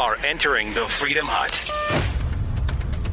[0.00, 1.70] are entering the Freedom Hut.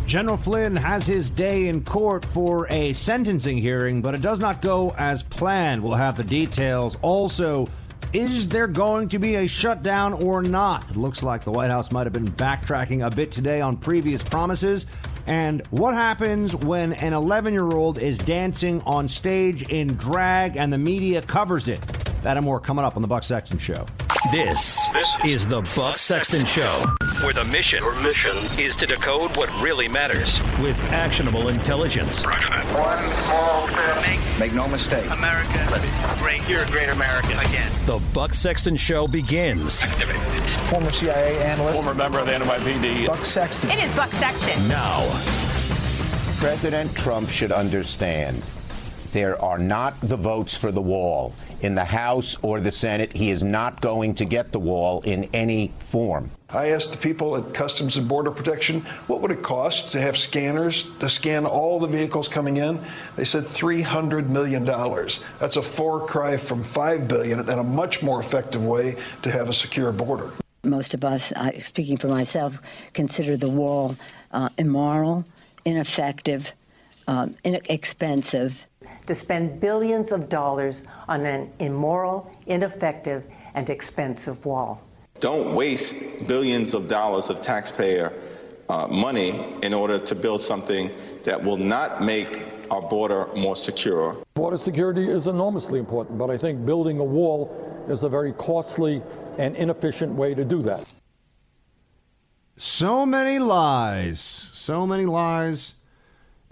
[0.05, 4.61] General Flynn has his day in court for a sentencing hearing, but it does not
[4.61, 5.83] go as planned.
[5.83, 6.97] We'll have the details.
[7.01, 7.67] Also,
[8.13, 10.89] is there going to be a shutdown or not?
[10.89, 14.23] It looks like the White House might have been backtracking a bit today on previous
[14.23, 14.85] promises.
[15.25, 20.71] And what happens when an 11 year old is dancing on stage in drag and
[20.71, 21.81] the media covers it?
[22.23, 23.85] That and more coming up on the Buck Sexton Show.
[24.31, 26.85] This, this is the Buck Sexton Show,
[27.21, 32.25] where the mission, Your mission is to decode what really matters with actionable intelligence.
[32.25, 32.65] Roger that.
[32.77, 34.05] One small step.
[34.05, 35.09] Make, Make no mistake.
[35.11, 35.87] America, Ready.
[36.19, 36.49] great.
[36.49, 37.71] You're a great American again.
[37.85, 39.81] The Buck Sexton Show begins.
[39.83, 40.17] Activate.
[40.67, 41.83] Former CIA analyst.
[41.83, 43.07] Former member of the NYPD.
[43.07, 43.71] Buck Sexton.
[43.71, 44.67] It is Buck Sexton.
[44.67, 45.07] Now.
[46.39, 48.43] President Trump should understand
[49.13, 53.13] there are not the votes for the wall in the House or the Senate.
[53.13, 56.29] He is not going to get the wall in any form.
[56.49, 60.17] I asked the people at Customs and Border Protection, what would it cost to have
[60.17, 62.79] scanners to scan all the vehicles coming in?
[63.15, 64.63] They said $300 million.
[64.63, 69.49] That's a far cry from 5 billion and a much more effective way to have
[69.49, 70.31] a secure border.
[70.63, 72.61] Most of us, speaking for myself,
[72.93, 73.95] consider the wall
[74.31, 75.25] uh, immoral,
[75.65, 76.53] ineffective,
[77.07, 78.66] uh, inexpensive,
[79.07, 84.83] to spend billions of dollars on an immoral, ineffective, and expensive wall.
[85.19, 88.13] Don't waste billions of dollars of taxpayer
[88.69, 90.91] uh, money in order to build something
[91.23, 94.21] that will not make our border more secure.
[94.35, 99.01] Border security is enormously important, but I think building a wall is a very costly
[99.37, 100.85] and inefficient way to do that.
[102.57, 104.19] So many lies.
[104.19, 105.75] So many lies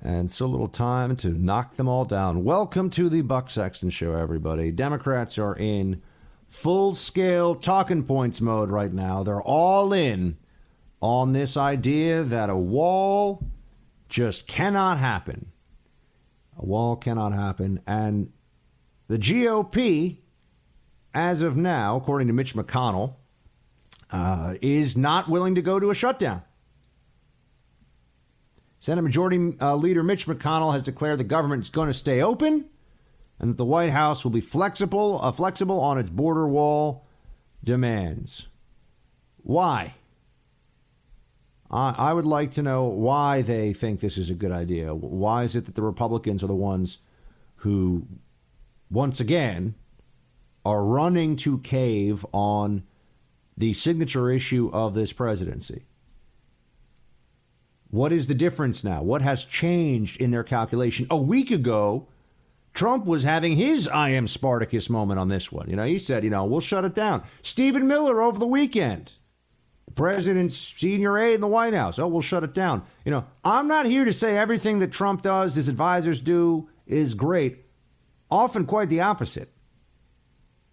[0.05, 2.43] and so little time to knock them all down.
[2.43, 4.71] Welcome to the Buck Sexton Show, everybody.
[4.71, 6.03] Democrats are in
[6.47, 9.23] full scale talking points mode right now.
[9.23, 10.37] They're all in
[11.01, 13.43] on this idea that a wall
[14.07, 15.51] just cannot happen.
[16.59, 17.81] A wall cannot happen.
[17.87, 18.31] And
[19.07, 20.17] the GOP,
[21.15, 23.15] as of now, according to Mitch McConnell,
[24.11, 26.43] uh, is not willing to go to a shutdown.
[28.85, 32.65] Senate Majority uh, Leader Mitch McConnell has declared the government is going to stay open
[33.39, 37.07] and that the White House will be flexible, uh, flexible on its border wall
[37.63, 38.45] demands.
[39.37, 39.95] Why?
[41.71, 44.93] I, I would like to know why they think this is a good idea.
[44.93, 46.99] Why is it that the Republicans are the ones
[47.55, 48.05] who,
[48.91, 49.73] once again,
[50.63, 52.83] are running to cave on
[53.57, 55.85] the signature issue of this presidency?
[57.89, 59.01] What is the difference now?
[59.03, 61.07] What has changed in their calculation?
[61.09, 62.07] A week ago,
[62.73, 65.69] Trump was having his I am Spartacus moment on this one.
[65.69, 67.23] You know, he said, you know, we'll shut it down.
[67.41, 69.13] Stephen Miller over the weekend,
[69.85, 71.97] the president's senior aide in the White House.
[71.97, 72.83] Oh, we'll shut it down.
[73.05, 77.13] You know, I'm not here to say everything that Trump does, his advisors do, is
[77.13, 77.65] great.
[78.29, 79.51] Often quite the opposite.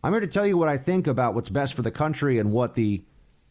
[0.03, 2.51] I'm here to tell you what I think about what's best for the country and
[2.53, 3.05] what the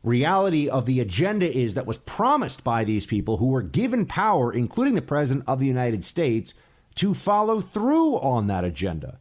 [0.04, 4.52] reality of the agenda is that was promised by these people who were given power,
[4.52, 6.54] including the President of the United States,
[6.96, 9.20] to follow through on that agenda.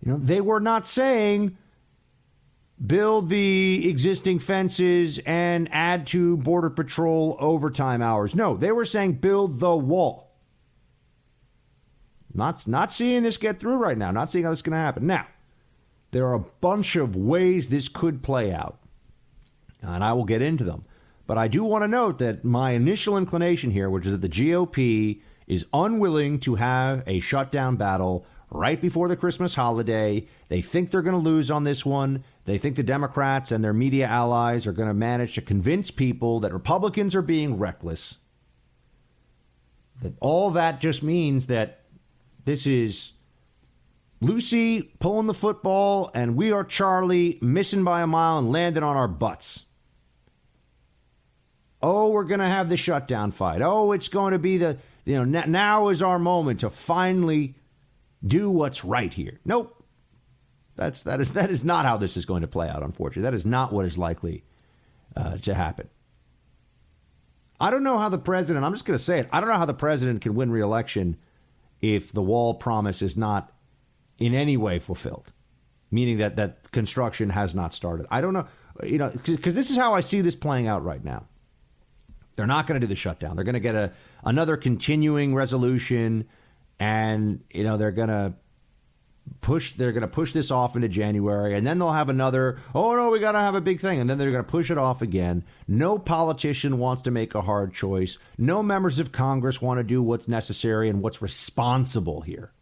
[0.00, 1.56] You know, they were not saying
[2.84, 8.34] build the existing fences and add to Border Patrol overtime hours.
[8.34, 10.32] No, they were saying build the wall.
[12.34, 14.78] Not, not seeing this get through right now, not seeing how this is going to
[14.78, 15.06] happen.
[15.06, 15.28] Now,
[16.10, 18.83] there are a bunch of ways this could play out
[19.84, 20.84] and I will get into them.
[21.26, 24.28] But I do want to note that my initial inclination here, which is that the
[24.28, 30.26] GOP is unwilling to have a shutdown battle right before the Christmas holiday.
[30.48, 32.24] They think they're going to lose on this one.
[32.44, 36.40] They think the Democrats and their media allies are going to manage to convince people
[36.40, 38.18] that Republicans are being reckless.
[40.02, 41.80] That all that just means that
[42.44, 43.12] this is
[44.20, 48.96] Lucy pulling the football and we are Charlie missing by a mile and landing on
[48.96, 49.63] our butts.
[51.86, 53.60] Oh, we're going to have the shutdown fight.
[53.60, 57.56] Oh, it's going to be the, you know, now is our moment to finally
[58.26, 59.38] do what's right here.
[59.44, 59.84] Nope.
[60.76, 63.24] That's, that, is, that is not how this is going to play out, unfortunately.
[63.24, 64.44] That is not what is likely
[65.14, 65.90] uh, to happen.
[67.60, 69.58] I don't know how the president, I'm just going to say it, I don't know
[69.58, 71.18] how the president can win reelection
[71.82, 73.52] if the wall promise is not
[74.18, 75.34] in any way fulfilled,
[75.90, 78.06] meaning that, that construction has not started.
[78.10, 78.46] I don't know,
[78.82, 81.26] you know, because this is how I see this playing out right now.
[82.36, 83.36] They're not going to do the shutdown.
[83.36, 83.92] They're going to get a
[84.24, 86.26] another continuing resolution,
[86.78, 88.34] and you know they're going to
[89.40, 92.94] push they're going to push this off into January and then they'll have another oh
[92.94, 94.78] no we got to have a big thing and then they're going to push it
[94.78, 95.44] off again.
[95.66, 98.18] No politician wants to make a hard choice.
[98.38, 102.52] No members of congress want to do what's necessary and what's responsible here.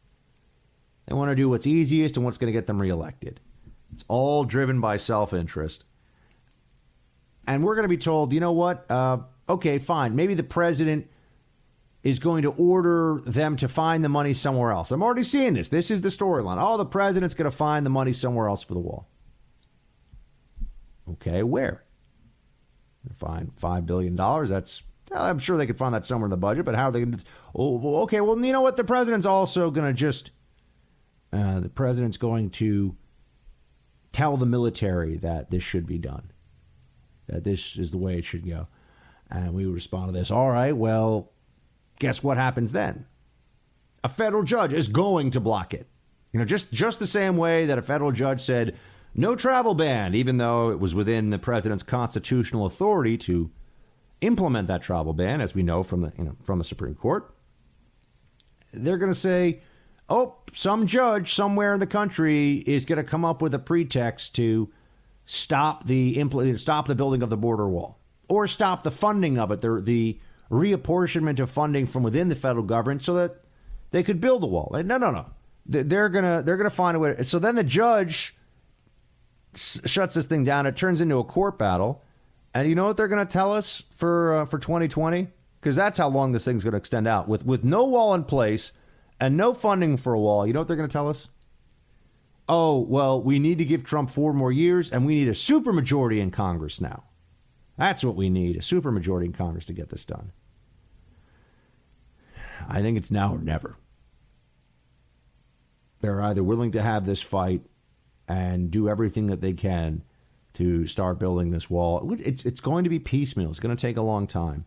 [1.06, 3.40] They want to do what's easiest and what's going to get them reelected.
[3.92, 5.84] It's all driven by self-interest.
[7.46, 8.88] And we're going to be told you know what?
[8.90, 11.06] Uh, okay fine maybe the president
[12.02, 14.90] is going to order them to find the money somewhere else.
[14.90, 15.68] I'm already seeing this.
[15.68, 16.56] This is the storyline.
[16.60, 19.08] Oh, the president's going to find the money somewhere else for the wall.
[21.08, 21.84] Okay, where?
[23.14, 24.16] Find $5 billion.
[24.16, 27.00] That's, I'm sure they could find that somewhere in the budget, but how are they
[27.00, 27.24] going to?
[27.54, 28.76] Oh, okay, well, you know what?
[28.76, 30.30] The president's also going to just,
[31.32, 32.96] uh, the president's going to
[34.10, 36.32] tell the military that this should be done,
[37.28, 38.66] that this is the way it should go.
[39.32, 40.30] And we respond to this.
[40.30, 41.32] All right, well,
[41.98, 43.06] guess what happens then?
[44.04, 45.88] A federal judge is going to block it.
[46.32, 48.76] You know, just just the same way that a federal judge said
[49.14, 53.50] no travel ban, even though it was within the president's constitutional authority to
[54.20, 57.34] implement that travel ban, as we know from the you know from the Supreme Court.
[58.72, 59.60] They're going to say,
[60.08, 64.34] "Oh, some judge somewhere in the country is going to come up with a pretext
[64.36, 64.70] to
[65.24, 68.01] stop the impl- stop the building of the border wall
[68.32, 70.18] or stop the funding of it, the the
[70.50, 73.44] reapportionment of funding from within the federal government so that
[73.90, 74.70] they could build the wall.
[74.72, 75.26] No, no, no.
[75.66, 77.22] They're gonna they're gonna find a way.
[77.24, 78.34] So then the judge
[79.54, 80.64] shuts this thing down.
[80.64, 82.02] It turns into a court battle,
[82.54, 85.28] and you know what they're gonna tell us for uh, for 2020?
[85.60, 87.28] Because that's how long this thing's gonna extend out.
[87.28, 88.72] With with no wall in place
[89.20, 91.28] and no funding for a wall, you know what they're gonna tell us?
[92.48, 96.18] Oh well, we need to give Trump four more years, and we need a supermajority
[96.18, 97.04] in Congress now.
[97.76, 100.32] That's what we need a supermajority in Congress to get this done.
[102.68, 103.76] I think it's now or never.
[106.00, 107.62] They're either willing to have this fight
[108.28, 110.02] and do everything that they can
[110.54, 112.14] to start building this wall.
[112.18, 113.50] It's, it's going to be piecemeal.
[113.50, 114.64] It's going to take a long time.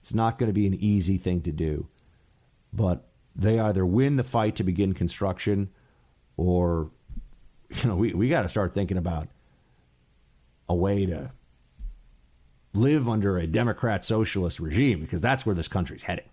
[0.00, 1.88] It's not going to be an easy thing to do.
[2.72, 5.70] But they either win the fight to begin construction
[6.36, 6.90] or,
[7.70, 9.28] you know, we, we got to start thinking about
[10.68, 11.32] a way to
[12.76, 16.28] live under a Democrat socialist regime because that's where this country's heading.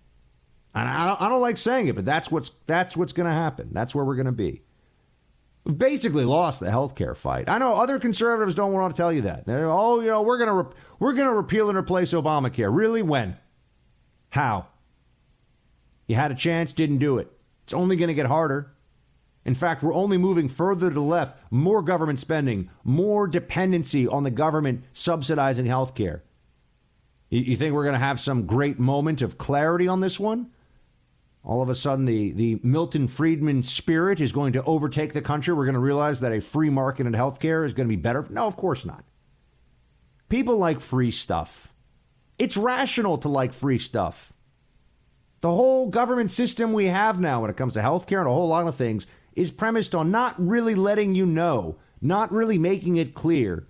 [0.75, 3.35] And I don't, I don't like saying it, but that's what's that's what's going to
[3.35, 3.69] happen.
[3.71, 4.63] That's where we're going to be.
[5.65, 7.47] We've basically lost the health care fight.
[7.47, 9.45] I know other conservatives don't want to tell you that.
[9.45, 12.75] They're, oh, you know, we're going to re- we're going to repeal and replace Obamacare.
[12.75, 13.01] Really?
[13.01, 13.37] When?
[14.29, 14.67] How?
[16.07, 17.31] You had a chance, didn't do it.
[17.63, 18.73] It's only going to get harder.
[19.45, 21.37] In fact, we're only moving further to the left.
[21.51, 26.23] More government spending, more dependency on the government subsidizing health care.
[27.35, 30.51] You, think we're going to have some great moment of clarity on this one?
[31.43, 35.53] all of a sudden the, the Milton Friedman spirit is going to overtake the country.
[35.53, 38.25] We're going to realize that a free market in healthcare is going to be better.
[38.29, 39.03] No, of course not.
[40.29, 41.73] People like free stuff.
[42.39, 44.31] It's rational to like free stuff.
[45.41, 48.47] The whole government system we have now when it comes to healthcare and a whole
[48.47, 53.13] lot of things is premised on not really letting you know, not really making it
[53.13, 53.67] clear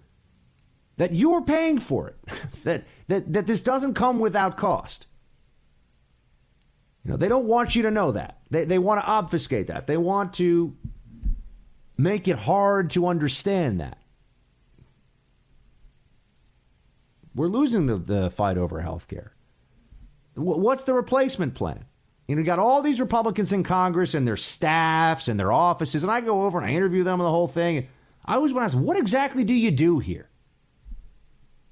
[0.97, 2.15] that you're paying for it,
[2.63, 5.07] that, that, that this doesn't come without cost.
[7.03, 8.39] You know, they don't want you to know that.
[8.49, 9.87] They, they want to obfuscate that.
[9.87, 10.75] They want to
[11.97, 13.97] make it hard to understand that.
[17.35, 19.33] We're losing the, the fight over health care.
[20.35, 21.85] What's the replacement plan?
[22.27, 26.03] You know, you got all these Republicans in Congress and their staffs and their offices,
[26.03, 27.87] and I go over and I interview them and the whole thing.
[28.25, 30.29] I always want to ask, what exactly do you do here?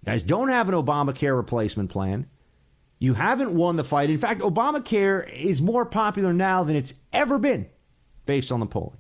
[0.06, 2.28] Guys don't have an Obamacare replacement plan.
[3.00, 4.10] You haven't won the fight.
[4.10, 7.68] In fact, Obamacare is more popular now than it's ever been
[8.26, 8.98] based on the polling.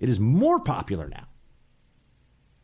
[0.00, 1.26] It is more popular now.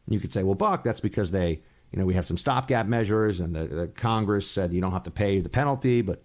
[0.09, 3.41] You could say, well, Buck, that's because they, you know, we have some stopgap measures
[3.41, 6.01] and the, the Congress said you don't have to pay the penalty.
[6.01, 6.23] But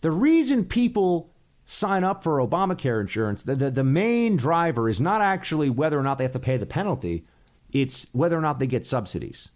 [0.00, 1.32] the reason people
[1.64, 6.02] sign up for Obamacare insurance, the, the, the main driver is not actually whether or
[6.02, 7.24] not they have to pay the penalty,
[7.70, 9.50] it's whether or not they get subsidies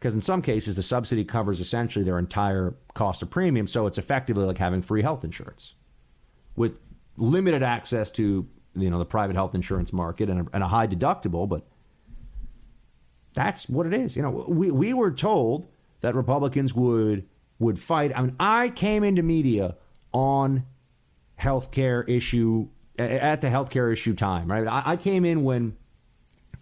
[0.00, 3.98] because in some cases the subsidy covers essentially their entire cost of premium, so it's
[3.98, 5.74] effectively like having free health insurance
[6.56, 6.80] with
[7.16, 10.86] limited access to you know the private health insurance market and a, and a high
[10.86, 11.66] deductible, but
[13.34, 14.16] that's what it is.
[14.16, 15.68] You know, we we were told
[16.00, 17.26] that Republicans would
[17.58, 18.10] would fight.
[18.16, 19.76] I mean, I came into media
[20.12, 20.64] on
[21.38, 24.66] healthcare issue at the healthcare issue time, right?
[24.66, 25.76] I, I came in when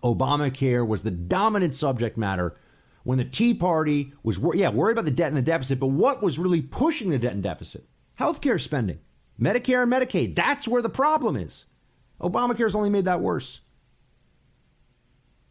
[0.02, 2.56] Obamacare was the dominant subject matter
[3.08, 6.22] when the Tea Party was, yeah, worried about the debt and the deficit, but what
[6.22, 7.86] was really pushing the debt and deficit?
[8.20, 8.98] Healthcare spending,
[9.40, 10.36] Medicare and Medicaid.
[10.36, 11.64] That's where the problem is.
[12.20, 13.62] Obamacare's only made that worse.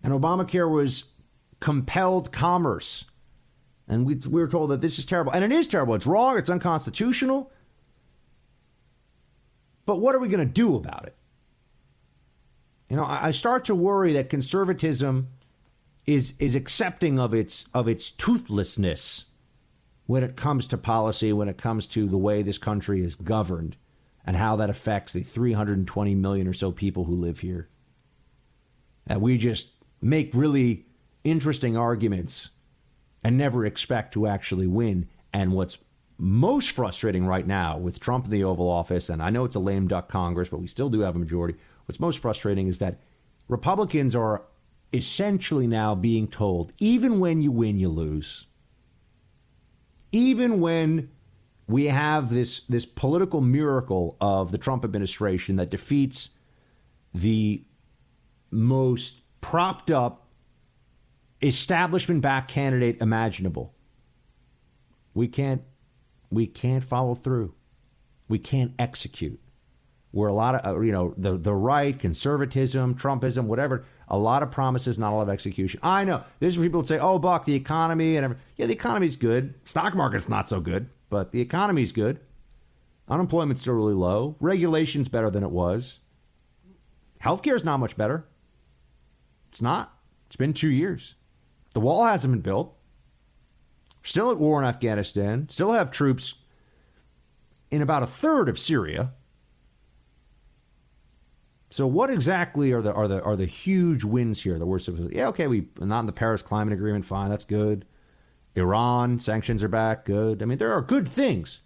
[0.03, 1.05] And Obamacare was
[1.59, 3.05] compelled commerce.
[3.87, 5.31] And we, we were told that this is terrible.
[5.31, 5.95] And it is terrible.
[5.95, 6.37] It's wrong.
[6.37, 7.51] It's unconstitutional.
[9.87, 11.15] But what are we going to do about it?
[12.87, 15.29] You know, I, I start to worry that conservatism
[16.07, 19.25] is is accepting of its of its toothlessness
[20.05, 23.75] when it comes to policy, when it comes to the way this country is governed,
[24.25, 27.67] and how that affects the 320 million or so people who live here.
[29.05, 29.67] That we just
[30.01, 30.85] make really
[31.25, 32.51] interesting arguments
[33.23, 35.09] and never expect to actually win.
[35.33, 35.77] And what's
[36.17, 39.59] most frustrating right now with Trump in the Oval Office, and I know it's a
[39.59, 41.57] lame duck Congress, but we still do have a majority.
[41.85, 43.01] What's most frustrating is that
[43.49, 44.45] Republicans are
[44.93, 48.45] essentially now being told even when you win, you lose.
[50.11, 51.09] Even when
[51.67, 56.29] we have this, this political miracle of the Trump administration that defeats
[57.13, 57.63] the
[58.51, 60.27] most propped up
[61.41, 63.73] establishment backed candidate imaginable.
[65.13, 65.61] We can't
[66.29, 67.53] we can't follow through.
[68.27, 69.39] We can't execute.
[70.11, 73.85] We're a lot of uh, you know the the right, conservatism, Trumpism, whatever.
[74.09, 75.79] A lot of promises, not a lot of execution.
[75.83, 76.23] I know.
[76.39, 78.43] There's people that say, "Oh, Buck, the economy and everything.
[78.55, 79.53] yeah, the economy's good.
[79.65, 82.19] Stock market's not so good, but the economy's good.
[83.09, 84.35] Unemployment's still really low.
[84.39, 85.99] Regulation's better than it was.
[87.23, 88.25] Healthcare's not much better.
[89.49, 89.93] It's not.
[90.27, 91.15] It's been two years.
[91.73, 92.75] The wall hasn't been built.
[94.03, 95.47] Still at war in Afghanistan.
[95.49, 96.35] Still have troops
[97.71, 99.11] in about a third of Syria.
[101.69, 105.13] So what exactly are the are the are the huge wins here that we're supposed
[105.13, 107.85] Yeah, okay, we not in the Paris Climate Agreement, fine, that's good.
[108.55, 110.41] Iran, sanctions are back, good.
[110.41, 111.59] I mean, there are good things.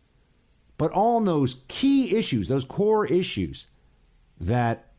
[0.77, 3.67] But on those key issues, those core issues
[4.39, 4.91] that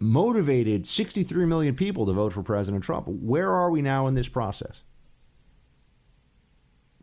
[0.00, 3.06] motivated 63 million people to vote for President Trump.
[3.06, 4.82] Where are we now in this process?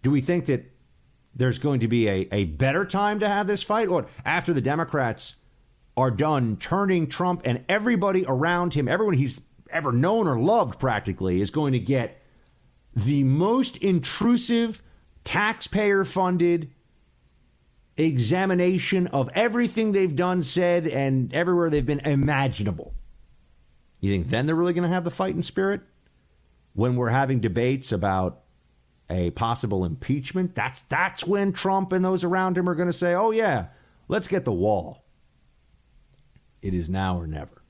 [0.01, 0.71] Do we think that
[1.35, 3.87] there's going to be a, a better time to have this fight?
[3.87, 5.35] Or after the Democrats
[5.97, 11.41] are done turning Trump and everybody around him, everyone he's ever known or loved practically,
[11.41, 12.21] is going to get
[12.95, 14.83] the most intrusive,
[15.23, 16.71] taxpayer funded
[17.97, 22.93] examination of everything they've done, said, and everywhere they've been imaginable.
[23.99, 25.81] You think then they're really going to have the fighting spirit?
[26.73, 28.43] When we're having debates about
[29.09, 33.15] a possible impeachment, that's that's when Trump and those around him are going to say,
[33.15, 33.67] "Oh yeah,
[34.07, 35.06] let's get the wall."
[36.67, 37.61] It is now or never.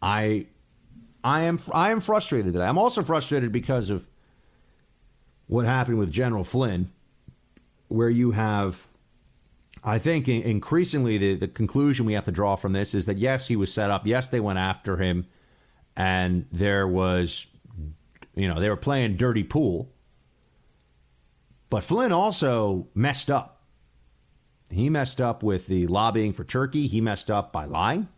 [0.00, 0.46] I
[1.24, 4.06] I am I am frustrated that I'm also frustrated because of
[5.48, 6.92] what happened with General Flynn
[7.88, 8.86] where you have,
[9.82, 13.48] I think, increasingly the, the conclusion we have to draw from this is that yes,
[13.48, 14.06] he was set up.
[14.06, 15.26] Yes, they went after him,
[15.96, 17.46] and there was,
[18.36, 19.90] you know, they were playing dirty pool.
[21.68, 23.57] But Flynn also messed up.
[24.70, 26.86] He messed up with the lobbying for Turkey.
[26.86, 28.08] He messed up by lying.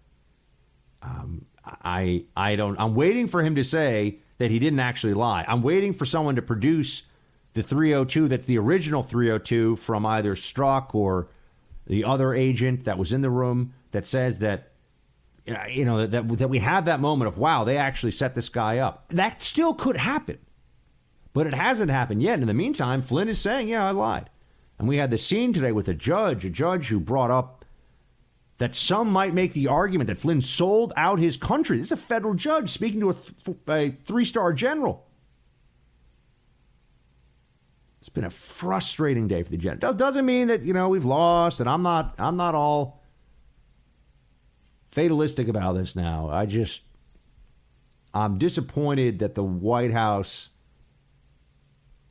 [1.03, 2.79] Um, I I don't.
[2.79, 5.45] I'm waiting for him to say that he didn't actually lie.
[5.47, 7.05] I'm waiting for someone to produce
[7.53, 11.29] the 302 that's the original 302 from either Strzok or
[11.87, 14.71] the other agent that was in the room that says that
[15.69, 18.79] you know that, that we have that moment of wow they actually set this guy
[18.79, 20.39] up that still could happen
[21.33, 24.30] but it hasn't happened yet in the meantime flynn is saying yeah i lied
[24.81, 27.65] and we had the scene today with a judge a judge who brought up
[28.59, 31.97] that some might make the argument that flynn sold out his country this is a
[31.97, 35.07] federal judge speaking to a, th- a three-star general
[38.01, 39.81] it's been a frustrating day for the Jets.
[39.81, 42.15] Doesn't mean that you know we've lost, and I'm not.
[42.19, 43.03] I'm not all
[44.89, 46.31] fatalistic about this now.
[46.31, 46.83] I just
[48.15, 50.49] I'm disappointed that the White House,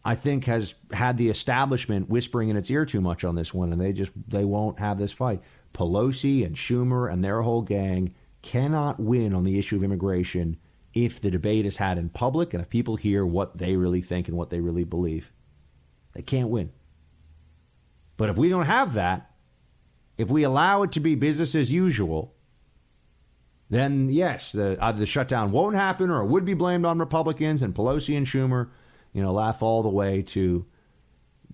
[0.10, 3.72] I think, has had the establishment whispering in its ear too much on this one,
[3.72, 5.40] and they just they won't have this fight.
[5.72, 10.58] Pelosi and Schumer and their whole gang cannot win on the issue of immigration
[10.96, 14.28] if the debate is had in public and if people hear what they really think
[14.28, 15.32] and what they really believe.
[16.14, 16.72] They can't win.
[18.18, 19.30] But if we don't have that,
[20.18, 22.34] if we allow it to be business as usual,
[23.70, 27.62] then yes, the, either the shutdown won't happen or it would be blamed on Republicans
[27.62, 28.70] and Pelosi and Schumer,
[29.20, 30.66] you know, laugh all the way to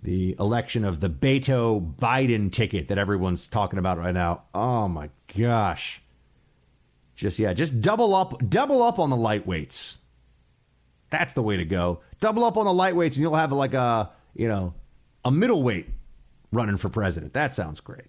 [0.04, 4.44] the election of the Beto Biden ticket that everyone's talking about right now.
[4.54, 6.00] Oh my gosh.
[7.16, 9.98] Just yeah, just double up double up on the lightweights.
[11.10, 12.02] That's the way to go.
[12.20, 14.76] Double up on the lightweights and you'll have like a you know,
[15.24, 15.88] a middleweight
[16.52, 17.34] running for president.
[17.34, 18.06] That sounds great.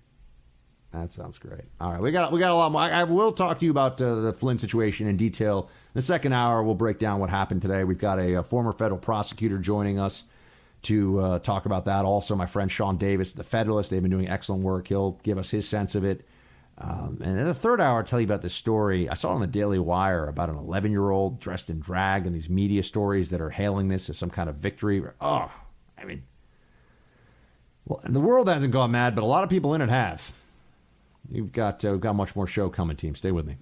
[0.91, 1.65] That sounds great.
[1.81, 2.83] All right, we got we got a lot more.
[2.83, 5.71] I, I will talk to you about uh, the Flynn situation in detail.
[5.97, 7.83] The second hour, we'll break down what happened today.
[7.83, 10.25] We've got a, a former federal prosecutor joining us
[10.83, 12.05] to uh, talk about that.
[12.05, 14.89] Also, my friend Sean Davis, the Federalist, they've been doing excellent work.
[14.89, 16.29] He'll give us his sense of it.
[16.77, 19.09] Um, and in the third hour, I'll tell you about this story.
[19.09, 22.35] I saw on the Daily Wire about an 11 year old dressed in drag and
[22.35, 25.03] these media stories that are hailing this as some kind of victory.
[25.19, 25.51] Oh,
[25.97, 26.25] I mean,
[27.87, 30.31] well, the world hasn't gone mad, but a lot of people in it have.
[31.33, 33.15] You've got uh, we've got much more show coming, team.
[33.15, 33.57] Stay with me.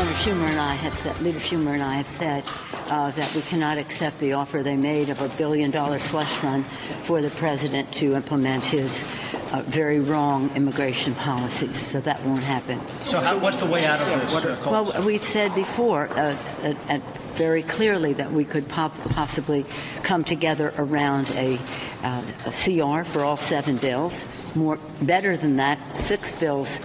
[0.00, 2.42] Senator Schumer and I have said, Leader Schumer and I have said
[2.88, 6.64] uh, that we cannot accept the offer they made of a billion dollar slush fund
[7.04, 9.06] for the president to implement his
[9.52, 11.76] uh, very wrong immigration policies.
[11.76, 12.80] So that won't happen.
[13.00, 14.64] So, how, what's the way out of this?
[14.64, 17.00] What Well, we've said before uh, uh, uh,
[17.34, 19.66] very clearly that we could pop- possibly
[20.02, 21.58] come together around a,
[22.02, 24.26] uh, a CR for all seven bills.
[24.54, 26.80] More better than that, six bills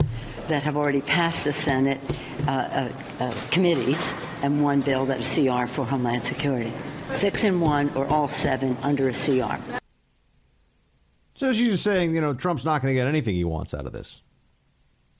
[0.48, 2.00] that have already passed the Senate
[2.48, 6.74] uh, uh, uh, committees and one bill that is a CR for Homeland Security.
[7.12, 9.62] Six in one or all seven under a CR.
[11.36, 13.86] So she's just saying, you know, Trump's not going to get anything he wants out
[13.86, 14.24] of this.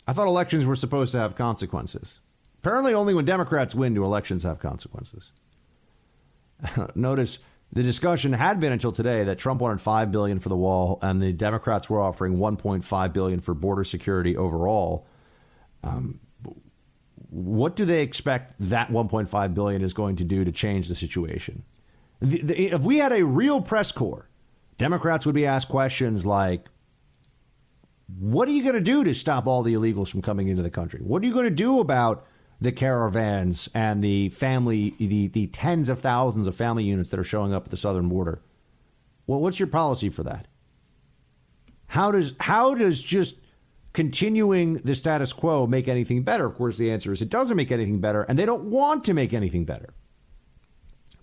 [0.08, 2.22] I thought elections were supposed to have consequences.
[2.60, 5.32] Apparently, only when Democrats win do elections have consequences.
[6.96, 7.40] Notice
[7.74, 11.22] the discussion had been until today that Trump wanted five billion for the wall, and
[11.22, 15.06] the Democrats were offering 1.5 billion for border security overall.
[15.86, 16.20] Um,
[17.30, 21.64] what do they expect that 1.5 billion is going to do to change the situation?
[22.20, 24.30] The, the, if we had a real press corps,
[24.78, 26.68] Democrats would be asked questions like,
[28.20, 30.70] "What are you going to do to stop all the illegals from coming into the
[30.70, 31.02] country?
[31.02, 32.26] What are you going to do about
[32.62, 37.24] the caravans and the family, the, the tens of thousands of family units that are
[37.26, 38.42] showing up at the southern border?
[39.28, 40.48] Well, what's your policy for that?
[41.88, 43.36] How does how does just
[43.96, 46.46] continuing the status quo make anything better?
[46.46, 49.14] Of course, the answer is it doesn't make anything better, and they don't want to
[49.14, 49.94] make anything better.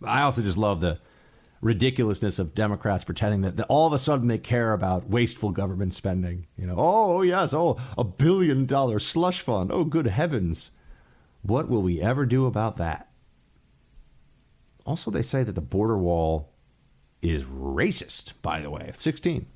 [0.02, 0.98] I also just love the
[1.60, 5.92] ridiculousness of Democrats pretending that, that all of a sudden they care about wasteful government
[5.92, 6.46] spending.
[6.56, 9.70] You know, oh, oh yes, oh a billion dollar slush fund.
[9.70, 10.70] Oh good heavens,
[11.42, 13.10] what will we ever do about that?
[14.86, 16.54] Also, they say that the border wall
[17.20, 18.32] is racist.
[18.40, 19.46] By the way, sixteen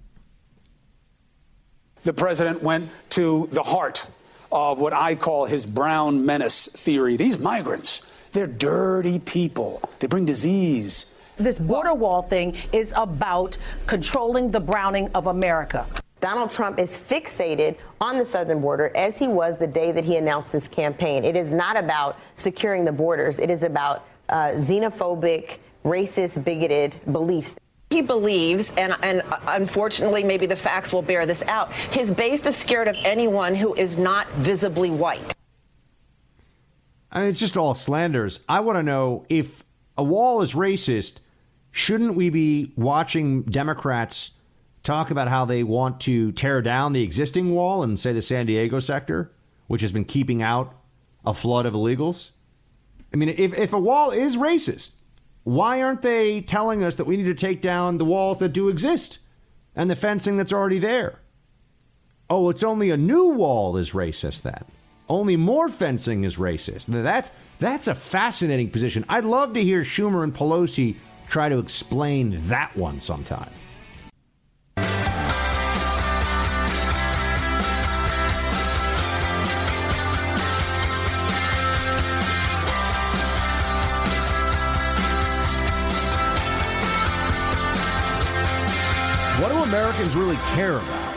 [2.02, 4.06] the president went to the heart
[4.52, 7.16] of what I call his brown menace theory.
[7.16, 11.14] These migrants, they're dirty people, they bring disease.
[11.36, 15.86] This border wall thing is about controlling the browning of America.
[16.20, 20.16] Donald Trump is fixated on the southern border as he was the day that he
[20.16, 21.24] announced this campaign.
[21.24, 27.54] It is not about securing the borders, it is about uh, xenophobic, racist, bigoted beliefs.
[27.90, 32.56] He believes, and, and unfortunately, maybe the facts will bear this out, his base is
[32.56, 35.34] scared of anyone who is not visibly white.
[37.12, 38.40] I mean, it's just all slanders.
[38.48, 39.64] I want to know if
[39.96, 41.14] a wall is racist,
[41.70, 44.32] shouldn't we be watching Democrats
[44.82, 48.46] talk about how they want to tear down the existing wall in, say, the San
[48.46, 49.32] Diego sector,
[49.68, 50.74] which has been keeping out
[51.24, 52.30] a flood of illegals?
[53.12, 54.90] I mean, if, if a wall is racist,
[55.46, 58.68] why aren't they telling us that we need to take down the walls that do
[58.68, 59.20] exist
[59.76, 61.20] and the fencing that's already there?
[62.28, 64.64] Oh, it's only a new wall is racist then.
[65.08, 66.86] Only more fencing is racist.
[66.86, 67.30] That's
[67.60, 69.04] that's a fascinating position.
[69.08, 70.96] I'd love to hear Schumer and Pelosi
[71.28, 73.50] try to explain that one sometime.
[89.76, 91.14] Americans really care about?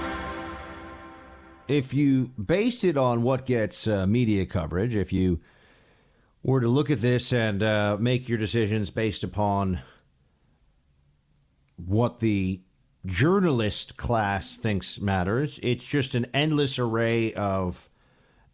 [1.69, 5.39] If you based it on what gets uh, media coverage, if you
[6.43, 9.79] were to look at this and uh, make your decisions based upon
[11.77, 12.59] what the
[13.05, 17.89] journalist class thinks matters, it's just an endless array of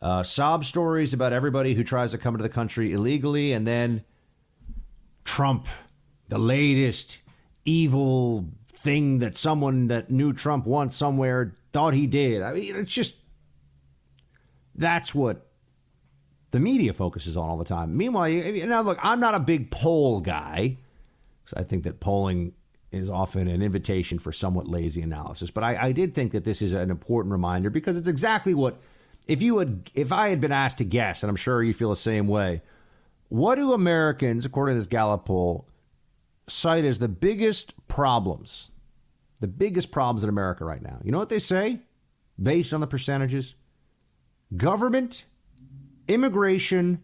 [0.04, 4.04] uh, sob stories about everybody who tries to come into the country illegally, and then
[5.24, 5.68] Trump,
[6.30, 7.18] the latest
[7.66, 8.52] evil
[8.86, 12.44] thing that someone that knew Trump once somewhere thought he did.
[12.44, 13.16] I mean, it's just
[14.76, 15.48] that's what
[16.52, 17.98] the media focuses on all the time.
[17.98, 20.78] Meanwhile, you, now look, I'm not a big poll guy
[21.44, 22.54] because I think that polling
[22.92, 25.50] is often an invitation for somewhat lazy analysis.
[25.50, 28.80] But I, I did think that this is an important reminder because it's exactly what
[29.28, 31.90] if you had if I had been asked to guess, and I'm sure you feel
[31.90, 32.62] the same way.
[33.30, 35.68] What do Americans, according to this Gallup poll,
[36.48, 38.70] cite as the biggest problems
[39.46, 41.00] the biggest problems in America right now.
[41.04, 41.82] You know what they say
[42.42, 43.54] based on the percentages?
[44.58, 45.26] Government,
[46.08, 47.04] immigration,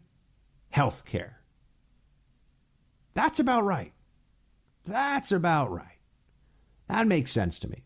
[0.71, 1.39] health care.
[3.13, 3.93] That's about right.
[4.88, 5.99] That's about right.
[6.88, 7.86] That makes sense to me.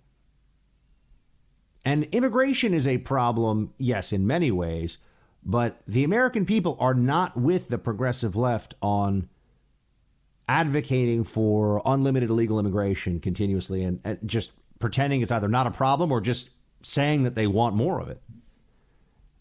[1.84, 5.00] And immigration is a problem, yes, in many ways,
[5.44, 9.28] but the American people are not with the progressive left on
[10.48, 16.12] advocating for unlimited illegal immigration continuously and, and, just pretending it's either not a problem
[16.12, 16.50] or just
[16.84, 18.22] saying that they want more of it.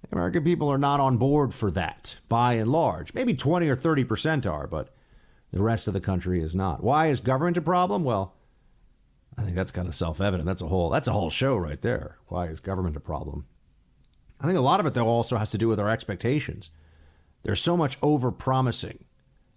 [0.02, 3.12] The American people are not on board for that by and large.
[3.14, 4.94] Maybe 20 or 30% are, but
[5.52, 6.82] the rest of the country is not.
[6.82, 8.04] Why is government a problem?
[8.04, 8.34] Well,
[9.36, 10.46] I think that's kind of self-evident.
[10.46, 12.18] That's a whole that's a whole show right there.
[12.28, 13.46] Why is government a problem?
[14.40, 16.70] I think a lot of it though also has to do with our expectations.
[17.42, 19.04] There's so much over-promising.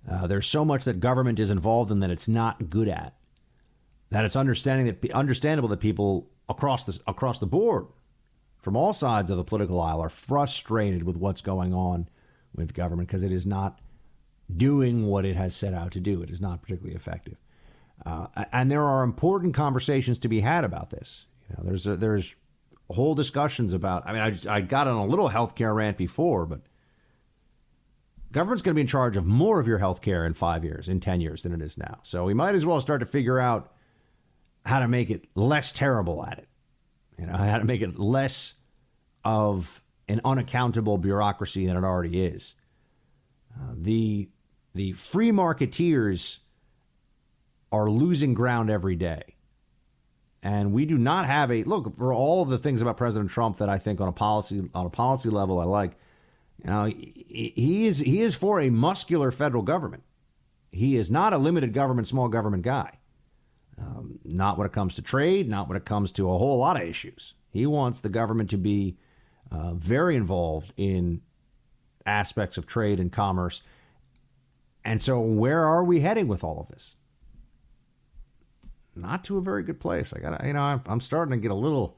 [0.10, 3.15] Uh, there's so much that government is involved in that it's not good at.
[4.10, 7.88] That it's understanding that understandable that people across the across the board,
[8.62, 12.08] from all sides of the political aisle, are frustrated with what's going on
[12.56, 13.80] with government because it is not
[14.56, 16.22] doing what it has set out to do.
[16.22, 17.38] It is not particularly effective.
[18.06, 21.26] Uh, and there are important conversations to be had about this.
[21.50, 22.36] You know, there's a, there's
[22.89, 24.08] whole discussions about.
[24.08, 26.62] I mean, I, I got on a little healthcare rant before, but
[28.32, 31.00] government's going to be in charge of more of your healthcare in five years, in
[31.00, 32.00] ten years than it is now.
[32.04, 33.72] So we might as well start to figure out
[34.66, 36.48] how to make it less terrible at it.
[37.18, 38.54] You know, how to make it less
[39.24, 42.54] of an unaccountable bureaucracy than it already is.
[43.56, 44.30] Uh, the
[44.76, 46.40] the free marketeers
[47.72, 49.22] are losing ground every day.
[50.44, 53.70] And we do not have a look for all the things about President Trump that
[53.70, 55.98] I think on a policy on a policy level I like.
[56.63, 60.04] You know, he is he is for a muscular federal government.
[60.72, 63.00] He is not a limited government, small government guy.
[63.80, 66.82] Um, not when it comes to trade, not when it comes to a whole lot
[66.82, 67.36] of issues.
[67.52, 68.98] He wants the government to be
[69.52, 71.22] uh, very involved in
[72.06, 73.62] aspects of trade and commerce.
[74.84, 76.96] And so, where are we heading with all of this?
[78.98, 80.13] not to a very good place.
[80.13, 81.98] I got, you know, I'm, I'm starting to get a little.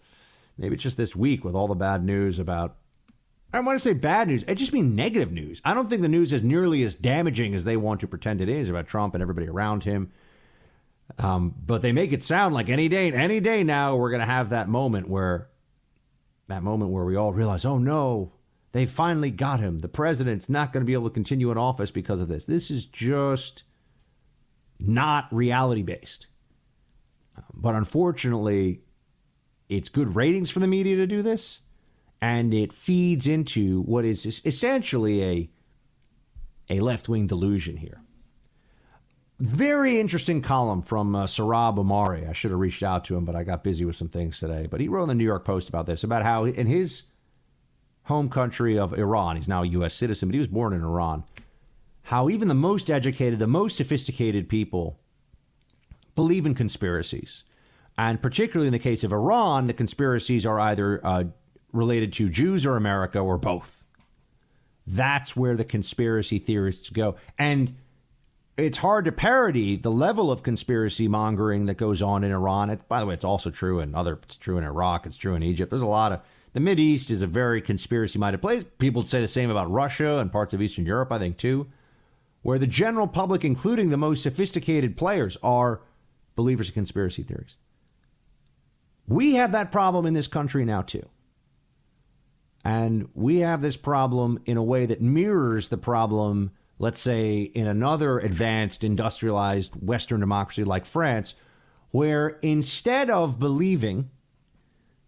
[0.58, 2.76] Maybe it's just this week with all the bad news about.
[3.52, 4.46] I don't want to say bad news.
[4.48, 5.62] I just mean negative news.
[5.66, 8.50] I don't think the news is nearly as damaging as they want to pretend it
[8.50, 10.12] is about Trump and everybody around him.
[11.18, 14.26] Um, but they make it sound like any day, any day now, we're going to
[14.26, 15.50] have that moment where,
[16.48, 18.34] that moment where we all realize, oh no,
[18.72, 19.80] they finally got him.
[19.80, 22.46] The president's not going to be able to continue in office because of this.
[22.46, 23.64] This is just
[24.80, 26.28] not reality based.
[27.54, 28.82] But unfortunately,
[29.68, 31.62] it's good ratings for the media to do this,
[32.22, 35.50] and it feeds into what is essentially a,
[36.70, 38.02] a left wing delusion here.
[39.40, 42.28] Very interesting column from uh, Sohrab Ahmari.
[42.28, 44.68] I should have reached out to him, but I got busy with some things today.
[44.70, 47.04] But he wrote in the New York Post about this, about how in his
[48.04, 49.94] home country of Iran, he's now a U.S.
[49.94, 51.24] citizen, but he was born in Iran,
[52.04, 55.00] how even the most educated, the most sophisticated people
[56.16, 57.46] believe in conspiracies.
[57.98, 61.26] And particularly in the case of Iran, the conspiracies are either uh,
[61.72, 63.84] related to Jews or America or both.
[64.88, 67.16] That's where the conspiracy theorists go.
[67.38, 67.76] And
[68.58, 72.70] it's hard to parody the level of conspiracy mongering that goes on in Iran.
[72.70, 74.20] It, by the way, it's also true in other.
[74.24, 75.06] It's true in Iraq.
[75.06, 75.70] It's true in Egypt.
[75.70, 76.22] There's a lot of
[76.54, 78.66] the Mid East is a very conspiracy-minded place.
[78.80, 81.12] People say the same about Russia and parts of Eastern Europe.
[81.12, 81.68] I think too,
[82.42, 85.82] where the general public, including the most sophisticated players, are
[86.36, 87.56] believers in conspiracy theories.
[89.08, 91.08] We have that problem in this country now, too.
[92.64, 97.68] And we have this problem in a way that mirrors the problem, let's say, in
[97.68, 101.36] another advanced, industrialized Western democracy like France,
[101.92, 104.10] where instead of believing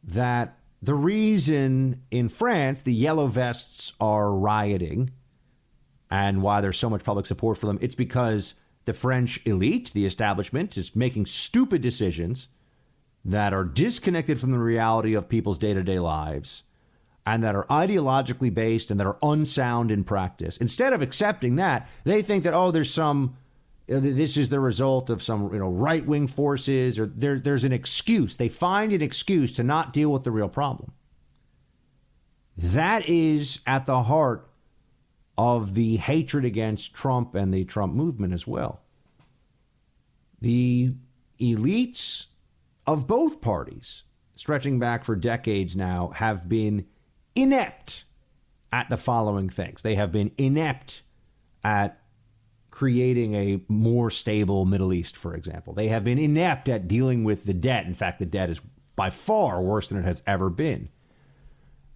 [0.03, 5.11] that the reason in France the yellow vests are rioting
[6.09, 10.05] and why there's so much public support for them, it's because the French elite, the
[10.05, 12.47] establishment, is making stupid decisions
[13.23, 16.63] that are disconnected from the reality of people's day to day lives
[17.25, 20.57] and that are ideologically based and that are unsound in practice.
[20.57, 23.37] Instead of accepting that, they think that, oh, there's some.
[23.87, 28.37] This is the result of some, you know, right-wing forces, or there, there's an excuse.
[28.37, 30.93] They find an excuse to not deal with the real problem.
[32.55, 34.47] That is at the heart
[35.37, 38.81] of the hatred against Trump and the Trump movement as well.
[40.39, 40.93] The
[41.39, 42.27] elites
[42.87, 44.03] of both parties,
[44.37, 46.85] stretching back for decades now, have been
[47.35, 48.05] inept
[48.71, 49.81] at the following things.
[49.81, 51.03] They have been inept
[51.63, 52.01] at
[52.69, 55.73] creating a more stable Middle East, for example.
[55.73, 57.85] They have been inept at dealing with the debt.
[57.85, 58.61] In fact, the debt is
[58.95, 60.89] by far worse than it has ever been.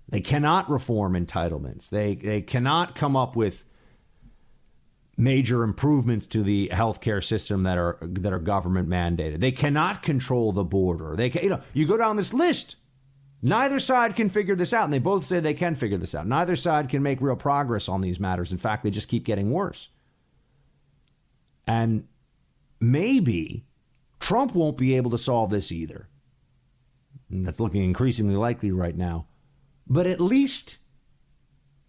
[0.10, 1.90] They cannot reform entitlements.
[1.90, 3.66] They, they cannot come up with
[5.18, 9.40] major improvements to the healthcare system that are that are government mandated.
[9.40, 11.16] They cannot control the border.
[11.16, 12.76] They can, you know, you go down this list.
[13.42, 16.26] Neither side can figure this out, and they both say they can figure this out.
[16.26, 18.52] Neither side can make real progress on these matters.
[18.52, 19.90] In fact, they just keep getting worse.
[21.68, 22.08] And
[22.80, 23.66] maybe
[24.20, 26.08] Trump won't be able to solve this either.
[27.30, 29.28] And that's looking increasingly likely right now.
[29.88, 30.78] But at least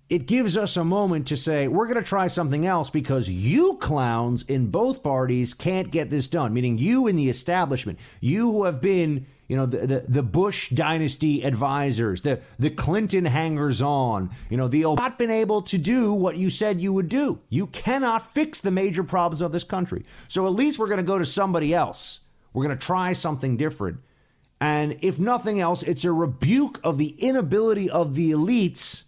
[0.09, 3.77] it gives us a moment to say, we're going to try something else because you
[3.79, 6.55] clowns in both parties can't get this done.
[6.55, 10.71] Meaning you in the establishment, you who have been, you know, the, the, the Bush
[10.71, 16.13] dynasty advisors, the, the Clinton hangers on, you know, the not been able to do
[16.13, 17.41] what you said you would do.
[17.49, 20.05] You cannot fix the major problems of this country.
[20.27, 22.21] So at least we're going to go to somebody else.
[22.53, 23.99] We're going to try something different.
[24.61, 29.05] And if nothing else, it's a rebuke of the inability of the elites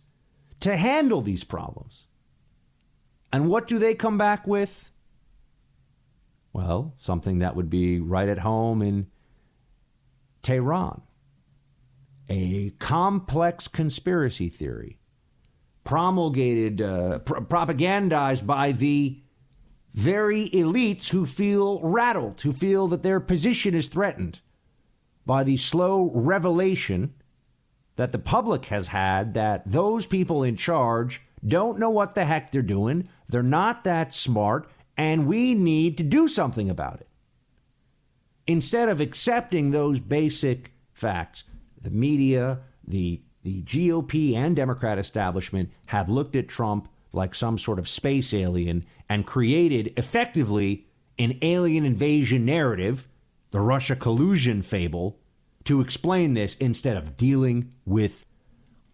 [0.60, 2.06] to handle these problems.
[3.32, 4.90] And what do they come back with?
[6.52, 9.06] Well, something that would be right at home in
[10.42, 11.02] Tehran
[12.28, 14.98] a complex conspiracy theory
[15.84, 19.22] promulgated, uh, pr- propagandized by the
[19.94, 24.40] very elites who feel rattled, who feel that their position is threatened
[25.24, 27.14] by the slow revelation
[27.96, 32.50] that the public has had that those people in charge don't know what the heck
[32.50, 37.08] they're doing, they're not that smart, and we need to do something about it.
[38.48, 41.44] Instead of accepting those basic facts,
[41.80, 47.78] the media, the, the GOP, and Democrat establishment have looked at Trump like some sort
[47.78, 50.86] of space alien and created effectively
[51.18, 53.06] an alien invasion narrative,
[53.50, 55.18] the Russia collusion fable,
[55.64, 58.24] to explain this instead of dealing with.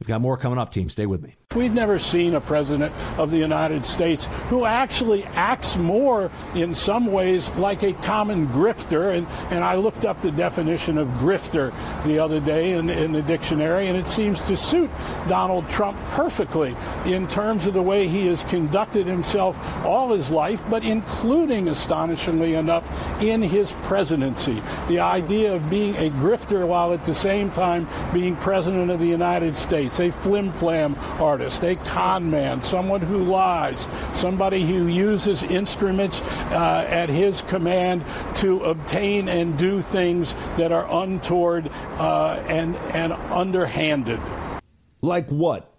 [0.01, 0.89] We've got more coming up, team.
[0.89, 1.37] Stay with me.
[1.53, 7.07] We've never seen a president of the United States who actually acts more in some
[7.07, 9.17] ways like a common grifter.
[9.17, 11.73] And, and I looked up the definition of grifter
[12.05, 14.91] the other day in, in the dictionary, and it seems to suit
[15.29, 20.65] Donald Trump perfectly in terms of the way he has conducted himself all his life,
[20.69, 22.91] but including, astonishingly enough,
[23.23, 24.61] in his presidency.
[24.89, 29.07] The idea of being a grifter while at the same time being president of the
[29.07, 34.87] United States, a flim flam artist artist, a con man, someone who lies, somebody who
[34.87, 38.03] uses instruments uh, at his command
[38.37, 44.21] to obtain and do things that are untoward uh, and, and underhanded.
[45.03, 45.71] Like what?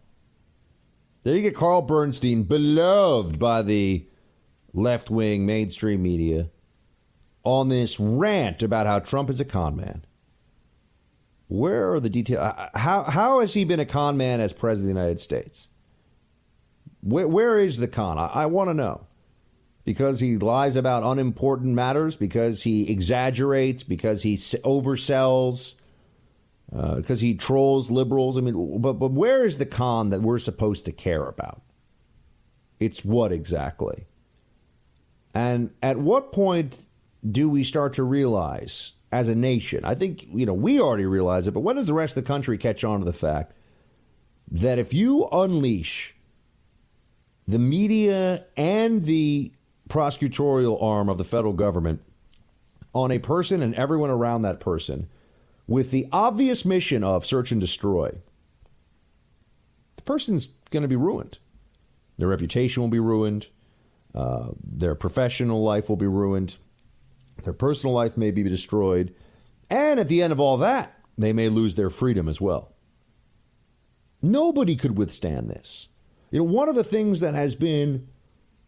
[1.24, 4.06] There you get Carl Bernstein, beloved by the
[4.72, 6.52] left wing mainstream media,
[7.44, 10.05] on this rant about how Trump is a con man.
[11.48, 12.40] Where are the details?
[12.40, 15.68] Uh, how, how has he been a con man as president of the United States?
[17.02, 18.18] Where, where is the con?
[18.18, 19.08] I, I want to know.
[19.84, 25.76] Because he lies about unimportant matters, because he exaggerates, because he oversells,
[26.74, 28.36] uh, because he trolls liberals.
[28.36, 31.62] I mean, but, but where is the con that we're supposed to care about?
[32.80, 34.08] It's what exactly?
[35.36, 36.88] And at what point
[37.24, 39.86] do we start to realize as a nation.
[39.86, 42.28] I think, you know, we already realize it, but when does the rest of the
[42.28, 43.54] country catch on to the fact
[44.52, 46.16] that if you unleash
[47.48, 49.52] the media and the
[49.90, 52.02] prosecutorial arm of the federal government
[52.94, 55.08] on a person and everyone around that person
[55.68, 58.12] with the obvious mission of search and destroy,
[59.96, 61.38] the person's going to be ruined.
[62.18, 63.48] Their reputation will be ruined.
[64.14, 66.58] Uh, their professional life will be ruined.
[67.46, 69.16] Their personal life may be destroyed.
[69.70, 72.74] And at the end of all that, they may lose their freedom as well.
[74.22, 75.88] Nobody could withstand this.
[76.32, 78.08] You know, one of the things that has been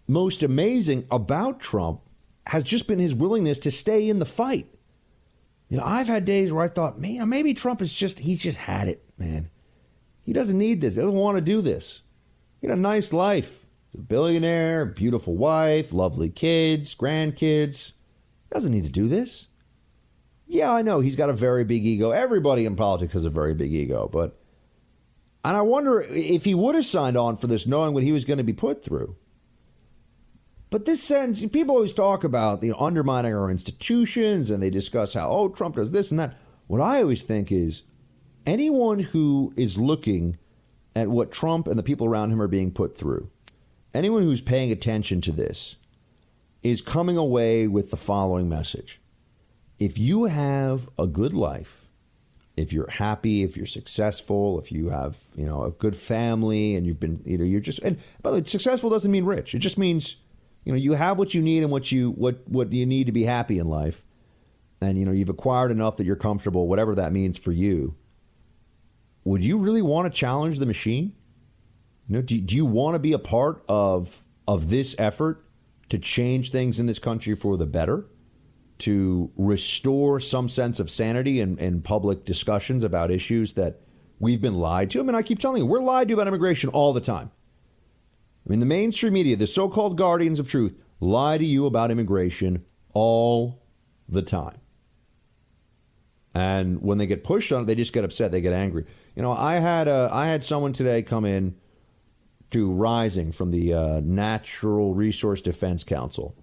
[0.07, 2.01] most amazing about Trump
[2.47, 4.67] has just been his willingness to stay in the fight.
[5.67, 8.57] You know, I've had days where I thought, man, maybe Trump is just, he's just
[8.57, 9.49] had it, man.
[10.23, 10.95] He doesn't need this.
[10.95, 12.03] He doesn't want to do this.
[12.61, 13.65] He had a nice life.
[13.89, 17.93] He's a billionaire, beautiful wife, lovely kids, grandkids.
[18.49, 19.47] Doesn't need to do this.
[20.47, 22.11] Yeah, I know he's got a very big ego.
[22.11, 24.39] Everybody in politics has a very big ego, but
[25.43, 28.25] and I wonder if he would have signed on for this knowing what he was
[28.25, 29.15] going to be put through.
[30.69, 35.13] But this sends people always talk about you know, undermining our institutions and they discuss
[35.13, 36.37] how oh Trump does this and that.
[36.67, 37.83] What I always think is
[38.45, 40.37] anyone who is looking
[40.95, 43.29] at what Trump and the people around him are being put through,
[43.93, 45.77] anyone who's paying attention to this,
[46.71, 48.99] is coming away with the following message.
[49.79, 51.87] If you have a good life,
[52.55, 56.87] if you're happy, if you're successful, if you have, you know, a good family and
[56.87, 59.53] you've been, you know, you're just and by the way, successful doesn't mean rich.
[59.53, 60.17] It just means,
[60.65, 63.11] you know, you have what you need and what you what what you need to
[63.11, 64.03] be happy in life.
[64.81, 67.95] And you know, you've acquired enough that you're comfortable, whatever that means for you.
[69.23, 71.13] Would you really want to challenge the machine?
[72.07, 75.43] You know, do, do you want to be a part of of this effort
[75.89, 78.05] to change things in this country for the better,
[78.79, 83.81] to restore some sense of sanity in, in public discussions about issues that
[84.19, 84.99] we've been lied to?
[84.99, 87.31] I mean, I keep telling you, we're lied to about immigration all the time.
[88.45, 91.91] I mean, the mainstream media, the so called guardians of truth, lie to you about
[91.91, 93.61] immigration all
[94.07, 94.57] the time.
[96.33, 98.31] And when they get pushed on it, they just get upset.
[98.31, 98.85] They get angry.
[99.15, 101.55] You know, I had a, I had someone today come in
[102.51, 106.35] to Rising from the uh, Natural Resource Defense Council,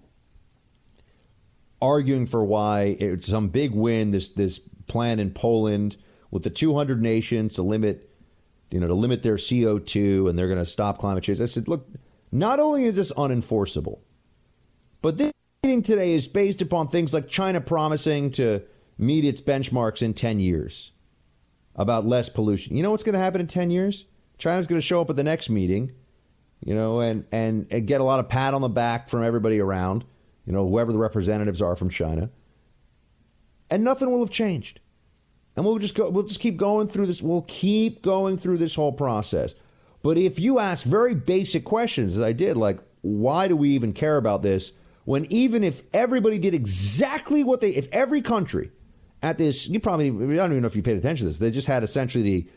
[1.81, 4.11] arguing for why it's some big win.
[4.11, 5.97] This this plan in Poland
[6.31, 8.09] with the 200 nations to limit,
[8.69, 11.41] you know, to limit their CO2, and they're going to stop climate change.
[11.41, 11.87] I said, look,
[12.31, 13.99] not only is this unenforceable,
[15.01, 15.31] but this
[15.63, 18.63] meeting today is based upon things like China promising to
[18.97, 20.91] meet its benchmarks in 10 years
[21.75, 22.75] about less pollution.
[22.75, 24.05] You know what's going to happen in 10 years?
[24.37, 25.91] China's going to show up at the next meeting,
[26.63, 29.59] you know, and, and, and get a lot of pat on the back from everybody
[29.59, 30.05] around,
[30.45, 32.29] you know, whoever the representatives are from China.
[33.69, 34.79] And nothing will have changed.
[35.55, 38.75] And we'll just go we'll just keep going through this we'll keep going through this
[38.75, 39.55] whole process.
[40.03, 43.93] But if you ask very basic questions as I did like why do we even
[43.93, 44.73] care about this
[45.05, 48.71] when even if everybody did exactly what they if every country
[49.23, 51.37] at this you probably I don't even know if you paid attention to this.
[51.37, 52.47] They just had essentially the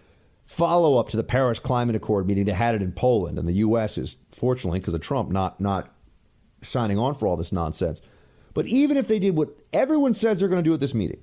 [0.49, 2.47] follow up to the Paris Climate Accord meeting.
[2.47, 3.99] They had it in Poland, and the U.S.
[3.99, 5.95] is fortunately because of Trump not not
[6.63, 8.01] signing on for all this nonsense.
[8.55, 11.23] But even if they did what everyone says they're going to do at this meeting,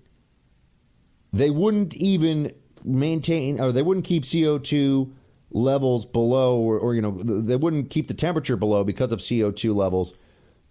[1.34, 5.12] they wouldn't even maintain or they wouldn't keep CO2
[5.50, 9.76] levels below, or, or you know, they wouldn't keep the temperature below because of CO2
[9.76, 10.14] levels.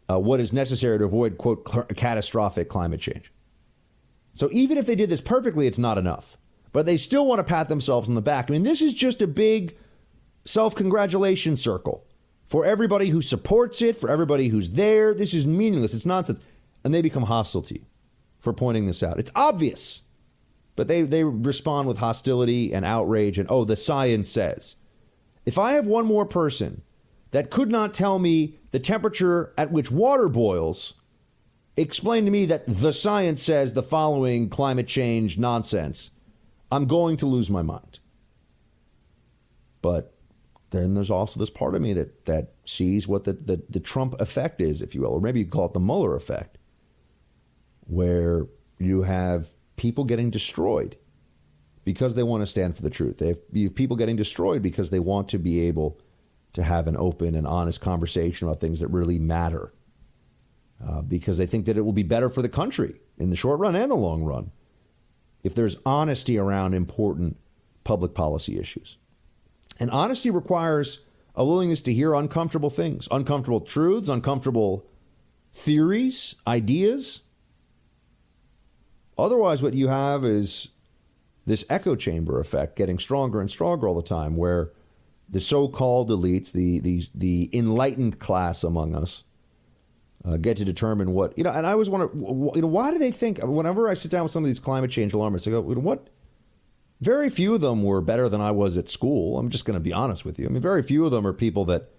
[0.09, 1.65] Uh, what is necessary to avoid quote
[1.97, 3.33] catastrophic climate change.
[4.35, 6.39] So even if they did this perfectly, it's not enough
[6.75, 8.51] but they still want to pat themselves on the back.
[8.51, 9.77] I mean, this is just a big
[10.45, 12.05] self congratulation circle
[12.43, 15.15] for everybody who supports it, for everybody who's there.
[15.15, 15.95] This is meaningless.
[15.95, 16.41] It's nonsense.
[16.83, 17.87] And they become hostile to you
[18.41, 19.21] for pointing this out.
[19.21, 20.03] It's obvious.
[20.75, 24.75] But they, they respond with hostility and outrage and, oh, the science says.
[25.47, 26.83] If I have one more person
[27.31, 30.95] that could not tell me the temperature at which water boils,
[31.77, 36.11] explain to me that the science says the following climate change nonsense,
[36.75, 38.01] I'm going to lose my mind.
[39.81, 40.15] But
[40.71, 44.21] then there's also this part of me that, that sees what the, the, the Trump
[44.21, 46.59] effect is, if you will, or maybe you call it the Mueller effect,
[47.87, 48.47] where
[48.79, 50.97] you have people getting destroyed
[51.85, 53.19] because they want to stand for the truth.
[53.19, 56.01] They have, you have people getting destroyed because they want to be able
[56.55, 59.73] to have an open and honest conversation about things that really matter.
[60.85, 63.61] Uh, because they think that it will be better for the country in the short
[63.61, 64.51] run and the long run
[65.45, 67.37] if there's honesty around important
[67.85, 68.97] public policy issues.
[69.79, 71.01] And honesty requires
[71.37, 74.87] a willingness to hear uncomfortable things, uncomfortable truths, uncomfortable
[75.53, 77.21] theories, ideas.
[79.19, 80.69] Otherwise, what you have is
[81.45, 84.73] this echo chamber effect getting stronger and stronger all the time, where
[85.29, 89.25] the so called elites, the, the, the enlightened class among us,
[90.25, 91.51] uh, get to determine what you know.
[91.51, 93.39] And I always wonder, you know, why do they think?
[93.43, 96.09] Whenever I sit down with some of these climate change alarmists, I go, what?
[97.01, 99.39] Very few of them were better than I was at school.
[99.39, 100.47] I'm just going to be honest with you.
[100.47, 101.91] I mean, very few of them are people that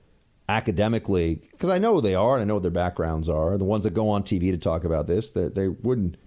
[0.48, 3.58] academically, because I know who they are and I know what their backgrounds are.
[3.58, 6.18] The ones that go on TV to talk about this, they, they wouldn't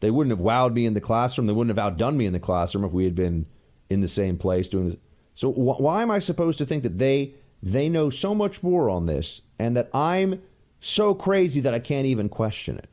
[0.00, 1.46] they wouldn't have wowed me in the classroom.
[1.46, 3.46] They wouldn't have outdone me in the classroom if we had been
[3.88, 4.96] in the same place doing this.
[5.34, 8.90] So wh- why am I supposed to think that they they know so much more
[8.90, 10.42] on this and that I'm
[10.84, 12.88] so crazy that I can't even question it.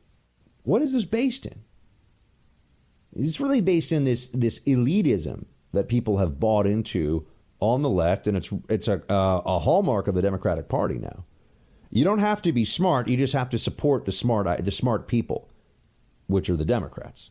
[0.62, 1.62] What is this based in?
[3.14, 7.26] It's really based in this this elitism that people have bought into
[7.60, 11.24] on the left, and it's it's a, uh, a hallmark of the Democratic Party now.
[11.90, 14.70] You don't have to be smart; you just have to support the smart uh, the
[14.70, 15.50] smart people,
[16.26, 17.30] which are the Democrats.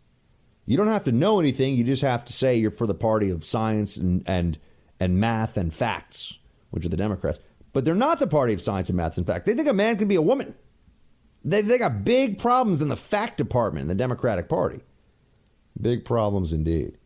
[0.68, 3.32] You don't have to know anything; you just have to say you're for the party
[3.32, 4.60] of science and and
[5.00, 6.38] and math and facts,
[6.70, 7.40] which are the Democrats.
[7.74, 9.18] But they're not the party of science and maths.
[9.18, 10.56] In fact, they think a man can be a woman.
[11.44, 14.82] They, they got big problems in the fact department in the Democratic Party.
[15.80, 16.98] Big problems indeed.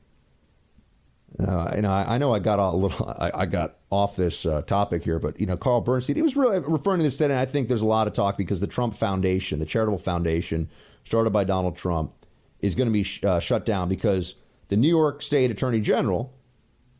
[1.39, 4.61] Uh, know, I, I, know I got a little, I, I got off this uh,
[4.61, 7.33] topic here, but you know, Carl Bernstein, he was really referring to this today.
[7.33, 10.69] And I think there's a lot of talk because the Trump Foundation, the charitable foundation
[11.03, 12.13] started by Donald Trump,
[12.59, 14.35] is going to be sh- uh, shut down because
[14.69, 16.33] the New York State Attorney General,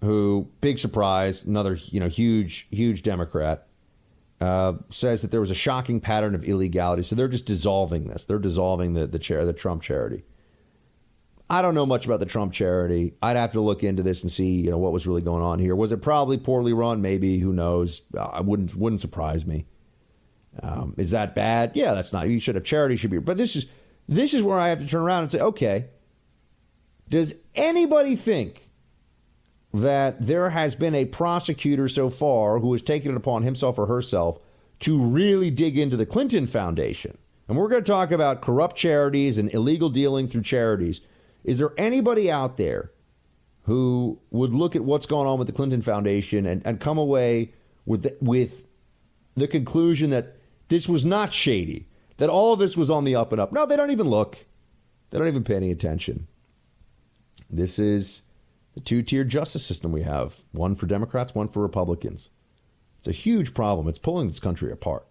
[0.02, 3.68] who big surprise, another you know huge huge Democrat,
[4.42, 7.04] uh, says that there was a shocking pattern of illegality.
[7.04, 8.26] So they're just dissolving this.
[8.26, 10.24] They're dissolving the the chair the Trump charity.
[11.50, 13.14] I don't know much about the Trump charity.
[13.22, 15.60] I'd have to look into this and see, you know, what was really going on
[15.60, 15.76] here.
[15.76, 17.02] Was it probably poorly run?
[17.02, 17.38] Maybe.
[17.38, 18.02] Who knows?
[18.18, 19.68] I wouldn't wouldn't surprise me.
[20.62, 21.72] Um, is that bad?
[21.76, 22.28] Yeah, that's not.
[22.28, 22.96] You should have charity.
[22.96, 23.20] Should be.
[23.20, 23.68] But this is
[24.08, 25.86] this is where I have to turn around and say, okay.
[27.08, 28.65] Does anybody think
[29.82, 33.88] that there has been a prosecutor so far who has taken it upon himself or
[33.88, 34.40] herself
[34.80, 37.18] to really dig into the Clinton Foundation?
[37.48, 41.02] And we're going to talk about corrupt charities and illegal dealing through charities.
[41.44, 42.92] Is there anybody out there
[43.64, 47.54] who would look at what's going on with the Clinton Foundation and, and come away
[47.86, 48.64] with the, with
[49.36, 53.32] the conclusion that this was not shady, that all of this was on the up
[53.32, 53.52] and up?
[53.52, 54.46] No, they don't even look.
[55.10, 56.28] They don't even pay any attention.
[57.50, 58.24] This is
[58.76, 62.30] the two tier justice system we have one for Democrats, one for Republicans.
[63.00, 63.88] It's a huge problem.
[63.88, 65.08] It's pulling this country apart.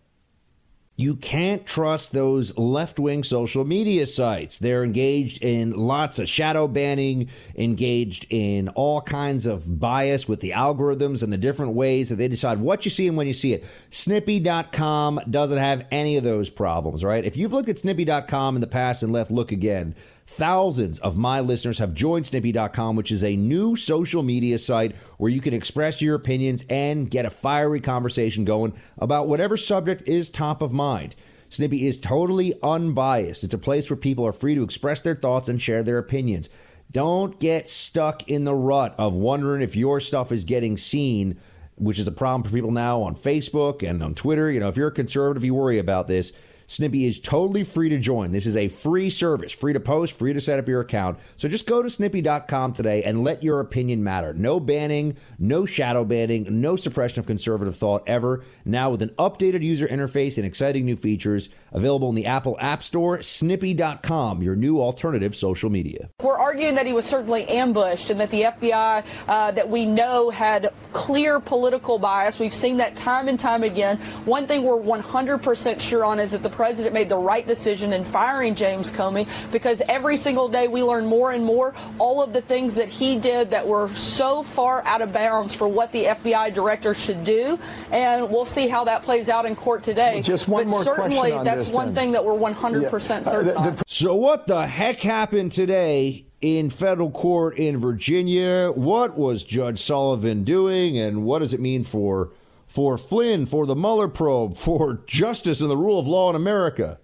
[0.96, 4.58] You can't trust those left wing social media sites.
[4.58, 10.50] They're engaged in lots of shadow banning, engaged in all kinds of bias with the
[10.50, 13.54] algorithms and the different ways that they decide what you see and when you see
[13.54, 13.64] it.
[13.90, 17.24] Snippy.com doesn't have any of those problems, right?
[17.24, 19.96] If you've looked at Snippy.com in the past and left, look again.
[20.26, 25.30] Thousands of my listeners have joined Snippy.com, which is a new social media site where
[25.30, 30.30] you can express your opinions and get a fiery conversation going about whatever subject is
[30.30, 31.14] top of mind.
[31.50, 33.44] Snippy is totally unbiased.
[33.44, 36.48] It's a place where people are free to express their thoughts and share their opinions.
[36.90, 41.38] Don't get stuck in the rut of wondering if your stuff is getting seen,
[41.76, 44.50] which is a problem for people now on Facebook and on Twitter.
[44.50, 46.32] You know, if you're a conservative, you worry about this.
[46.74, 48.32] Snippy is totally free to join.
[48.32, 51.20] This is a free service, free to post, free to set up your account.
[51.36, 54.34] So just go to snippy.com today and let your opinion matter.
[54.34, 58.42] No banning, no shadow banning, no suppression of conservative thought ever.
[58.64, 62.82] Now with an updated user interface and exciting new features available in the Apple App
[62.82, 66.10] Store, snippy.com, your new alternative social media.
[66.20, 70.30] We're arguing that he was certainly ambushed and that the FBI uh, that we know
[70.30, 72.40] had clear political bias.
[72.40, 73.98] We've seen that time and time again.
[74.24, 78.02] One thing we're 100% sure on is that the president made the right decision in
[78.04, 82.40] firing James Comey because every single day we learn more and more all of the
[82.40, 86.54] things that he did that were so far out of bounds for what the FBI
[86.54, 87.58] director should do.
[87.92, 90.22] And we'll see how that plays out in court today.
[90.22, 91.94] Just one but more certainly question on that's this, one then.
[91.96, 93.30] thing that we're 100% Yeah.
[93.30, 93.78] Uh, certain the- the- on.
[93.86, 98.72] So, what the heck happened today in federal court in Virginia?
[98.74, 102.30] What was Judge Sullivan doing, and what does it mean for
[102.74, 106.98] for Flynn, for the Mueller probe, for justice and the rule of law in America?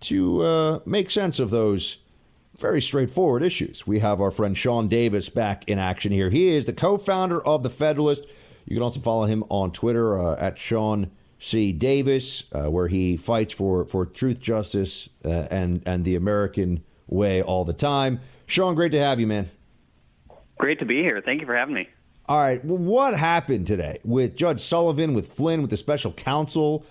[0.00, 1.98] To uh, make sense of those
[2.58, 6.30] very straightforward issues, we have our friend Sean Davis back in action here.
[6.30, 8.26] He is the co-founder of the Federalist.
[8.64, 11.72] You can also follow him on Twitter uh, at Sean C.
[11.72, 17.40] Davis, uh, where he fights for, for truth, justice, uh, and and the American way
[17.40, 18.20] all the time.
[18.46, 19.48] Sean, great to have you, man.
[20.58, 21.22] Great to be here.
[21.24, 21.88] Thank you for having me.
[22.28, 26.84] All right, well, what happened today with Judge Sullivan, with Flynn, with the special counsel?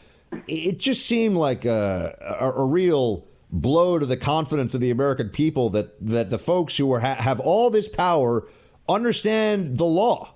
[0.47, 5.29] It just seemed like a, a, a real blow to the confidence of the American
[5.29, 8.47] people that that the folks who are, ha- have all this power
[8.89, 10.33] understand the law.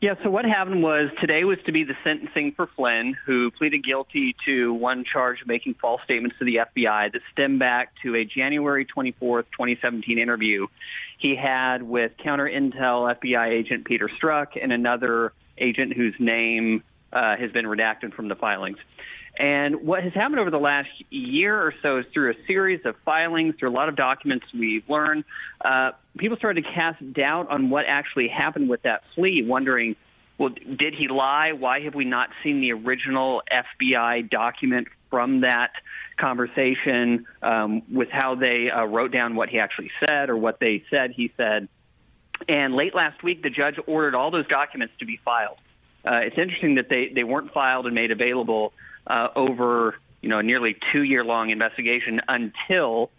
[0.00, 3.82] Yeah, so what happened was today was to be the sentencing for Flynn, who pleaded
[3.82, 8.14] guilty to one charge of making false statements to the FBI that stem back to
[8.14, 10.68] a January 24th, 2017 interview
[11.18, 17.36] he had with counter intel FBI agent Peter Strzok and another agent whose name uh,
[17.36, 18.78] has been redacted from the filings.
[19.38, 22.96] And what has happened over the last year or so is through a series of
[23.04, 25.24] filings, through a lot of documents we've learned,
[25.64, 29.94] uh, people started to cast doubt on what actually happened with that plea, wondering,
[30.38, 31.52] well, did he lie?
[31.52, 35.70] Why have we not seen the original FBI document from that
[36.18, 40.82] conversation um, with how they uh, wrote down what he actually said or what they
[40.90, 41.68] said he said?
[42.48, 45.58] And late last week, the judge ordered all those documents to be filed.
[46.04, 48.72] Uh, it's interesting that they, they weren't filed and made available
[49.06, 53.10] uh, over you know a nearly two year long investigation until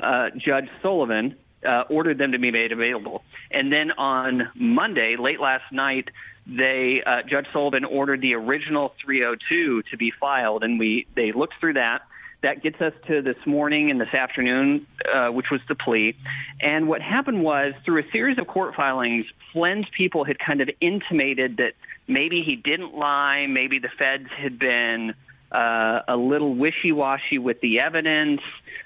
[0.00, 1.36] uh, Judge Sullivan
[1.66, 3.22] uh, ordered them to be made available.
[3.50, 6.08] And then on Monday, late last night,
[6.48, 11.54] they uh, Judge Sullivan ordered the original 302 to be filed, and we they looked
[11.60, 12.02] through that.
[12.42, 16.16] that gets us to this morning and this afternoon, uh, which was the plea.
[16.60, 20.70] And what happened was, through a series of court filings, Flynn's people had kind of
[20.80, 21.72] intimated that
[22.06, 25.14] maybe he didn't lie, maybe the feds had been
[25.50, 28.40] uh, a little wishy washy with the evidence.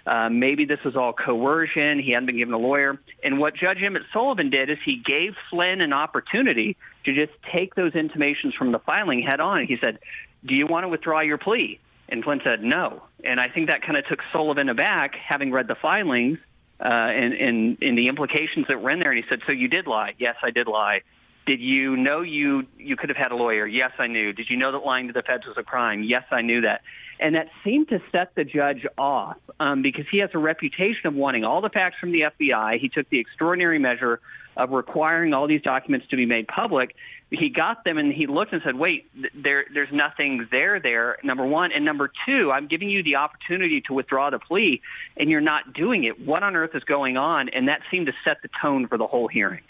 [0.06, 1.98] Uh, maybe this was all coercion.
[1.98, 2.98] He hadn't been given a lawyer.
[3.24, 7.74] And what Judge Emmett Sullivan did is he gave Flynn an opportunity to just take
[7.74, 9.66] those intimations from the filing head on.
[9.66, 9.98] He said,
[10.44, 11.80] Do you want to withdraw your plea?
[12.08, 13.02] And Flynn said, No.
[13.24, 16.38] And I think that kind of took Sullivan aback, having read the filings.
[16.80, 19.68] Uh, and, and, and the implications that were in there, and he said, "So you
[19.68, 20.14] did lie?
[20.18, 21.02] Yes, I did lie.
[21.44, 23.66] Did you know you you could have had a lawyer?
[23.66, 24.32] Yes, I knew.
[24.32, 26.04] Did you know that lying to the feds was a crime?
[26.04, 26.82] Yes, I knew that.
[27.18, 31.14] And that seemed to set the judge off um, because he has a reputation of
[31.14, 32.78] wanting all the facts from the FBI.
[32.80, 34.20] He took the extraordinary measure
[34.56, 36.94] of requiring all these documents to be made public.
[37.30, 40.78] He got them and he looked and said, "Wait, there, there's nothing there.
[40.78, 44.82] There, number one, and number two, I'm giving you the opportunity to withdraw the plea,
[45.16, 46.20] and you're not doing it.
[46.20, 49.06] What on earth is going on?" And that seemed to set the tone for the
[49.06, 49.62] whole hearing.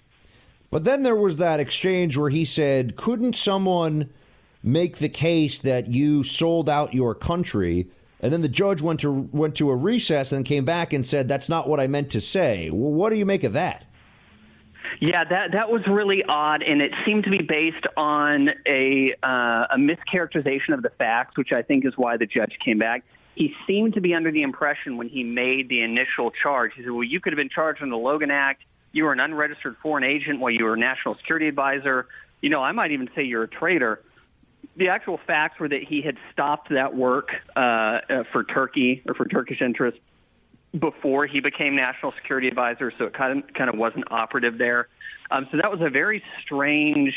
[0.73, 4.09] But then there was that exchange where he said, couldn't someone
[4.63, 7.89] make the case that you sold out your country?
[8.21, 11.29] And then the judge went to went to a recess and came back and said,
[11.29, 13.85] "That's not what I meant to say." Well, what do you make of that?
[15.01, 19.67] Yeah, that that was really odd, and it seemed to be based on a uh,
[19.73, 23.03] a mischaracterization of the facts, which I think is why the judge came back.
[23.35, 26.75] He seemed to be under the impression when he made the initial charge.
[26.77, 28.63] He said, "Well, you could have been charged under the Logan Act
[28.93, 32.07] you were an unregistered foreign agent while you were a national security advisor.
[32.41, 34.03] You know, I might even say you're a traitor.
[34.77, 37.99] The actual facts were that he had stopped that work uh, uh,
[38.33, 40.01] for Turkey or for Turkish interests
[40.79, 44.89] before he became national security advisor, so it kind of kind of wasn't operative there.
[45.31, 47.15] Um, so that was a very strange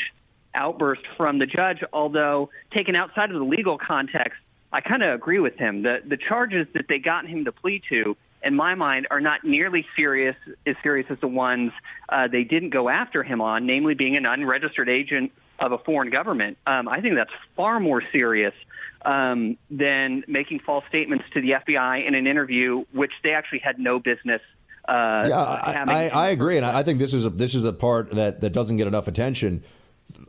[0.54, 1.82] outburst from the judge.
[1.92, 4.38] Although taken outside of the legal context,
[4.72, 5.82] I kind of agree with him.
[5.82, 8.16] The the charges that they got him to plead to
[8.46, 10.36] in my mind, are not nearly serious
[10.66, 11.72] as serious as the ones
[12.08, 16.10] uh, they didn't go after him on, namely being an unregistered agent of a foreign
[16.10, 16.58] government.
[16.66, 18.54] Um, I think that's far more serious
[19.04, 23.78] um, than making false statements to the FBI in an interview, which they actually had
[23.78, 24.42] no business.
[24.88, 27.72] Uh, yeah, I, I, I, agree, and I think this is a this is a
[27.72, 29.64] part that, that doesn't get enough attention.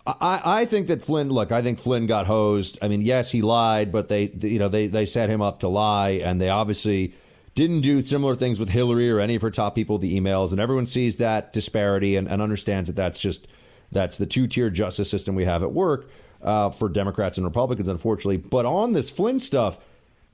[0.08, 1.30] I, I think that Flynn.
[1.30, 2.80] Look, I think Flynn got hosed.
[2.82, 5.68] I mean, yes, he lied, but they, you know, they they set him up to
[5.68, 7.14] lie, and they obviously
[7.58, 10.62] didn't do similar things with Hillary or any of her top people, the emails, and
[10.62, 13.48] everyone sees that disparity and, and understands that that's just
[13.92, 16.08] that's the two tier justice system we have at work
[16.44, 18.38] uh, for Democrats and Republicans, unfortunately.
[18.38, 19.80] But on this Flynn stuff,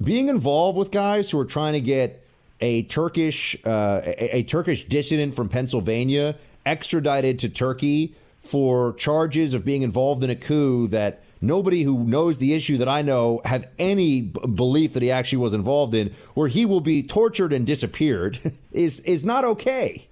[0.04, 2.28] being involved with guys who are trying to get
[2.60, 9.64] a Turkish uh, a, a Turkish dissident from Pennsylvania extradited to Turkey for charges of
[9.64, 13.68] being involved in a coup that nobody who knows the issue that I know have
[13.78, 17.66] any b- belief that he actually was involved in, where he will be tortured and
[17.68, 18.40] disappeared,
[18.72, 20.08] is is not okay.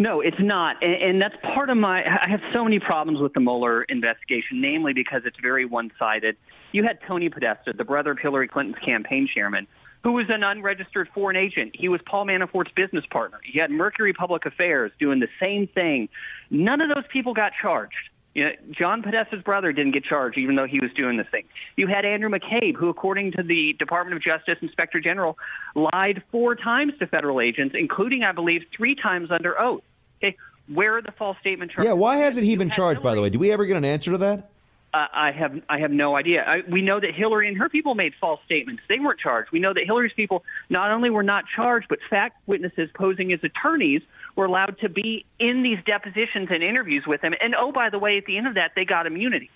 [0.00, 2.02] No, it's not, and, and that's part of my.
[2.04, 6.36] I have so many problems with the Mueller investigation, namely because it's very one-sided.
[6.70, 9.66] You had Tony Podesta, the brother of Hillary Clinton's campaign chairman,
[10.04, 11.74] who was an unregistered foreign agent.
[11.74, 13.40] He was Paul Manafort's business partner.
[13.44, 16.08] He had Mercury Public Affairs doing the same thing.
[16.50, 18.07] None of those people got charged.
[18.34, 21.44] You know, John Podesta's brother didn't get charged, even though he was doing this thing.
[21.76, 25.36] You had Andrew McCabe, who, according to the Department of Justice Inspector General,
[25.74, 29.82] lied four times to federal agents, including, I believe, three times under oath.
[30.22, 30.36] Okay,
[30.72, 31.88] where are the false statement charges?
[31.88, 33.02] Yeah, why hasn't he been charged?
[33.02, 34.50] By the way, do we ever get an answer to that?
[34.92, 36.42] Uh, I have I have no idea.
[36.46, 38.82] I, we know that Hillary and her people made false statements.
[38.88, 39.50] They weren't charged.
[39.52, 43.40] We know that Hillary's people not only were not charged, but fact witnesses posing as
[43.42, 44.00] attorneys
[44.38, 47.34] were allowed to be in these depositions and interviews with him.
[47.42, 49.50] And oh, by the way, at the end of that, they got immunity.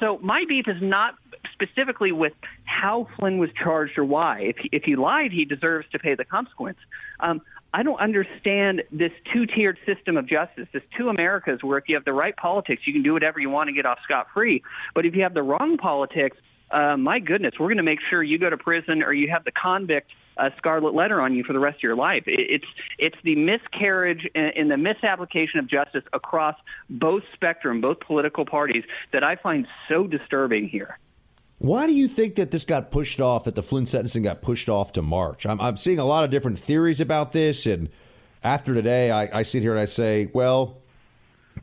[0.00, 1.14] So my beef is not
[1.52, 2.32] specifically with
[2.64, 4.40] how Flynn was charged or why.
[4.40, 6.78] If he, if he lied, he deserves to pay the consequence.
[7.20, 11.94] Um, I don't understand this two-tiered system of justice, this two Americas, where if you
[11.94, 14.64] have the right politics, you can do whatever you want and get off scot-free.
[14.96, 16.36] But if you have the wrong politics,
[16.74, 19.44] uh, my goodness, we're going to make sure you go to prison or you have
[19.44, 22.24] the convict uh, scarlet letter on you for the rest of your life.
[22.26, 22.66] It's
[22.98, 26.56] it's the miscarriage and, the misapplication of justice across
[26.90, 30.98] both spectrum, both political parties, that I find so disturbing here.
[31.58, 33.44] Why do you think that this got pushed off?
[33.44, 35.46] That the Flynn sentencing got pushed off to March?
[35.46, 37.88] I'm, I'm seeing a lot of different theories about this, and
[38.42, 40.78] after today, I, I sit here and I say, well,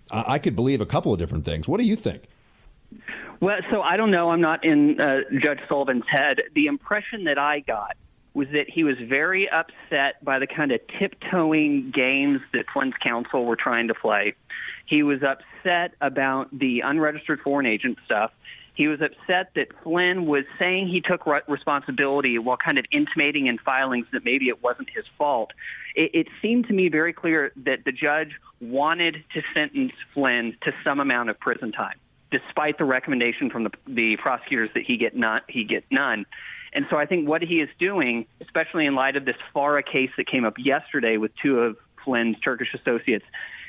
[0.10, 1.68] I, I could believe a couple of different things.
[1.68, 2.24] What do you think?
[3.42, 4.30] Well, so I don't know.
[4.30, 6.38] I'm not in uh, Judge Sullivan's head.
[6.54, 7.98] The impression that I got
[8.36, 13.46] was that he was very upset by the kind of tiptoeing games that Flynn's counsel
[13.46, 14.36] were trying to play.
[14.86, 18.32] He was upset about the unregistered foreign agent stuff.
[18.76, 23.48] He was upset that Flynn was saying he took re- responsibility while kind of intimating
[23.48, 25.52] in filings that maybe it wasn't his fault.
[25.96, 28.32] It, it seemed to me very clear that the judge
[28.62, 31.98] wanted to sentence Flynn to some amount of prison time,
[32.32, 36.26] despite the recommendation from the, the prosecutors that he get not he get none.
[36.74, 40.10] And so I think what he is doing, especially in light of this FARA case
[40.18, 43.26] that came up yesterday with two of Flynn's Turkish associates,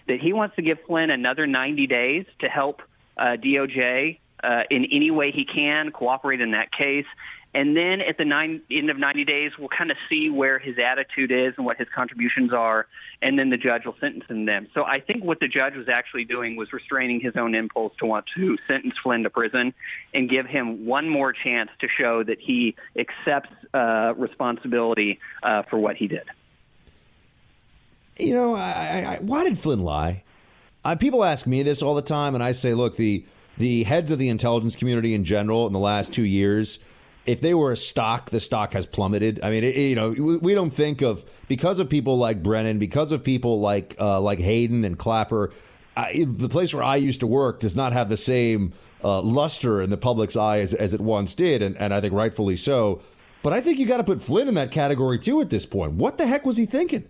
[0.07, 2.81] that he wants to give Flynn another 90 days to help
[3.17, 7.07] uh, DOJ uh, in any way he can, cooperate in that case.
[7.55, 10.77] And then at the nine, end of 90 days, we'll kind of see where his
[10.79, 12.87] attitude is and what his contributions are,
[13.21, 14.69] and then the judge will sentence them.
[14.73, 18.07] So I think what the judge was actually doing was restraining his own impulse to
[18.07, 19.75] want to sentence Flynn to prison
[20.15, 25.79] and give him one more chance to show that he accepts uh, responsibility uh, for
[25.79, 26.25] what he did.
[28.19, 30.25] You know, I, I, why did Flynn lie?
[30.85, 33.25] Uh, people ask me this all the time, and I say, look, the
[33.59, 36.79] the heads of the intelligence community in general in the last two years,
[37.27, 39.41] if they were a stock, the stock has plummeted.
[39.43, 43.13] I mean, it, you know, we, don't think of because of people like Brennan, because
[43.13, 45.53] of people like uh, like Hayden and Clapper.
[45.97, 48.73] I, the place where I used to work does not have the same
[49.05, 52.15] uh, luster in the public's eye as, as it once did, and, and I think
[52.15, 53.03] rightfully so.
[53.43, 55.93] But I think you got to put Flynn in that category too at this point.
[55.93, 57.09] What the heck was he thinking?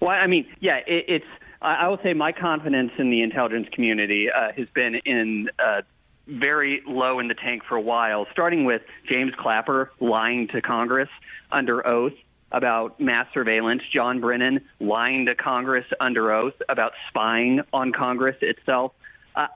[0.00, 1.26] Well, I mean, yeah, it, it's
[1.62, 5.82] I will say my confidence in the intelligence community uh, has been in uh,
[6.26, 11.08] very low in the tank for a while, starting with James Clapper lying to Congress
[11.50, 12.14] under oath
[12.52, 18.92] about mass surveillance, John Brennan lying to Congress under oath about spying on Congress itself.
[19.34, 19.46] Uh,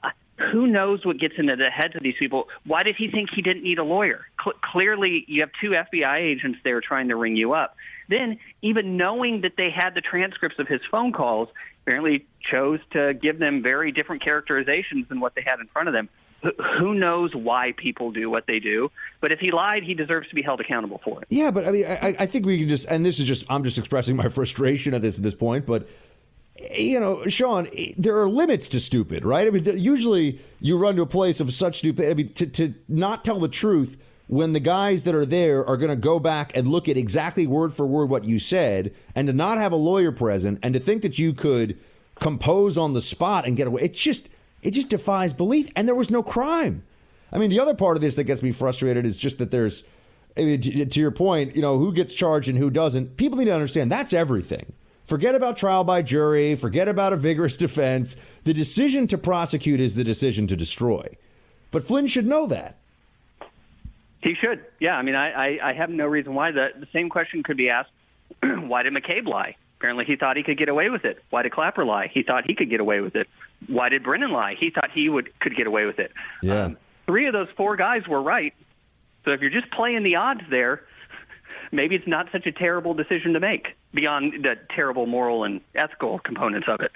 [0.52, 2.48] who knows what gets into the heads of these people?
[2.64, 4.26] Why did he think he didn't need a lawyer?
[4.42, 7.76] Cl- clearly, you have two FBI agents there trying to ring you up.
[8.08, 11.48] Then, even knowing that they had the transcripts of his phone calls,
[11.82, 15.94] apparently chose to give them very different characterizations than what they had in front of
[15.94, 16.08] them.
[16.78, 18.90] Who knows why people do what they do?
[19.20, 21.28] But if he lied, he deserves to be held accountable for it.
[21.28, 23.62] Yeah, but I mean, I, I think we can just, and this is just, I'm
[23.62, 25.88] just expressing my frustration at this at this point, but
[26.72, 29.46] you know, Sean, eh, there are limits to stupid, right?
[29.46, 32.10] I mean, usually you run to a place of such stupid.
[32.10, 35.76] I mean, to, to not tell the truth when the guys that are there are
[35.76, 39.26] going to go back and look at exactly word for word what you said, and
[39.26, 41.78] to not have a lawyer present, and to think that you could
[42.16, 43.82] compose on the spot and get away.
[43.82, 44.28] It's just
[44.62, 45.68] it just defies belief.
[45.74, 46.84] And there was no crime.
[47.32, 49.84] I mean, the other part of this that gets me frustrated is just that there's,
[50.36, 53.16] I mean, to, your point, you know, who gets charged and who doesn't.
[53.16, 54.72] People need to understand that's everything.
[55.04, 56.54] Forget about trial by jury.
[56.56, 58.16] Forget about a vigorous defense.
[58.44, 61.04] The decision to prosecute is the decision to destroy.
[61.70, 62.76] But Flynn should know that.
[64.22, 64.64] He should.
[64.80, 64.96] Yeah.
[64.96, 66.50] I mean, I, I, I have no reason why.
[66.50, 67.90] The, the same question could be asked
[68.42, 69.56] why did McCabe lie?
[69.80, 71.24] Apparently, he thought he could get away with it.
[71.30, 72.10] Why did Clapper lie?
[72.12, 73.28] He thought he could get away with it.
[73.66, 74.54] Why did Brennan lie?
[74.60, 76.12] He thought he would could get away with it.
[76.42, 76.64] Yeah.
[76.64, 76.76] Um,
[77.06, 78.52] three of those four guys were right.
[79.24, 80.82] So if you're just playing the odds there,
[81.72, 86.18] maybe it's not such a terrible decision to make beyond the terrible moral and ethical
[86.18, 86.92] components of it.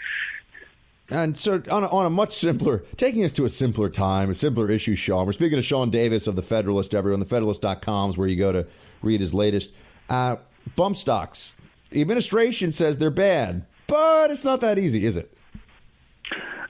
[1.09, 4.35] And so, on a, on a much simpler, taking us to a simpler time, a
[4.35, 5.25] simpler issue, Sean.
[5.25, 7.25] We're speaking to Sean Davis of The Federalist, everyone.
[7.25, 8.67] TheFederalist.com is where you go to
[9.01, 9.71] read his latest.
[10.11, 10.37] Uh,
[10.77, 11.57] bump stocks.
[11.95, 15.33] The administration says they're bad, but it's not that easy, is it?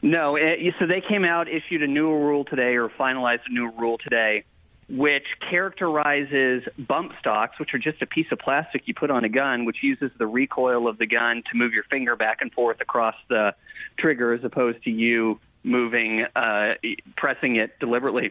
[0.02, 0.36] No.
[0.36, 3.96] It, so they came out, issued a new rule today, or finalized a new rule
[3.96, 4.44] today,
[4.90, 9.30] which characterizes bump stocks, which are just a piece of plastic you put on a
[9.30, 12.82] gun, which uses the recoil of the gun to move your finger back and forth
[12.82, 13.54] across the
[13.98, 16.74] trigger as opposed to you moving, uh,
[17.16, 18.30] pressing it deliberately.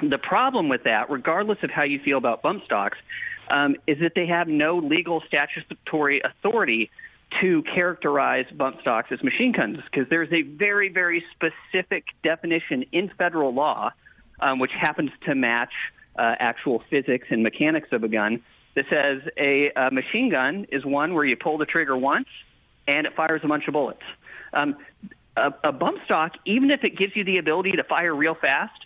[0.00, 2.98] The problem with that, regardless of how you feel about bump stocks,
[3.48, 6.90] um, is that they have no legal statutory authority
[7.40, 13.10] to characterize bump stocks as machine guns because there's a very, very specific definition in
[13.18, 13.90] federal law,
[14.40, 15.72] um, which happens to match
[16.18, 18.42] uh, actual physics and mechanics of a gun,
[18.74, 22.28] that says a, a machine gun is one where you pull the trigger once
[22.86, 24.02] and it fires a bunch of bullets.
[24.52, 24.76] Um,
[25.36, 28.85] a, a bump stock, even if it gives you the ability to fire real fast,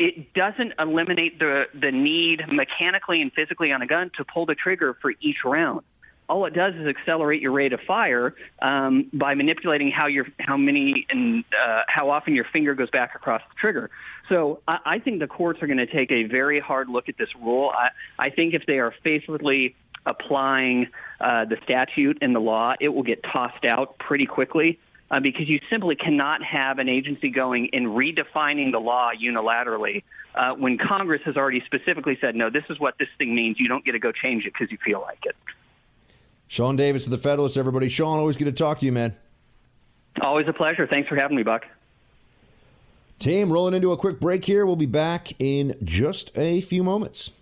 [0.00, 4.54] it doesn't eliminate the, the need mechanically and physically on a gun to pull the
[4.54, 5.82] trigger for each round.
[6.26, 10.56] All it does is accelerate your rate of fire um, by manipulating how your how
[10.56, 13.90] many and uh, how often your finger goes back across the trigger.
[14.28, 17.18] So I, I think the courts are going to take a very hard look at
[17.18, 17.70] this rule.
[17.74, 17.88] I,
[18.18, 19.74] I think if they are faithfully
[20.06, 20.86] applying
[21.20, 24.78] uh, the statute and the law, it will get tossed out pretty quickly
[25.10, 30.02] uh, because you simply cannot have an agency going and redefining the law unilaterally
[30.34, 33.58] uh, when Congress has already specifically said, no, this is what this thing means.
[33.58, 35.34] You don't get to go change it because you feel like it.
[36.46, 37.88] Sean Davis of the Federalist, everybody.
[37.88, 39.16] Sean, always good to talk to you, man.
[40.20, 40.86] Always a pleasure.
[40.86, 41.64] Thanks for having me, Buck.
[43.18, 44.64] Team, rolling into a quick break here.
[44.64, 47.32] We'll be back in just a few moments.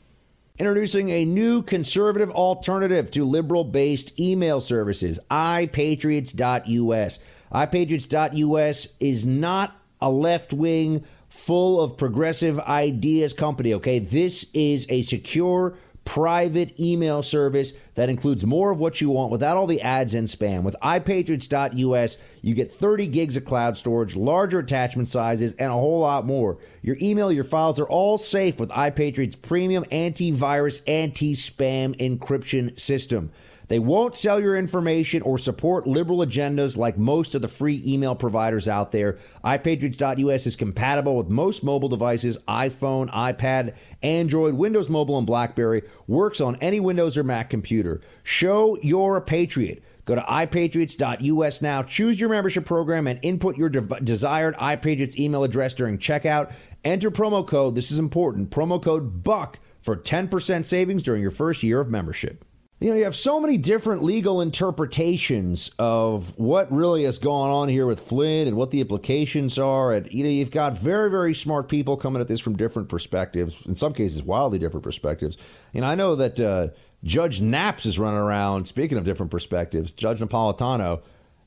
[0.58, 7.18] Introducing a new conservative alternative to liberal based email services, iPatriots.us.
[7.52, 13.98] iPatriots.us is not a left wing, full of progressive ideas company, okay?
[13.98, 15.76] This is a secure,
[16.08, 20.26] private email service that includes more of what you want without all the ads and
[20.26, 20.62] spam.
[20.62, 26.00] With iPatriots.us, you get 30 gigs of cloud storage, larger attachment sizes, and a whole
[26.00, 26.56] lot more.
[26.80, 33.30] Your email, your files are all safe with iPatriots' premium antivirus, anti spam encryption system.
[33.68, 38.14] They won't sell your information or support liberal agendas like most of the free email
[38.14, 39.18] providers out there.
[39.44, 45.82] iPatriots.us is compatible with most mobile devices iPhone, iPad, Android, Windows Mobile, and Blackberry.
[46.06, 48.00] Works on any Windows or Mac computer.
[48.22, 49.84] Show you're a patriot.
[50.06, 55.44] Go to iPatriots.us now, choose your membership program, and input your de- desired iPatriots email
[55.44, 56.54] address during checkout.
[56.82, 61.62] Enter promo code, this is important, promo code BUCK for 10% savings during your first
[61.62, 62.46] year of membership.
[62.80, 67.68] You know, you have so many different legal interpretations of what really has gone on
[67.68, 69.92] here with Flynn and what the implications are.
[69.92, 73.58] And, you know, you've got very, very smart people coming at this from different perspectives,
[73.66, 75.36] in some cases, wildly different perspectives.
[75.74, 76.68] And I know that uh,
[77.02, 81.02] Judge Naps is running around, speaking of different perspectives, Judge Napolitano,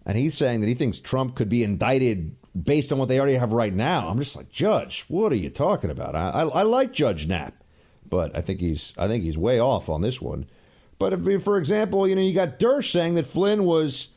[0.06, 3.36] and he's saying that he thinks Trump could be indicted based on what they already
[3.36, 4.10] have right now.
[4.10, 6.14] I'm just like, Judge, what are you talking about?
[6.14, 7.56] I, I, I like Judge Nap,
[8.10, 10.48] but I think he's I think he's way off on this one.
[11.02, 14.10] But if, for example, you know, you got Dersh saying that Flynn was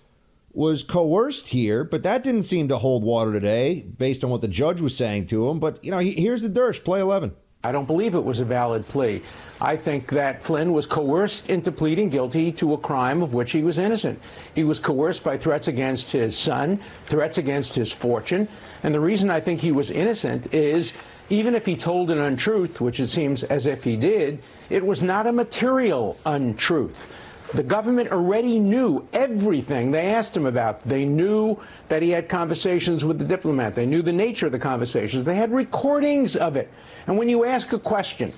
[0.53, 4.49] was coerced here, but that didn't seem to hold water today, based on what the
[4.49, 5.61] judge was saying to him.
[5.61, 7.35] But you know, here's the Dersh play eleven.
[7.64, 9.22] I don't believe it was a valid plea.
[9.59, 13.62] I think that Flynn was coerced into pleading guilty to a crime of which he
[13.62, 14.20] was innocent.
[14.55, 18.47] He was coerced by threats against his son, threats against his fortune.
[18.82, 20.93] And the reason I think he was innocent is
[21.30, 25.03] even if he told an untruth, which it seems as if he did, it was
[25.03, 27.12] not a material untruth.
[27.53, 30.81] The government already knew everything they asked him about.
[30.81, 31.59] They knew
[31.89, 33.75] that he had conversations with the diplomat.
[33.75, 35.25] They knew the nature of the conversations.
[35.25, 36.73] They had recordings of it.
[37.07, 38.33] And when you ask a question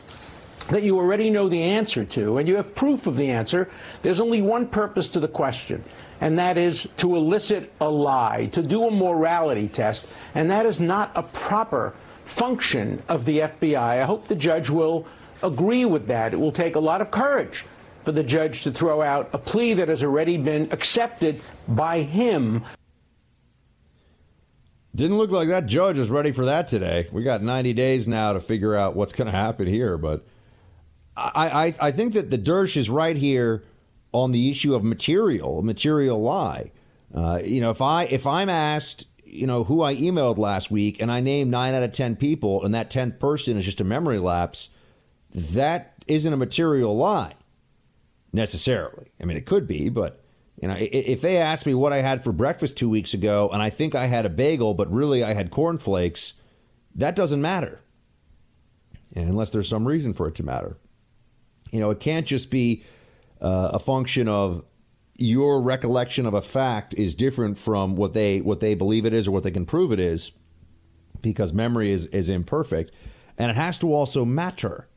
[0.69, 3.71] that you already know the answer to, and you have proof of the answer,
[4.03, 5.85] there's only one purpose to the question,
[6.21, 10.81] and that is to elicit a lie, to do a morality test, and that is
[10.81, 13.77] not a proper function of the FBI.
[13.77, 15.07] I hope the judge will
[15.43, 16.33] agree with that.
[16.33, 17.65] It will take a lot of courage
[18.05, 22.65] for the judge to throw out a plea that has already been accepted by him.
[24.95, 27.09] Didn't look like that judge is ready for that today.
[27.13, 29.99] We got 90 days now to figure out what's going to happen here.
[29.99, 30.25] But
[31.17, 33.65] I, I, I think that the Dersh is right here
[34.13, 36.73] on the issue of material, material lie.
[37.15, 41.01] Uh, you know, if I if I'm asked, you know, who I emailed last week,
[41.01, 43.85] and I name nine out of ten people, and that tenth person is just a
[43.85, 44.71] memory lapse,
[45.31, 47.35] that isn't a material lie
[48.33, 49.11] necessarily.
[49.21, 50.23] I mean, it could be, but
[50.61, 53.63] you know, if they asked me what I had for breakfast two weeks ago, and
[53.63, 56.33] I think I had a bagel, but really I had cornflakes,
[56.95, 57.81] that doesn't matter,
[59.15, 60.79] unless there's some reason for it to matter.
[61.73, 62.85] You know, it can't just be
[63.41, 64.65] uh, a function of
[65.19, 69.29] your recollection of a fact is different from what they what they believe it is
[69.29, 70.33] or what they can prove it is,
[71.21, 72.93] because memory is is imperfect,
[73.37, 74.89] and it has to also matter.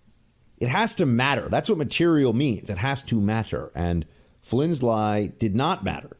[0.60, 1.47] It has to matter.
[1.49, 2.70] That's what material means.
[2.70, 3.72] It has to matter.
[3.74, 4.05] And
[4.41, 6.18] Flynn's lie did not matter.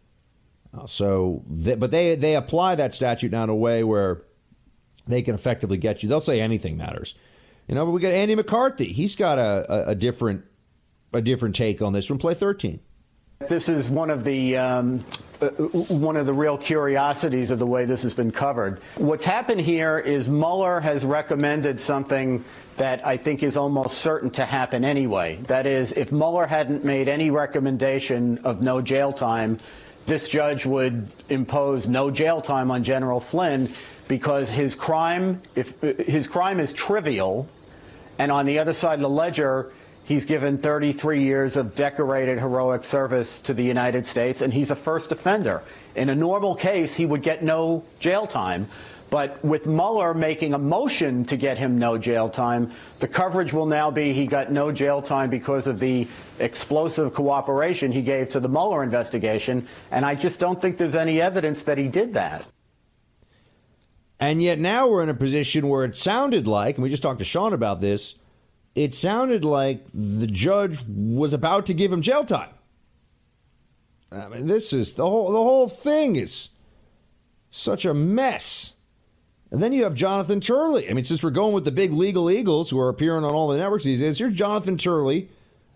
[0.74, 4.22] Uh, so, they, but they they apply that statute now in a way where
[5.08, 6.10] they can effectively get you.
[6.10, 7.16] They'll say anything matters.
[7.68, 8.94] You know, but we got Andy McCarthy.
[8.94, 10.46] He's got a, a, a different
[11.12, 12.80] a different take on this from Play 13.
[13.48, 15.06] This is one of the um,
[15.42, 18.82] uh, one of the real curiosities of the way this has been covered.
[18.96, 22.44] What's happened here is Mueller has recommended something
[22.80, 25.36] that I think is almost certain to happen anyway.
[25.48, 29.60] That is, if Mueller hadn't made any recommendation of no jail time,
[30.06, 33.68] this judge would impose no jail time on General Flynn
[34.08, 37.50] because his crime, if his crime is trivial,
[38.18, 39.74] and on the other side of the ledger,
[40.06, 44.76] he's given 33 years of decorated heroic service to the United States, and he's a
[44.76, 45.64] first offender.
[45.96, 48.68] In a normal case, he would get no jail time.
[49.10, 53.66] But with Mueller making a motion to get him no jail time, the coverage will
[53.66, 56.08] now be he got no jail time because of the
[56.40, 59.68] explosive cooperation he gave to the Mueller investigation.
[59.90, 62.46] And I just don't think there's any evidence that he did that.
[64.20, 67.20] And yet now we're in a position where it sounded like, and we just talked
[67.20, 68.16] to Sean about this,
[68.76, 72.50] it sounded like the judge was about to give him jail time.
[74.12, 76.50] I mean, this is the whole the whole thing is
[77.52, 78.74] such a mess.
[79.52, 80.90] And then you have Jonathan Turley.
[80.90, 83.48] I mean, since we're going with the big legal eagles who are appearing on all
[83.48, 85.30] the networks these days, here's Jonathan Turley,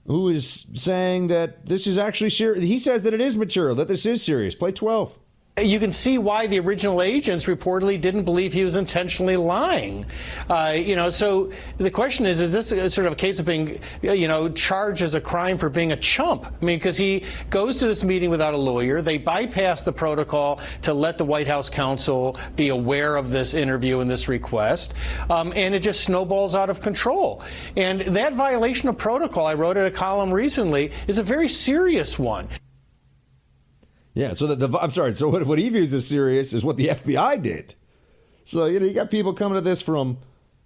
[0.05, 2.63] who is saying that this is actually serious.
[2.63, 4.53] He says that it is material, that this is serious.
[4.53, 5.17] Play 12
[5.61, 10.07] you can see why the original agents reportedly didn't believe he was intentionally lying.
[10.49, 13.45] Uh, you know, so the question is, is this a, sort of a case of
[13.45, 16.47] being, you know, charged as a crime for being a chump?
[16.47, 19.03] I mean, because he goes to this meeting without a lawyer.
[19.03, 23.99] They bypass the protocol to let the White House counsel be aware of this interview
[23.99, 24.95] and this request,
[25.29, 27.43] um, and it just snowballs out of control.
[27.77, 32.17] And that violation of protocol, I wrote in a column recently, is a very serious
[32.17, 32.49] one.
[34.14, 35.16] Yeah, so the, I'm sorry.
[35.16, 37.74] So what, what he views as serious is what the FBI did.
[38.45, 40.18] So you know you got people coming to this from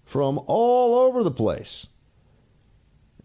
[0.06, 1.88] from all over the place.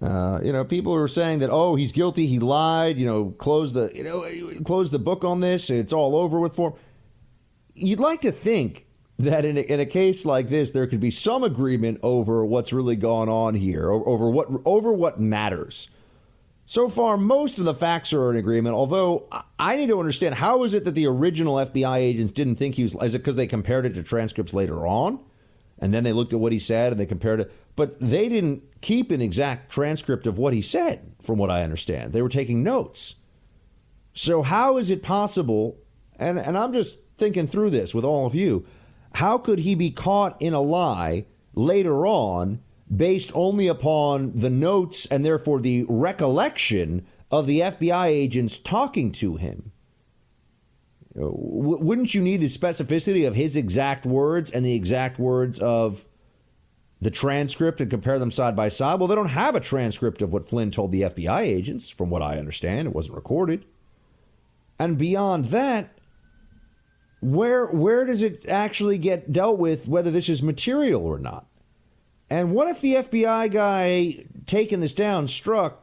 [0.00, 2.98] Uh, you know, people are saying that oh he's guilty, he lied.
[2.98, 4.28] You know, close the you know
[4.64, 5.70] close the book on this.
[5.70, 6.78] It's all over with for him.
[7.74, 8.86] You'd like to think
[9.18, 12.72] that in a, in a case like this there could be some agreement over what's
[12.72, 15.88] really going on here, over what over what matters.
[16.64, 20.64] So far, most of the facts are in agreement, although I need to understand how
[20.64, 22.94] is it that the original FBI agents didn't think he was.
[22.94, 25.20] Is it because they compared it to transcripts later on?
[25.78, 27.52] And then they looked at what he said and they compared it.
[27.74, 32.12] But they didn't keep an exact transcript of what he said, from what I understand.
[32.12, 33.16] They were taking notes.
[34.14, 35.78] So, how is it possible?
[36.16, 38.64] And, and I'm just thinking through this with all of you.
[39.14, 42.60] How could he be caught in a lie later on
[42.94, 49.36] based only upon the notes and therefore the recollection of the FBI agents talking to
[49.36, 49.72] him.
[51.16, 56.06] Uh, wouldn't you need the specificity of his exact words and the exact words of
[57.00, 58.98] the transcript and compare them side by side?
[58.98, 62.22] Well, they don't have a transcript of what Flynn told the FBI agents, from what
[62.22, 62.88] I understand.
[62.88, 63.64] It wasn't recorded.
[64.78, 65.98] And beyond that,
[67.20, 71.46] where where does it actually get dealt with whether this is material or not?
[72.32, 75.74] And what if the FBI guy taking this down, Strzok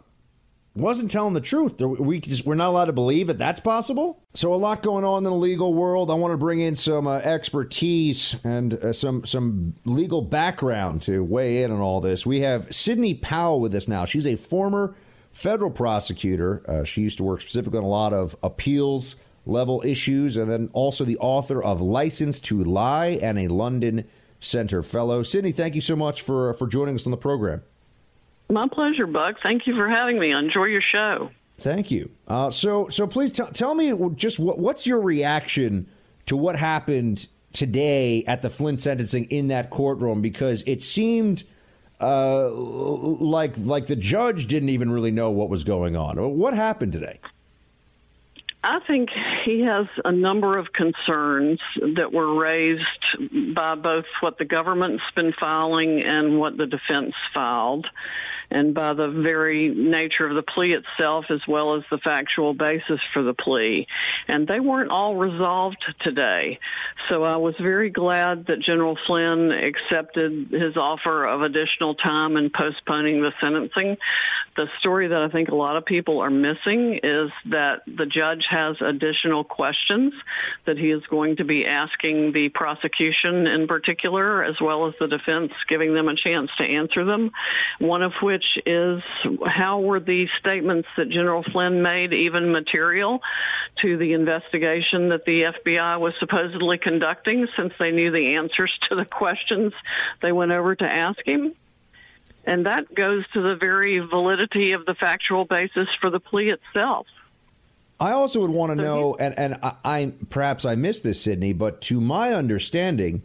[0.73, 1.79] wasn't telling the truth?
[1.79, 4.23] We just, we're not allowed to believe that that's possible.
[4.33, 6.09] So a lot going on in the legal world.
[6.09, 11.23] I want to bring in some uh, expertise and uh, some some legal background to
[11.23, 12.25] weigh in on all this.
[12.25, 14.05] We have Sidney Powell with us now.
[14.05, 14.95] She's a former
[15.31, 16.63] federal prosecutor.
[16.67, 20.71] Uh, she used to work specifically on a lot of appeals level issues, and then
[20.73, 24.07] also the author of License to Lie and a London
[24.39, 25.23] Center Fellow.
[25.23, 27.63] Sidney, thank you so much for, for joining us on the program.
[28.49, 29.35] My pleasure, Buck.
[29.43, 30.31] Thank you for having me.
[30.31, 31.29] Enjoy your show.
[31.57, 32.09] Thank you.
[32.27, 35.87] Uh, so, so please t- tell me just what, what's your reaction
[36.25, 40.21] to what happened today at the Flynn sentencing in that courtroom?
[40.21, 41.43] Because it seemed
[42.01, 46.17] uh, like like the judge didn't even really know what was going on.
[46.37, 47.19] What happened today?
[48.63, 49.09] I think
[49.45, 51.59] he has a number of concerns
[51.95, 57.87] that were raised by both what the government's been filing and what the defense filed
[58.51, 62.99] and by the very nature of the plea itself as well as the factual basis
[63.13, 63.85] for the plea.
[64.27, 66.59] And they weren't all resolved today.
[67.09, 72.49] So I was very glad that General Flynn accepted his offer of additional time in
[72.49, 73.97] postponing the sentencing.
[74.55, 78.45] The story that I think a lot of people are missing is that the judge
[78.49, 80.13] has additional questions
[80.65, 85.07] that he is going to be asking the prosecution in particular, as well as the
[85.07, 87.31] defense, giving them a chance to answer them.
[87.79, 89.01] One of which is
[89.45, 93.21] how were the statements that General Flynn made even material
[93.81, 98.95] to the investigation that the FBI was supposedly conducting since they knew the answers to
[98.95, 99.73] the questions
[100.21, 101.53] they went over to ask him?
[102.45, 107.05] And that goes to the very validity of the factual basis for the plea itself.
[107.99, 111.51] I also would want to know, and, and I, I perhaps I missed this, Sidney,
[111.51, 113.23] but to my understanding,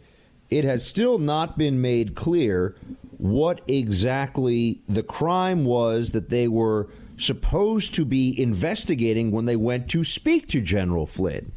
[0.49, 2.75] it has still not been made clear
[3.17, 9.89] what exactly the crime was that they were supposed to be investigating when they went
[9.89, 11.53] to speak to General Flynn.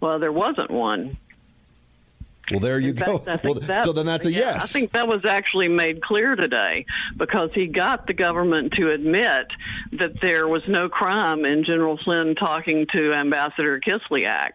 [0.00, 1.18] Well, there wasn't one.
[2.50, 3.38] Well, there you fact, go.
[3.44, 4.64] Well, that, so then that's a yeah, yes.
[4.64, 6.86] I think that was actually made clear today
[7.16, 9.46] because he got the government to admit
[9.92, 14.52] that there was no crime in General Flynn talking to Ambassador Kislyak.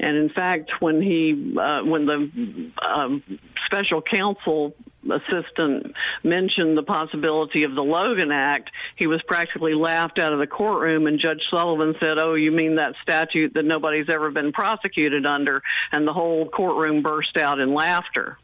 [0.00, 3.22] And in fact, when he, uh, when the um,
[3.66, 4.74] special counsel
[5.04, 10.46] assistant mentioned the possibility of the Logan Act, he was practically laughed out of the
[10.46, 15.26] courtroom, and Judge Sullivan said, Oh, you mean that statute that nobody's ever been prosecuted
[15.26, 15.62] under?
[15.92, 18.38] And the whole courtroom burst out in laughter.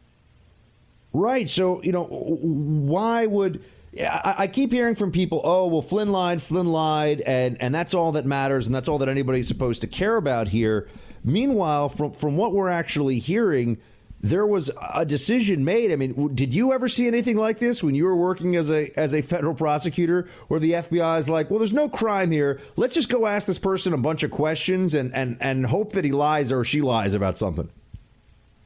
[1.13, 1.49] Right.
[1.49, 3.65] So, you know, why would.
[3.97, 8.11] I, keep hearing from people, oh, well, Flynn lied, Flynn lied, and, and that's all
[8.13, 10.89] that matters, and that's all that anybody's supposed to care about here.
[11.23, 13.79] Meanwhile, from, from what we're actually hearing,
[14.25, 15.93] there was a decision made.
[15.93, 18.91] I mean, did you ever see anything like this when you were working as a
[18.99, 22.59] as a federal prosecutor, where the FBI is like, "Well, there's no crime here.
[22.77, 26.07] Let's just go ask this person a bunch of questions and and and hope that
[26.07, 27.69] he lies or she lies about something."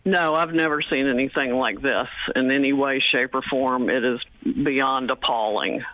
[0.04, 3.90] No, I've never seen anything like this in any way, shape, or form.
[3.90, 5.84] It is beyond appalling.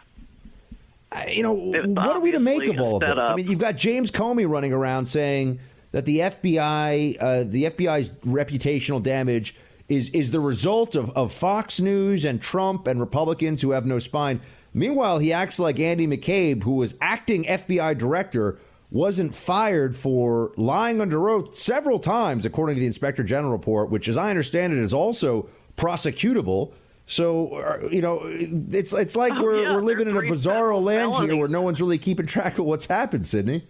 [1.26, 3.24] You know, what are we to make of all of this?
[3.24, 5.58] I mean, you've got James Comey running around saying
[5.94, 9.54] that the FBI, uh, the FBI's reputational damage
[9.88, 14.00] is is the result of, of Fox News and Trump and Republicans who have no
[14.00, 14.40] spine.
[14.72, 18.58] Meanwhile, he acts like Andy McCabe, who was acting FBI director,
[18.90, 24.08] wasn't fired for lying under oath several times, according to the Inspector General report, which,
[24.08, 26.72] as I understand it, is also prosecutable.
[27.06, 30.82] So, uh, you know, it's it's like Oh, we're, yeah, we're living in a bizarro
[30.82, 33.64] land here where no one's really keeping track of what's happened, Sidney.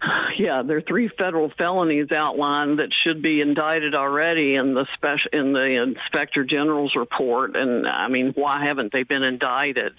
[0.36, 5.30] Yeah, there are three federal felonies outlined that should be indicted already in the special
[5.32, 7.54] in the inspector general's report.
[7.54, 9.92] And I mean, why haven't they been indicted?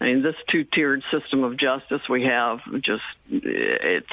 [0.00, 4.06] I mean, this two-tiered system of justice we have just it's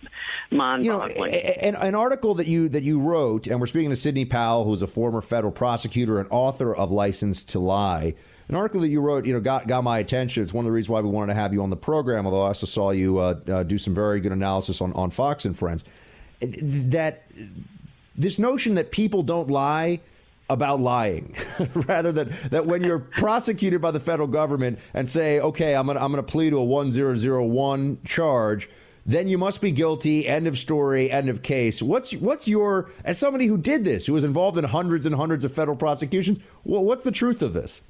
[0.00, 1.32] you know, mind-boggling.
[1.34, 4.24] a- a- an, an article that you that you wrote, and we're speaking to Sidney
[4.24, 8.14] Powell, who's a former federal prosecutor and author of Licensed to Lie.
[8.48, 10.42] An article that you wrote, you know, got got my attention.
[10.42, 12.26] It's one of the reasons why we wanted to have you on the program.
[12.26, 15.44] Although I also saw you uh, uh, do some very good analysis on on Fox
[15.44, 15.84] and Friends.
[16.40, 17.24] That
[18.16, 20.00] this notion that people don't lie
[20.48, 21.34] about lying
[21.74, 25.96] rather than that when you're prosecuted by the federal government and say okay i'm going
[25.96, 28.70] to I'm going to plead to a 1001 charge
[29.04, 33.18] then you must be guilty end of story end of case what's what's your as
[33.18, 37.02] somebody who did this who was involved in hundreds and hundreds of federal prosecutions what's
[37.02, 37.82] the truth of this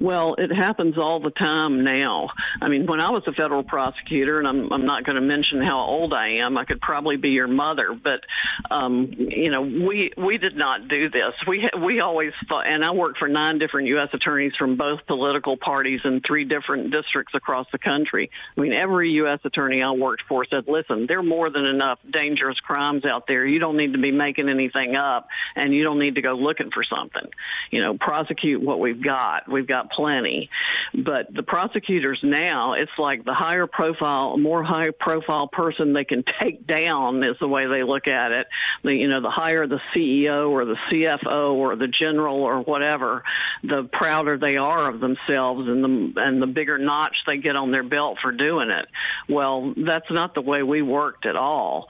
[0.00, 2.28] Well, it happens all the time now.
[2.60, 5.62] I mean, when I was a federal prosecutor, and I'm, I'm not going to mention
[5.62, 8.20] how old I am, I could probably be your mother, but
[8.74, 11.32] um, you know, we we did not do this.
[11.46, 14.08] We we always thought, and I worked for nine different U.S.
[14.12, 18.30] attorneys from both political parties in three different districts across the country.
[18.56, 19.40] I mean, every U.S.
[19.44, 23.46] attorney I worked for said, "Listen, there are more than enough dangerous crimes out there.
[23.46, 26.70] You don't need to be making anything up, and you don't need to go looking
[26.72, 27.30] for something.
[27.70, 29.50] You know, prosecute what we've got.
[29.50, 30.50] We've got plenty.
[30.92, 36.22] But the prosecutors now, it's like the higher profile, more high profile person they can
[36.42, 38.46] take down is the way they look at it.
[38.84, 43.22] The, you know, the higher the CEO or the CFO or the general or whatever,
[43.62, 47.70] the prouder they are of themselves and the and the bigger notch they get on
[47.70, 48.86] their belt for doing it.
[49.28, 51.88] Well, that's not the way we worked at all.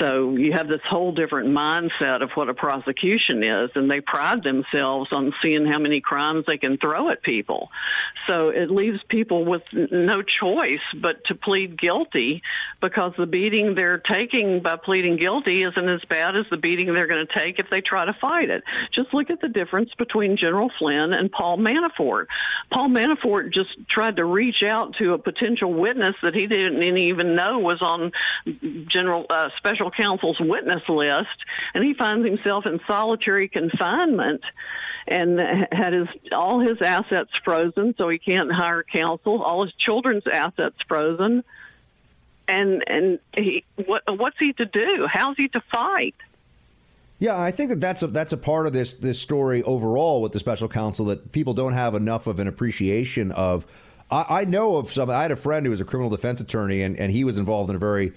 [0.00, 4.42] So you have this whole different mindset of what a prosecution is, and they pride
[4.42, 7.68] themselves on seeing how many crimes they can throw at people.
[8.26, 12.42] So it leaves people with no choice but to plead guilty
[12.80, 17.06] because the beating they're taking by pleading guilty isn't as bad as the beating they're
[17.06, 18.64] going to take if they try to fight it.
[18.92, 22.26] Just look at the difference between General Flynn and Paul Manafort.
[22.72, 27.36] Paul Manafort just tried to reach out to a potential witness that he didn't even
[27.36, 28.10] know was on
[28.90, 31.36] General uh, Special Counsel's witness list,
[31.74, 34.42] and he finds himself in solitary confinement
[35.06, 35.38] and
[35.70, 39.42] had his all his assets frozen, so he can't hire counsel.
[39.42, 41.44] All his children's assets frozen,
[42.48, 45.06] and and he what what's he to do?
[45.10, 46.16] How's he to fight?
[47.18, 50.32] Yeah, I think that that's a that's a part of this this story overall with
[50.32, 53.66] the special counsel that people don't have enough of an appreciation of.
[54.10, 55.08] I, I know of some.
[55.08, 57.70] I had a friend who was a criminal defense attorney, and, and he was involved
[57.70, 58.12] in a very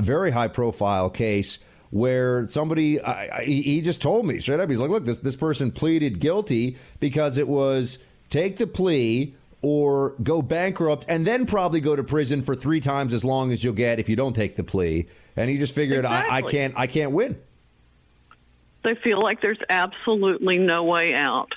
[0.00, 1.58] very high profile case
[1.90, 4.70] where somebody I, I, he just told me straight up.
[4.70, 7.98] He's like, "Look, this this person pleaded guilty because it was
[8.30, 13.14] take the plea." Or go bankrupt and then probably go to prison for three times
[13.14, 15.06] as long as you'll get if you don't take the plea.
[15.36, 17.40] And he just figured, I, I can't, I can't win.
[18.82, 21.52] They feel like there's absolutely no way out.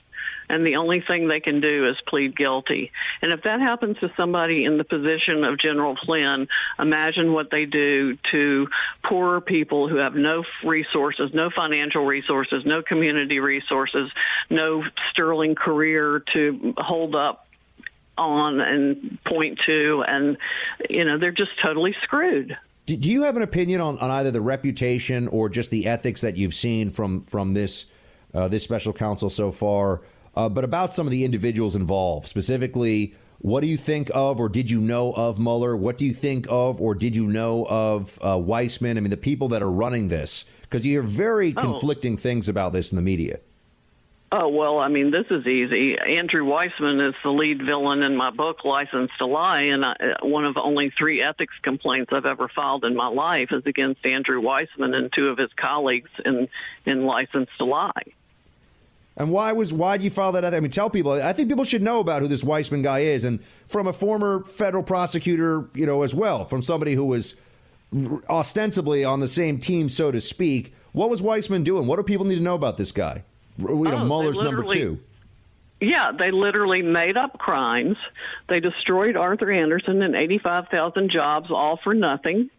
[0.49, 2.91] And the only thing they can do is plead guilty.
[3.21, 6.47] And if that happens to somebody in the position of General Flynn,
[6.79, 8.67] imagine what they do to
[9.07, 14.11] poorer people who have no resources, no financial resources, no community resources,
[14.49, 17.47] no sterling career to hold up
[18.17, 20.03] on and point to.
[20.07, 20.37] And,
[20.89, 22.57] you know, they're just totally screwed.
[22.85, 26.37] Do, you have an opinion on, on either the reputation or just the ethics that
[26.37, 27.87] you've seen from from this
[28.33, 30.01] uh, this special counsel so far?
[30.35, 34.49] Uh, but about some of the individuals involved, specifically, what do you think of, or
[34.49, 35.75] did you know of Mueller?
[35.77, 38.97] What do you think of, or did you know of uh, Weissmann?
[38.97, 41.61] I mean, the people that are running this, because you hear very Oh.
[41.61, 43.39] conflicting things about this in the media.
[44.31, 45.95] Oh, well, I mean, this is easy.
[45.97, 50.45] Andrew Weissmann is the lead villain in my book, Licensed to Lie, and I, one
[50.45, 54.93] of only three ethics complaints I've ever filed in my life is against Andrew Weissmann
[54.93, 56.49] and two of his colleagues in,
[56.85, 57.91] in Licensed to Lie.
[59.17, 60.43] And why was why did you file that?
[60.43, 60.57] Other?
[60.57, 61.13] I mean, tell people.
[61.13, 64.43] I think people should know about who this Weissmann guy is, and from a former
[64.43, 67.35] federal prosecutor, you know, as well, from somebody who was
[68.29, 70.73] ostensibly on the same team, so to speak.
[70.91, 71.87] What was Weissmann doing?
[71.87, 73.23] What do people need to know about this guy?
[73.57, 74.99] You know, Oh, Mueller's number two.
[75.81, 77.97] Yeah, they literally made up crimes.
[78.47, 82.49] They destroyed Arthur Andersen and 85,000 jobs all for nothing.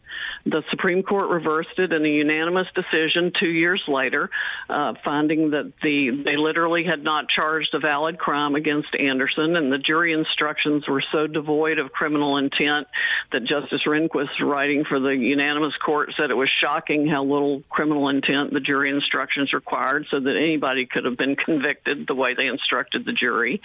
[0.45, 4.31] The Supreme Court reversed it in a unanimous decision two years later,
[4.69, 9.73] uh, finding that the they literally had not charged a valid crime against Andersen, and
[9.73, 12.87] the jury instructions were so devoid of criminal intent
[13.33, 18.09] that Justice Rehnquist, writing for the unanimous court, said it was shocking how little criminal
[18.09, 22.47] intent the jury instructions required, so that anybody could have been convicted the way they
[22.47, 23.61] instructed the jury.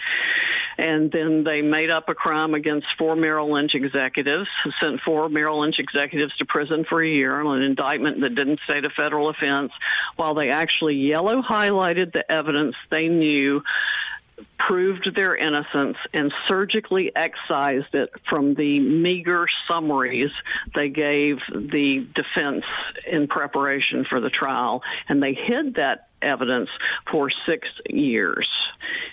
[0.78, 4.48] And then they made up a crime against four Merrill Lynch executives,
[4.80, 8.60] sent four Merrill Lynch executives to prison for a year on an indictment that didn't
[8.64, 9.72] state a federal offense,
[10.16, 13.62] while they actually yellow highlighted the evidence they knew
[14.58, 20.30] proved their innocence and surgically excised it from the meager summaries
[20.74, 22.64] they gave the defense
[23.10, 24.82] in preparation for the trial.
[25.08, 26.68] And they hid that evidence
[27.10, 28.48] for six years.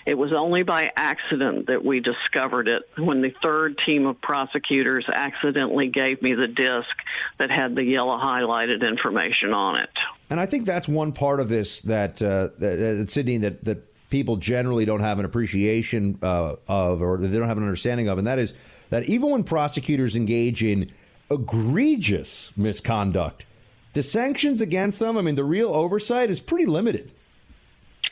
[0.06, 5.06] It was only by accident that we discovered it when the third team of prosecutors
[5.12, 6.96] accidentally gave me the disc
[7.38, 9.90] that had the yellow highlighted information on it.
[10.30, 13.89] And I think that's one part of this that, uh, that, that Sidney, that, that
[14.10, 18.18] people generally don't have an appreciation uh, of or they don't have an understanding of.
[18.18, 18.52] And that is
[18.90, 20.90] that even when prosecutors engage in
[21.30, 23.46] egregious misconduct,
[23.92, 27.12] the sanctions against them, I mean, the real oversight is pretty limited.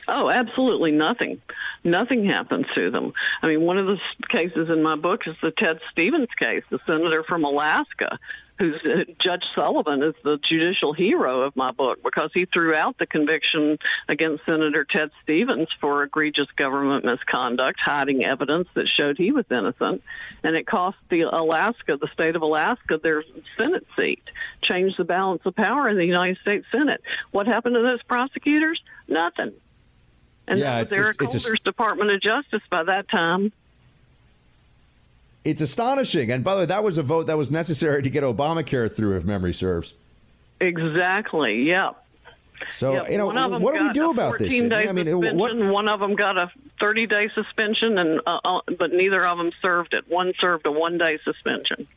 [0.07, 1.39] Oh, absolutely nothing.
[1.83, 3.13] Nothing happens to them.
[3.41, 3.97] I mean, one of the
[4.29, 8.17] cases in my book is the Ted Stevens case, the senator from Alaska,
[8.59, 12.97] who's uh, Judge Sullivan is the judicial hero of my book because he threw out
[12.99, 13.77] the conviction
[14.09, 20.03] against Senator Ted Stevens for egregious government misconduct, hiding evidence that showed he was innocent,
[20.43, 23.23] and it cost the Alaska, the state of Alaska, their
[23.57, 24.23] Senate seat,
[24.61, 27.01] changed the balance of power in the United States Senate.
[27.31, 28.81] What happened to those prosecutors?
[29.07, 29.53] Nothing.
[30.47, 33.53] And Yeah, that was it's- Eric it's- it's a- Department of Justice by that time.
[35.49, 36.31] It's astonishing.
[36.31, 39.17] And by the way, that was a vote that was necessary to get Obamacare through,
[39.17, 39.93] if memory serves.
[40.61, 41.63] Exactly.
[41.63, 41.95] Yep.
[42.71, 43.11] So, Yep.
[43.11, 44.51] you know, one of them what do we do about this?
[44.51, 48.39] 14 day I mean, what, One of them got a 30 day suspension, and uh,
[48.43, 50.03] uh, but neither of them served it.
[50.09, 51.87] One served a one day suspension.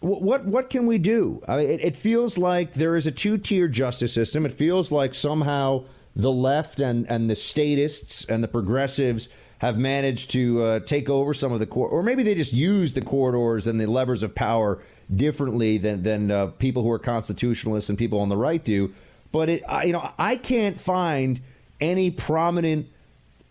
[0.00, 1.42] What what what can we do?
[1.48, 4.44] I mean, it, it feels like there is a two tier justice system.
[4.44, 5.84] It feels like somehow
[6.16, 9.28] the left and and the statists and the progressives
[9.58, 12.92] have managed to uh, take over some of the court, or maybe they just use
[12.92, 14.80] the corridors and the levers of power
[15.14, 18.92] differently than than uh, people who are constitutionalists and people on the right do.
[19.32, 21.40] But it, I, you know, I can't find
[21.80, 22.88] any prominent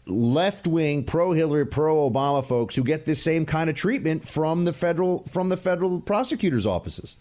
[0.05, 4.63] left wing pro Hillary pro Obama folks who get this same kind of treatment from
[4.65, 7.17] the federal from the federal prosecutors offices.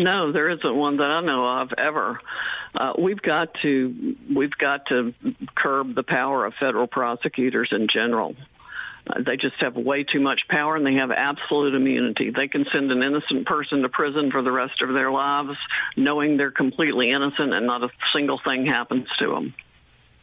[0.00, 2.18] No, there isn't one that I know of ever.
[2.74, 5.12] Uh, we've got to we've got to
[5.54, 8.34] curb the power of federal prosecutors in general.
[9.06, 12.30] Uh, they just have way too much power and they have absolute immunity.
[12.34, 15.58] They can send an innocent person to prison for the rest of their lives,
[15.98, 19.54] knowing they're completely innocent and not a single thing happens to them.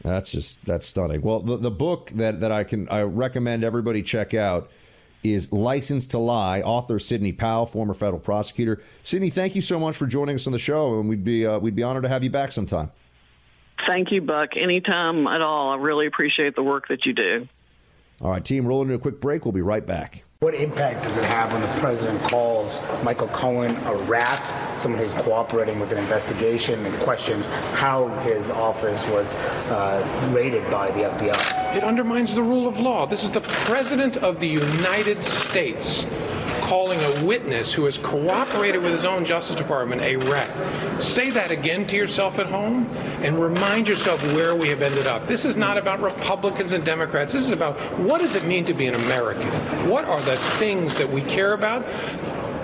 [0.01, 1.21] That's just that's stunning.
[1.21, 4.71] Well, the, the book that, that I can I recommend everybody check out
[5.24, 8.82] is Licensed to Lie, author Sidney Powell, former federal prosecutor.
[9.03, 11.59] Sidney, thank you so much for joining us on the show, and we'd be uh,
[11.59, 12.91] we'd be honored to have you back sometime.
[13.85, 14.49] Thank you, Buck.
[14.56, 15.72] Anytime at all.
[15.72, 17.48] I really appreciate the work that you do.
[18.22, 19.45] All right, team, rolling into a quick break.
[19.45, 20.23] We'll be right back.
[20.39, 25.11] What impact does it have when the president calls Michael Cohen a rat, someone who's
[25.23, 31.77] cooperating with an investigation, and questions how his office was uh, raided by the FBI?
[31.77, 33.07] It undermines the rule of law.
[33.07, 36.05] This is the President of the United States
[36.61, 41.01] calling a witness who has cooperated with his own Justice Department a rat.
[41.01, 42.89] Say that again to yourself at home
[43.22, 45.27] and remind yourself where we have ended up.
[45.27, 47.31] This is not about Republicans and Democrats.
[47.31, 49.49] This is about what does it mean to be an American?
[49.89, 51.85] What are the things that we care about?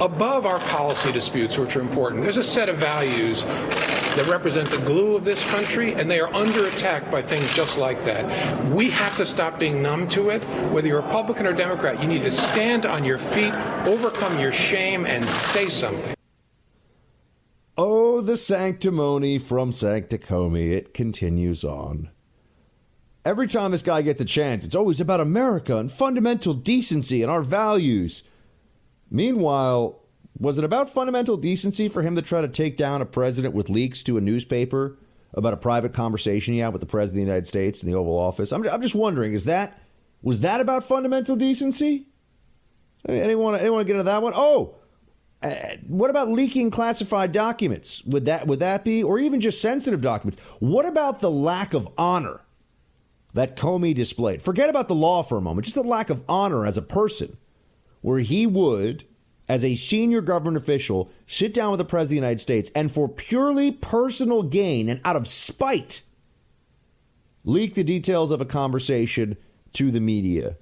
[0.02, 4.78] Above our policy disputes, which are important, there's a set of values that represent the
[4.80, 8.66] glue of this country, and they are under attack by things just like that.
[8.66, 10.44] We have to stop being numb to it.
[10.72, 13.54] Whether you're Republican or Democrat, you need to stand on your feet,
[13.88, 16.16] overcome your shame, and say something.
[17.78, 20.72] Oh, the sanctimony from Sancticomi.
[20.72, 22.10] It continues on.
[23.26, 27.32] Every time this guy gets a chance, it's always about America and fundamental decency and
[27.32, 28.24] our values.
[29.10, 30.02] Meanwhile,
[30.38, 33.70] was it about fundamental decency for him to try to take down a president with
[33.70, 34.98] leaks to a newspaper
[35.34, 37.98] about a private conversation he had with the president of the United States in the
[37.98, 38.52] Oval Office?
[38.52, 39.82] I'm, I'm just wondering, is that
[40.22, 42.08] was that about fundamental decency?
[43.08, 44.34] Anyone anyone get into that one?
[44.36, 44.76] Oh,
[45.42, 45.56] uh,
[45.88, 48.04] what about leaking classified documents?
[48.06, 50.42] Would that would that be, or even just sensitive documents?
[50.60, 52.42] What about the lack of honor
[53.34, 54.42] that Comey displayed?
[54.42, 55.66] Forget about the law for a moment.
[55.66, 57.38] Just the lack of honor as a person,
[58.02, 59.06] where he would,
[59.50, 62.92] as a senior government official, sit down with the president of the United States and,
[62.92, 66.02] for purely personal gain and out of spite,
[67.44, 69.36] leak the details of a conversation
[69.74, 70.58] to the media,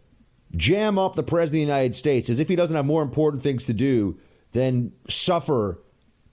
[0.56, 3.44] jam up the president of the United States as if he doesn't have more important
[3.44, 4.18] things to do
[4.52, 5.82] than suffer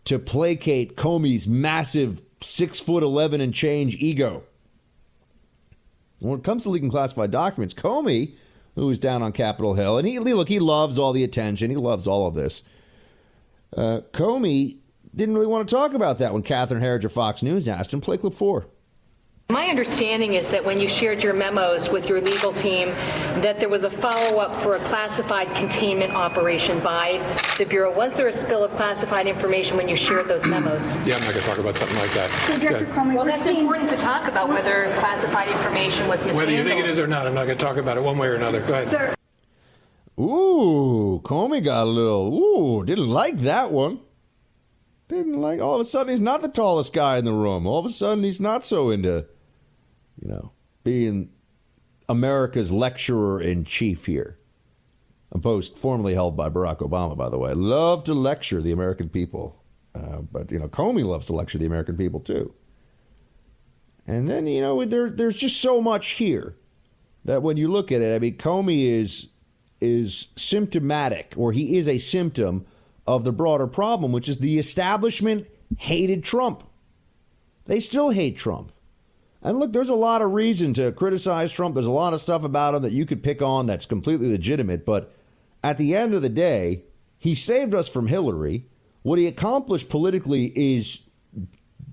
[0.04, 4.44] to placate Comey's massive six foot eleven and change ego.
[6.20, 8.34] When it comes to leaking classified documents, Comey,
[8.74, 11.76] who is down on Capitol Hill, and he look, he loves all the attention, he
[11.76, 12.62] loves all of this.
[13.76, 14.78] Uh, Comey
[15.14, 18.00] didn't really want to talk about that when Catherine Herridge of Fox News asked him.
[18.00, 18.66] Play clip four.
[19.50, 22.88] My understanding is that when you shared your memos with your legal team,
[23.40, 27.24] that there was a follow-up for a classified containment operation by
[27.56, 27.90] the Bureau.
[27.90, 30.50] Was there a spill of classified information when you shared those mm.
[30.50, 30.96] memos?
[30.96, 32.30] Yeah, I'm not going to talk about something like that.
[32.30, 36.36] So, well, that's important to talk about whether classified information was mishandled.
[36.36, 38.18] Whether you think it is or not, I'm not going to talk about it one
[38.18, 38.60] way or another.
[38.60, 38.90] Go ahead.
[38.90, 39.14] Sir.
[40.20, 44.00] Ooh, Comey got a little, ooh, didn't like that one.
[45.08, 47.66] Didn't like, all of a sudden he's not the tallest guy in the room.
[47.66, 49.24] All of a sudden he's not so into
[50.20, 50.52] you know,
[50.84, 51.30] being
[52.08, 54.38] America's lecturer in chief here.
[55.30, 57.52] A post formerly held by Barack Obama, by the way.
[57.52, 59.62] Love to lecture the American people.
[59.94, 62.54] Uh, but, you know, Comey loves to lecture the American people, too.
[64.06, 66.56] And then, you know, there, there's just so much here
[67.24, 69.28] that when you look at it, I mean, Comey is,
[69.82, 72.64] is symptomatic, or he is a symptom
[73.06, 75.46] of the broader problem, which is the establishment
[75.76, 76.62] hated Trump.
[77.66, 78.72] They still hate Trump.
[79.42, 81.74] And look, there's a lot of reason to criticize Trump.
[81.74, 84.84] There's a lot of stuff about him that you could pick on that's completely legitimate.
[84.84, 85.14] But
[85.62, 86.82] at the end of the day,
[87.18, 88.66] he saved us from Hillary.
[89.02, 91.00] What he accomplished politically is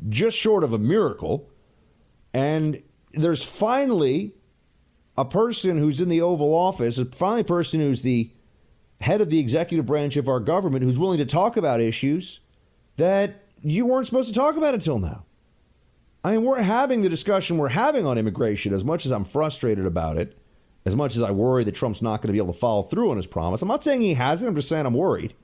[0.09, 1.49] just short of a miracle.
[2.33, 2.81] And
[3.13, 4.33] there's finally
[5.17, 8.31] a person who's in the Oval Office, a finally a person who's the
[9.01, 12.39] head of the executive branch of our government who's willing to talk about issues
[12.97, 15.24] that you weren't supposed to talk about until now.
[16.25, 19.85] I mean, we're having the discussion we're having on immigration as much as I'm frustrated
[19.85, 20.35] about it,
[20.83, 23.11] as much as I worry that Trump's not going to be able to follow through
[23.11, 23.61] on his promise.
[23.61, 25.35] I'm not saying he hasn't, I'm just saying I'm worried.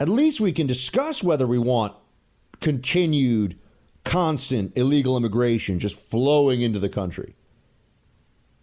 [0.00, 1.94] At least we can discuss whether we want
[2.60, 3.56] continued,
[4.02, 7.36] constant illegal immigration just flowing into the country.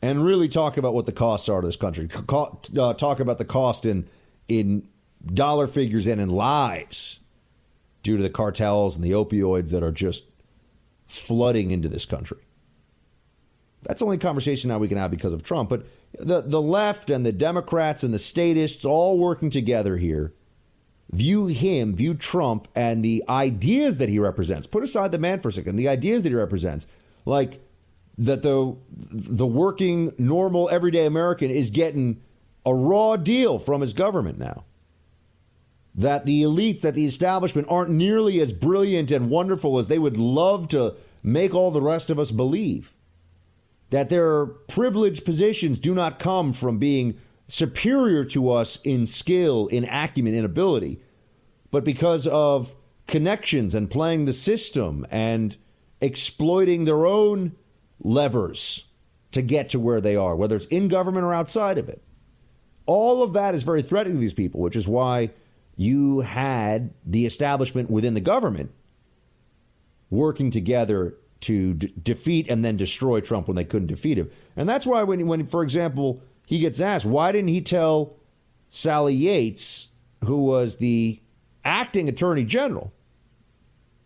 [0.02, 2.10] And really talk about what the costs are to this country.
[2.28, 4.10] Uh, talk about the cost in,
[4.50, 4.90] in
[5.26, 7.21] dollar figures and in lives
[8.04, 10.24] due to the cartels and the opioids that are just
[11.08, 12.40] flooding into this country.
[13.84, 15.70] That's the only conversation now we can have because of Trump.
[15.70, 15.86] But
[16.18, 20.34] the, the left and the Democrats and the statists all working together here
[21.12, 24.66] view him, view Trump and the ideas that he represents.
[24.68, 26.88] Put aside the man for a second, the ideas that he represents,
[27.26, 27.60] like
[28.18, 32.22] that the the working, normal, everyday American is getting
[32.66, 34.64] a raw deal from his government now
[35.94, 40.18] that the elites, that the establishment aren't nearly as brilliant and wonderful as they would
[40.18, 42.94] love to make all the rest of us believe.
[43.90, 47.18] That their privileged positions do not come from being
[47.50, 51.02] superior to us in skill, in acumen, in ability,
[51.70, 52.74] but because of
[53.08, 55.58] connections and playing the system and
[56.00, 57.54] exploiting their own
[58.00, 58.86] levers
[59.34, 62.02] to get to where they are, whether it's in government or outside of it.
[62.86, 65.32] All of that is very threatening to these people, which is why
[65.76, 68.72] you had the establishment within the government
[70.10, 74.30] working together to d- defeat and then destroy Trump when they couldn't defeat him.
[74.56, 78.18] And that's why, when, when, for example, he gets asked, why didn't he tell
[78.70, 79.88] Sally Yates,
[80.24, 81.22] who was the
[81.64, 82.94] acting attorney general,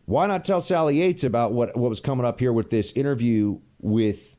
[0.06, 3.60] why not tell Sally Yates about what, what was coming up here with this interview
[3.80, 4.38] with,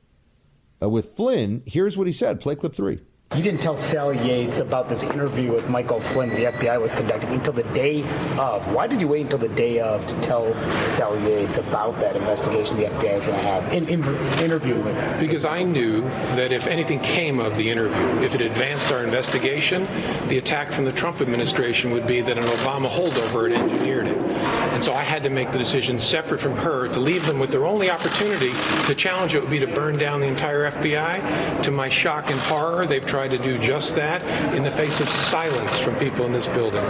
[0.80, 1.62] uh, with Flynn?
[1.66, 2.40] Here's what he said.
[2.40, 3.00] Play clip three.
[3.34, 7.30] You didn't tell Sally Yates about this interview with Michael Flynn the FBI was conducting
[7.30, 8.02] until the day
[8.38, 8.72] of.
[8.72, 10.54] Why did you wait until the day of to tell
[10.86, 14.04] Sally Yates about that investigation the FBI was going to have in, in
[14.38, 15.18] interview with?
[15.18, 16.02] Because I knew
[16.36, 19.88] that if anything came of the interview, if it advanced our investigation,
[20.28, 24.16] the attack from the Trump administration would be that an Obama holdover had engineered it.
[24.16, 27.50] And so I had to make the decision separate from her to leave them with
[27.50, 28.52] their only opportunity
[28.86, 31.62] to challenge it would be to burn down the entire FBI.
[31.62, 34.22] To my shock and horror, they've tried to do just that
[34.54, 36.84] in the face of silence from people in this building.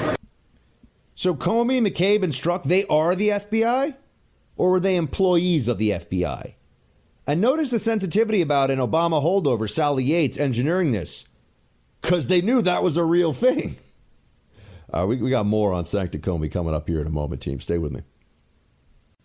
[1.15, 3.95] So Comey, McCabe, and Strzok, they are the FBI?
[4.57, 6.55] Or were they employees of the FBI?
[7.27, 11.25] And notice the sensitivity about an Obama holdover, Sally Yates, engineering this,
[12.01, 13.77] because they knew that was a real thing.
[14.95, 17.59] Uh, we, we got more on Sancta Comey coming up here in a moment, team.
[17.59, 18.03] Stay with me.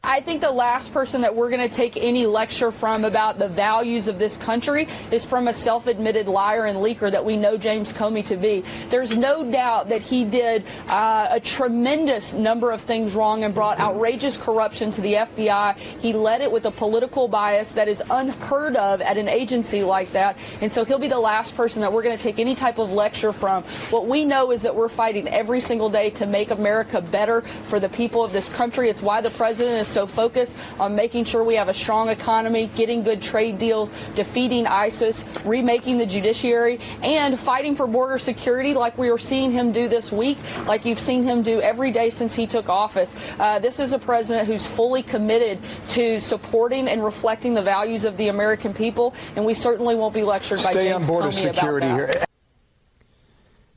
[0.03, 3.47] I think the last person that we're going to take any lecture from about the
[3.47, 7.55] values of this country is from a self admitted liar and leaker that we know
[7.55, 8.63] James Comey to be.
[8.89, 13.79] There's no doubt that he did uh, a tremendous number of things wrong and brought
[13.79, 15.77] outrageous corruption to the FBI.
[15.77, 20.11] He led it with a political bias that is unheard of at an agency like
[20.13, 20.35] that.
[20.61, 22.91] And so he'll be the last person that we're going to take any type of
[22.91, 23.61] lecture from.
[23.91, 27.79] What we know is that we're fighting every single day to make America better for
[27.79, 28.89] the people of this country.
[28.89, 32.67] It's why the president is so focused on making sure we have a strong economy,
[32.75, 38.97] getting good trade deals, defeating ISIS, remaking the judiciary, and fighting for border security like
[38.97, 42.33] we are seeing him do this week, like you've seen him do every day since
[42.33, 43.15] he took office.
[43.39, 45.59] Uh, this is a president who's fully committed
[45.89, 50.23] to supporting and reflecting the values of the American people, and we certainly won't be
[50.23, 52.15] lectured Stay by James on border Comey security about that.
[52.15, 52.25] here.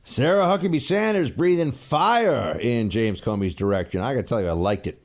[0.03, 4.01] Sarah Huckabee Sanders breathing fire in James Comey's direction.
[4.01, 5.04] I got to tell you, I liked it.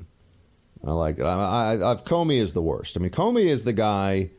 [0.85, 1.25] I like it.
[1.25, 2.97] I, I, I've Comey is the worst.
[2.97, 4.31] I mean, Comey is the guy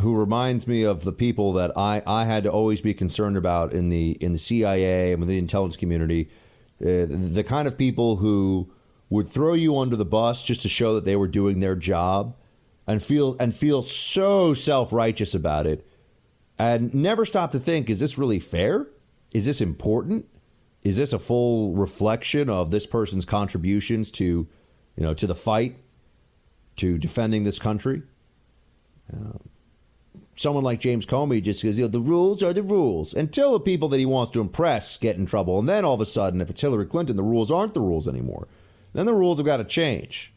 [0.00, 3.72] who reminds me of the people that I, I had to always be concerned about
[3.72, 6.30] in the in the CIA and the intelligence community,
[6.80, 8.70] uh, the kind of people who
[9.10, 12.34] would throw you under the bus just to show that they were doing their job,
[12.86, 15.86] and feel and feel so self righteous about it,
[16.58, 18.88] and never stop to think: Is this really fair?
[19.32, 20.26] Is this important?
[20.82, 24.48] Is this a full reflection of this person's contributions to
[24.96, 25.76] you know, to the fight,
[26.76, 28.02] to defending this country.
[29.12, 29.38] Uh,
[30.36, 33.60] someone like James Comey just says, you know, the rules are the rules until the
[33.60, 35.58] people that he wants to impress get in trouble.
[35.58, 38.08] And then all of a sudden, if it's Hillary Clinton, the rules aren't the rules
[38.08, 38.48] anymore.
[38.92, 40.32] Then the rules have got to change.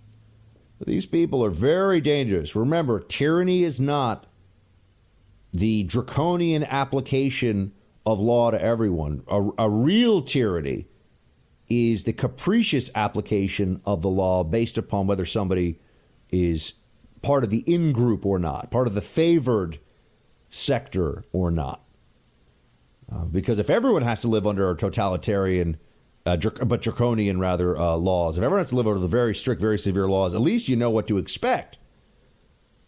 [0.86, 2.56] These people are very dangerous.
[2.56, 4.28] Remember, tyranny is not
[5.54, 7.72] the draconian application
[8.06, 9.24] of law to everyone.
[9.28, 10.88] A, a real tyranny
[11.69, 15.80] is the capricious application of the law based upon whether somebody
[16.31, 16.73] is
[17.22, 19.80] part of the in group or not, part of the favored
[20.49, 21.84] sector or not.
[23.11, 25.77] Uh, because if everyone has to live under a totalitarian,
[26.26, 29.34] uh, dr- but draconian rather, uh, laws, if everyone has to live under the very
[29.34, 31.77] strict, very severe laws, at least you know what to expect.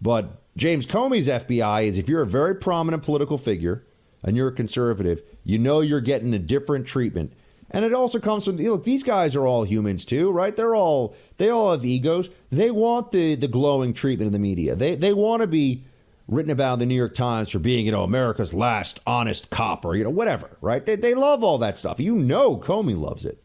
[0.02, 3.86] But James Comey's FBI is if you're a very prominent political figure
[4.24, 7.34] and you're a conservative, you know you're getting a different treatment
[7.72, 10.56] and it also comes from look, these guys are all humans too, right?
[10.56, 12.30] They're all they all have egos.
[12.50, 14.76] They want the the glowing treatment of the media.
[14.76, 15.86] They they want to be
[16.30, 19.84] written about in the New York Times for being, you know, America's last honest cop
[19.84, 20.86] or, you know, whatever, right?
[20.86, 22.00] They, they love all that stuff.
[22.00, 23.44] You know Comey loves it.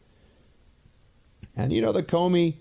[1.57, 2.57] And you know that Comey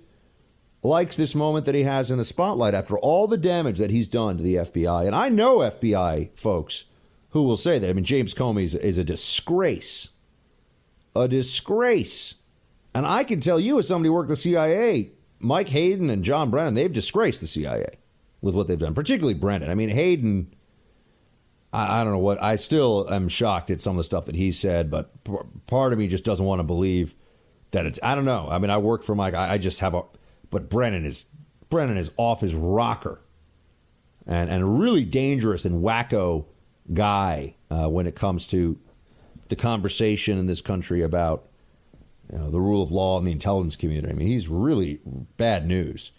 [0.83, 4.09] likes this moment that he has in the spotlight after all the damage that he's
[4.09, 5.07] done to the FBI.
[5.07, 6.85] And I know FBI folks
[7.31, 7.91] who will say that.
[7.91, 10.09] I mean, James Comey is, is a disgrace
[11.15, 12.35] a disgrace.
[12.95, 16.51] And I can tell you, as somebody who worked the CIA, Mike Hayden and John
[16.51, 17.99] Brennan, they've disgraced the CIA
[18.41, 19.71] with what they've done, particularly Brennan.
[19.71, 20.55] I mean, Hayden,
[21.73, 24.37] I, I don't know what, I still am shocked at some of the stuff that
[24.37, 25.37] he said, but p-
[25.67, 27.15] part of me just doesn't want to believe
[27.73, 28.49] that it's, I don't know.
[28.51, 30.03] I mean, I work for Mike, I, I just have a,
[30.51, 31.27] but Brennan is,
[31.69, 33.21] Brennan is off his rocker
[34.27, 36.45] and, and a really dangerous and wacko
[36.93, 38.79] guy uh, when it comes to
[39.49, 41.47] the conversation in this country about
[42.33, 44.13] you know, the rule of law and the intelligence community.
[44.13, 45.01] I mean, he's really
[45.37, 46.13] bad news.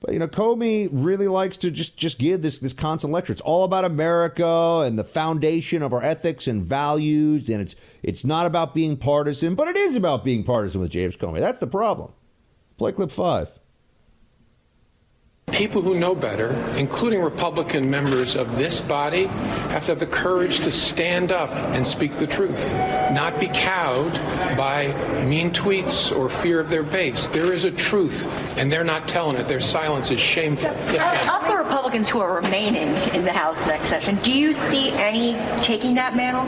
[0.00, 3.32] But you know, Comey really likes to just just give this this constant lecture.
[3.32, 8.24] It's all about America and the foundation of our ethics and values, and it's it's
[8.24, 11.38] not about being partisan, but it is about being partisan with James Comey.
[11.38, 12.12] That's the problem.
[12.78, 13.59] Play clip five.
[15.52, 19.26] People who know better, including Republican members of this body,
[19.70, 24.14] have to have the courage to stand up and speak the truth, not be cowed
[24.56, 24.92] by
[25.24, 27.28] mean tweets or fear of their base.
[27.28, 29.48] There is a truth, and they're not telling it.
[29.48, 30.70] Their silence is shameful.
[30.70, 35.32] Of the Republicans who are remaining in the House next session, do you see any
[35.62, 36.46] taking that mantle,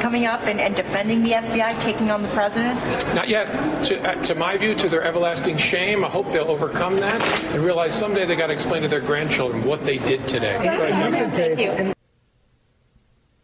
[0.00, 2.78] coming up and, and defending the FBI, taking on the president?
[3.14, 3.46] Not yet.
[3.86, 7.20] To, uh, to my view, to their everlasting shame, I hope they'll overcome that
[7.52, 10.58] and realize someday they got to explain to their grandchildren what they did today.
[10.62, 11.94] Thank you.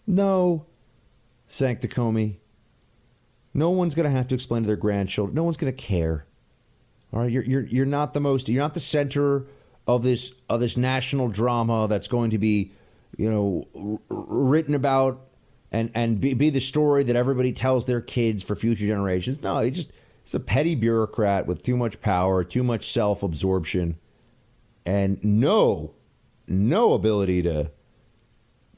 [0.06, 0.66] No,
[1.46, 2.36] Sancta Comey.
[3.52, 5.34] No one's going to have to explain to their grandchildren.
[5.34, 6.26] No one's going to care.
[7.12, 9.46] All right, you're you're you're not the most you're not the center
[9.86, 12.72] of this of this national drama that's going to be,
[13.16, 13.68] you know,
[14.10, 15.20] r- written about
[15.70, 19.40] and and be, be the story that everybody tells their kids for future generations.
[19.42, 19.90] No, he just
[20.22, 23.96] it's a petty bureaucrat with too much power, too much self absorption,
[24.86, 25.94] and no
[26.46, 27.70] no ability to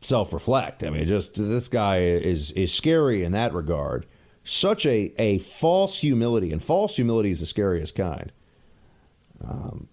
[0.03, 0.85] self reflect.
[0.85, 4.07] I mean, just this guy is is scary in that regard
[4.47, 8.31] such a, a false humility, and false humility is the scariest kind.
[9.45, 9.89] Um,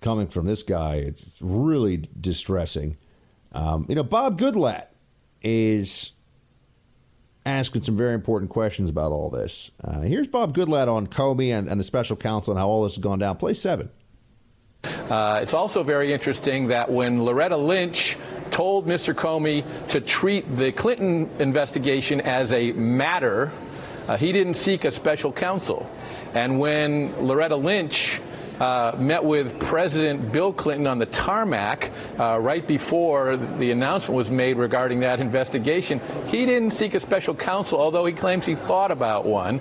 [0.00, 2.96] coming from this guy, it's really distressing.
[3.52, 4.86] Um, you know, Bob Goodlatte
[5.42, 6.12] is
[7.44, 9.70] asking some very important questions about all this.
[9.84, 12.94] Uh, here's Bob Goodlatte on Comey and, and the special counsel and how all this
[12.94, 13.36] has gone down.
[13.36, 13.90] Play seven.
[14.84, 18.16] Uh, it's also very interesting that when Loretta Lynch
[18.50, 19.14] told Mr.
[19.14, 23.52] Comey to treat the Clinton investigation as a matter
[24.08, 25.88] uh, he didn't seek a special counsel.
[26.34, 28.20] And when Loretta Lynch
[28.60, 34.30] uh, met with President Bill Clinton on the tarmac uh, right before the announcement was
[34.30, 38.90] made regarding that investigation, he didn't seek a special counsel, although he claims he thought
[38.90, 39.60] about one.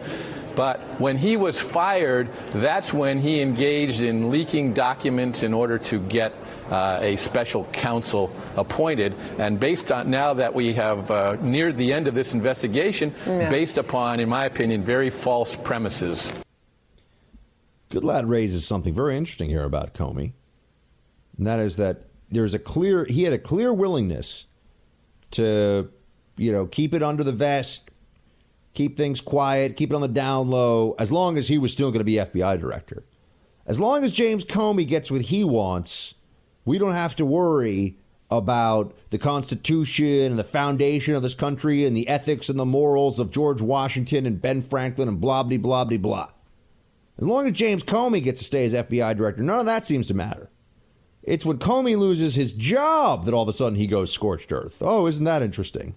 [0.55, 5.99] But when he was fired, that's when he engaged in leaking documents in order to
[5.99, 6.34] get
[6.69, 9.15] uh, a special counsel appointed.
[9.39, 13.49] And based on now that we have uh, neared the end of this investigation, yeah.
[13.49, 16.31] based upon, in my opinion, very false premises.
[17.91, 20.34] Goodlatte raises something very interesting here about Comey,
[21.38, 24.45] and that is that there's a clear he had a clear willingness
[25.31, 25.91] to,
[26.38, 27.91] you know, keep it under the vest,
[28.73, 31.91] keep things quiet, keep it on the down low, as long as he was still
[31.91, 33.03] going to be FBI director.
[33.65, 36.15] As long as James Comey gets what he wants,
[36.65, 37.97] we don't have to worry
[38.30, 43.19] about the Constitution and the foundation of this country and the ethics and the morals
[43.19, 46.30] of George Washington and Ben Franklin and blah, blah, blah, blah, blah.
[47.17, 50.07] As long as James Comey gets to stay as FBI director, none of that seems
[50.07, 50.49] to matter.
[51.23, 54.81] It's when Comey loses his job that all of a sudden he goes scorched earth.
[54.81, 55.95] Oh, isn't that interesting?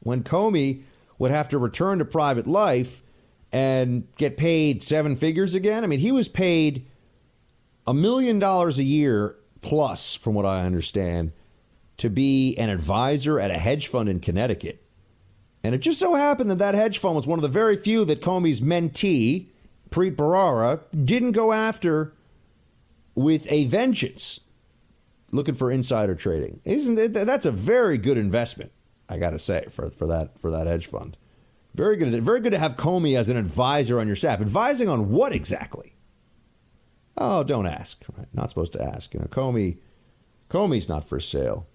[0.00, 0.82] When Comey
[1.18, 3.02] would have to return to private life
[3.52, 5.84] and get paid seven figures again.
[5.84, 6.86] I mean, he was paid
[7.86, 11.32] a million dollars a year plus, from what I understand,
[11.98, 14.82] to be an advisor at a hedge fund in Connecticut.
[15.62, 18.06] And it just so happened that that hedge fund was one of the very few
[18.06, 19.48] that Comey's mentee,
[19.90, 22.14] Preet Bharara, didn't go after
[23.14, 24.40] with a vengeance,
[25.32, 26.60] looking for insider trading.
[26.64, 28.72] Isn't it, that's a very good investment?
[29.08, 31.16] I got to say for, for that for that hedge fund.
[31.74, 32.22] Very good.
[32.22, 34.40] Very good to have Comey as an advisor on your staff.
[34.40, 35.94] Advising on what exactly?
[37.16, 38.04] Oh, don't ask.
[38.16, 38.28] Right?
[38.32, 39.12] Not supposed to ask.
[39.14, 39.78] You know, Comey,
[40.48, 41.66] Comey's not for sale.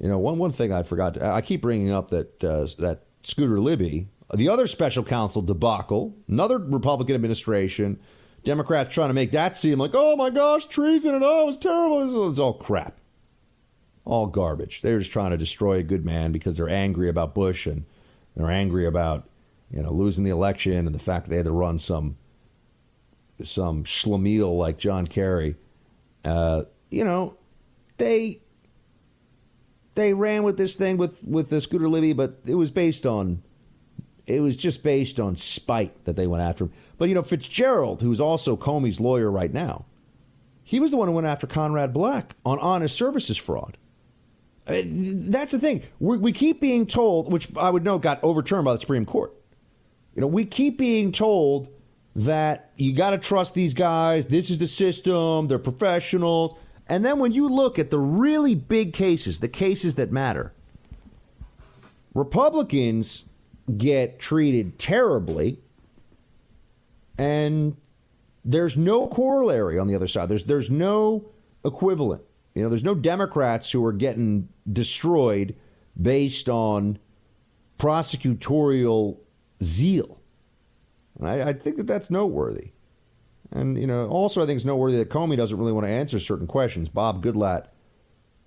[0.00, 1.14] You know, one one thing I forgot.
[1.14, 6.16] To, I keep bringing up that uh, that Scooter Libby, the other special counsel debacle,
[6.28, 7.98] another Republican administration,
[8.44, 11.58] Democrats trying to make that seem like, oh my gosh, treason and oh, it was
[11.58, 12.28] terrible.
[12.28, 12.98] It's all crap,
[14.04, 14.82] all garbage.
[14.82, 17.84] They're just trying to destroy a good man because they're angry about Bush and
[18.36, 19.28] they're angry about
[19.70, 22.16] you know losing the election and the fact that they had to run some
[23.42, 25.56] some schlemiel like John Kerry,
[26.24, 27.36] uh, you know,
[27.96, 28.40] they
[29.94, 33.42] they ran with this thing with with the Scooter Libby, but it was based on
[34.26, 36.72] it was just based on spite that they went after him.
[36.98, 39.84] But you know, Fitzgerald, who's also Comey's lawyer right now,
[40.62, 43.76] he was the one who went after Conrad Black on honest services fraud.
[44.66, 45.82] Uh, that's the thing.
[46.00, 49.38] we we keep being told, which I would know got overturned by the Supreme Court.
[50.14, 51.68] You know, we keep being told
[52.16, 54.26] that you got to trust these guys.
[54.26, 55.48] This is the system.
[55.48, 56.54] They're professionals.
[56.86, 60.52] And then when you look at the really big cases, the cases that matter,
[62.14, 63.24] Republicans
[63.76, 65.58] get treated terribly,
[67.18, 67.76] and
[68.44, 70.28] there's no corollary on the other side.
[70.28, 71.24] There's there's no
[71.64, 72.22] equivalent.
[72.54, 75.56] You know, there's no Democrats who are getting destroyed
[76.00, 76.98] based on
[77.78, 79.18] prosecutorial
[79.62, 80.20] zeal.
[81.20, 82.70] I, I think that that's noteworthy.
[83.50, 86.18] And, you know, also I think it's noteworthy that Comey doesn't really want to answer
[86.18, 86.88] certain questions.
[86.88, 87.66] Bob Goodlatte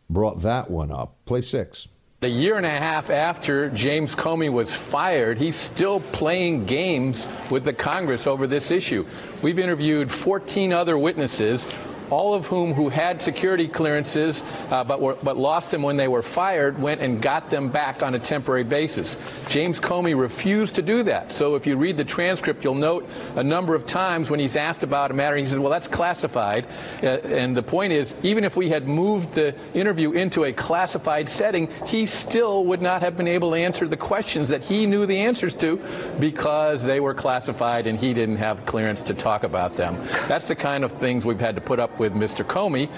[0.10, 1.16] brought that one up.
[1.26, 1.88] Play six.
[2.24, 7.64] A year and a half after James Comey was fired, he's still playing games with
[7.64, 9.06] the Congress over this issue.
[9.44, 11.68] We've interviewed 14 other witnesses
[12.10, 16.08] all of whom who had security clearances uh, but were, but lost them when they
[16.08, 19.18] were fired, went and got them back on a temporary basis.
[19.50, 21.32] James Comey refused to do that.
[21.32, 24.84] So if you read the transcript, you'll note a number of times when he's asked
[24.84, 26.68] about a matter, he says, "Well, that's classified."
[27.02, 31.30] Uh, and the point is, even if we had moved the interview into a classified
[31.30, 35.06] setting, he still would not have been able to answer the questions that he knew
[35.06, 35.82] the answers to
[36.20, 39.98] because they were classified and he didn't have clearance to talk about them.
[40.28, 42.46] That's the kind of things we've had to put up with Mr.
[42.46, 42.90] Comey.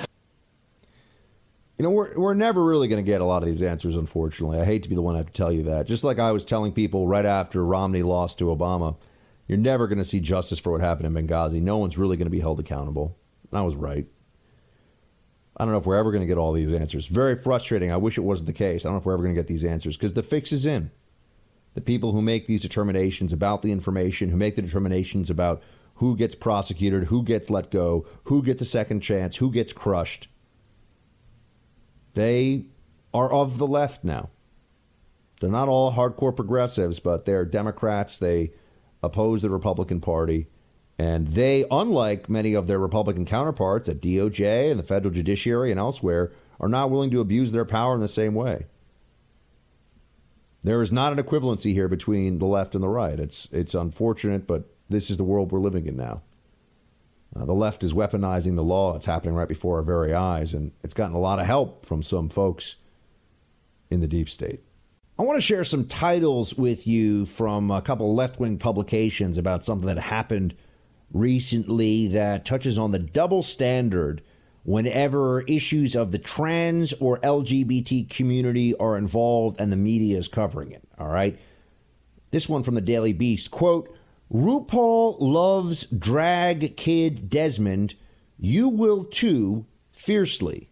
[1.78, 4.60] You know, we're, we're never really going to get a lot of these answers, unfortunately.
[4.60, 5.88] I hate to be the one to to tell you that.
[5.88, 8.98] Just like I was telling people right after Romney lost to Obama,
[9.48, 11.62] you're never going to see justice for what happened in Benghazi.
[11.62, 13.18] No one's really going to be held accountable.
[13.54, 14.06] I was right.
[15.56, 17.08] I don't know if we're ever going to get all these answers.
[17.08, 17.92] Very frustrating.
[17.92, 18.86] I wish it wasn't the case.
[18.86, 20.66] I don't know if we're ever going to get these answers because the fix is
[20.66, 20.92] in.
[21.74, 25.62] The people who make these determinations about the information, who make the determinations about
[26.00, 30.30] who gets prosecuted, who gets let go, who gets a second chance, who gets crushed,
[32.14, 32.66] they
[33.14, 34.30] are of the left now.
[35.42, 38.18] They're not all hardcore progressives, but they're Democrats.
[38.18, 38.52] They
[39.04, 40.48] oppose the Republican Party.
[40.98, 45.80] And they, unlike many of their Republican counterparts at DOJ and the federal judiciary and
[45.80, 46.32] elsewhere,
[46.62, 48.68] are not willing to abuse their power in the same way.
[50.64, 53.20] There is not an equivalency here between the left and the right.
[53.20, 56.22] It's, it's unfortunate, but this is the world we're living in now.
[57.36, 58.96] Uh, the left is weaponizing the law.
[58.96, 62.02] It's happening right before our very eyes, and it's gotten a lot of help from
[62.02, 62.76] some folks
[63.90, 64.62] in the deep state.
[65.20, 69.64] I want to share some titles with you from a couple left wing publications about
[69.64, 70.56] something that happened
[71.12, 74.22] recently that touches on the double standard
[74.64, 80.72] whenever issues of the trans or LGBT community are involved and the media is covering
[80.72, 80.84] it.
[80.98, 81.38] All right.
[82.32, 83.94] This one from the Daily Beast quote,
[84.32, 87.96] RuPaul loves drag kid Desmond.
[88.38, 90.70] You will too, fiercely.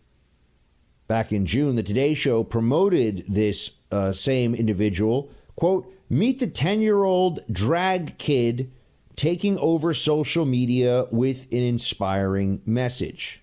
[1.07, 5.29] Back in June, the Today Show promoted this uh, same individual.
[5.55, 8.71] Quote, meet the 10 year old drag kid
[9.15, 13.41] taking over social media with an inspiring message.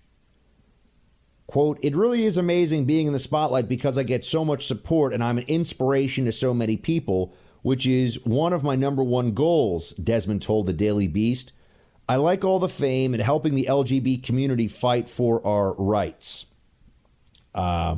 [1.46, 5.12] Quote, it really is amazing being in the spotlight because I get so much support
[5.12, 7.34] and I'm an inspiration to so many people,
[7.64, 11.50] which is one of my number one goals, Desmond told the Daily Beast.
[12.06, 16.44] I like all the fame and helping the LGBT community fight for our rights.
[17.54, 17.96] Uh,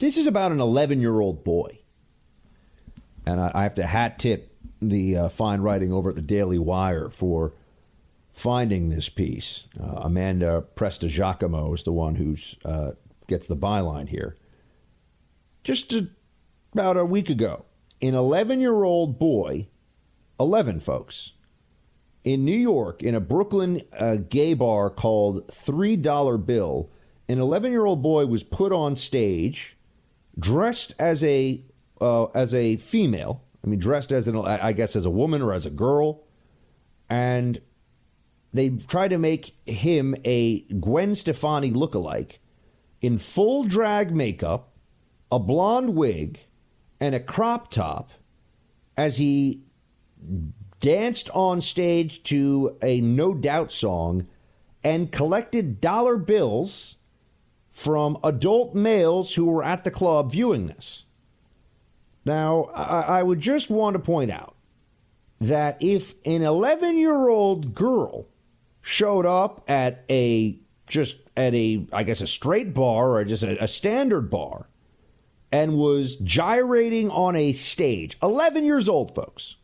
[0.00, 1.78] this is about an 11 year old boy.
[3.24, 6.58] And I, I, have to hat tip the uh, fine writing over at the Daily
[6.58, 7.54] Wire for
[8.34, 9.64] finding this piece.
[9.82, 12.36] Uh, Amanda Prestigiacomo is the one who
[12.66, 12.90] uh,
[13.28, 14.36] gets the byline here.
[15.64, 16.08] Just a,
[16.74, 17.64] about a week ago,
[18.02, 19.68] an 11 year old boy,
[20.38, 21.32] 11 folks,
[22.24, 26.90] in New York, in a Brooklyn uh, gay bar called $3 Bill,
[27.28, 29.76] an 11 year old boy was put on stage
[30.38, 31.62] dressed as a
[32.00, 33.44] uh, as a female.
[33.64, 36.24] I mean, dressed as an I guess as a woman or as a girl,
[37.08, 37.60] and
[38.52, 42.38] they tried to make him a Gwen Stefani lookalike
[43.00, 44.72] in full drag makeup,
[45.30, 46.40] a blonde wig,
[47.00, 48.10] and a crop top
[48.96, 49.62] as he
[50.80, 54.26] danced on stage to a No Doubt song
[54.82, 56.96] and collected dollar bills
[57.70, 61.04] from adult males who were at the club viewing this.
[62.24, 64.54] Now, I, I would just want to point out
[65.40, 68.26] that if an 11 year old girl
[68.82, 73.62] showed up at a just at a I guess a straight bar or just a,
[73.62, 74.68] a, standard bar
[75.52, 79.56] and was gyrating on a stage 11 years old folks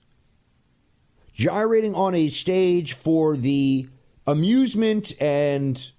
[1.35, 3.89] gyrating on a stage for the
[4.27, 5.93] amusement and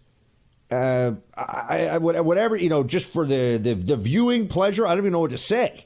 [0.70, 5.00] uh, I, I, whatever you know just for the, the the viewing pleasure I don't
[5.00, 5.86] even know what to say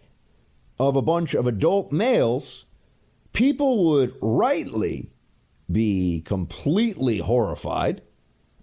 [0.79, 2.65] of a bunch of adult males
[3.33, 5.11] people would rightly
[5.71, 8.01] be completely horrified.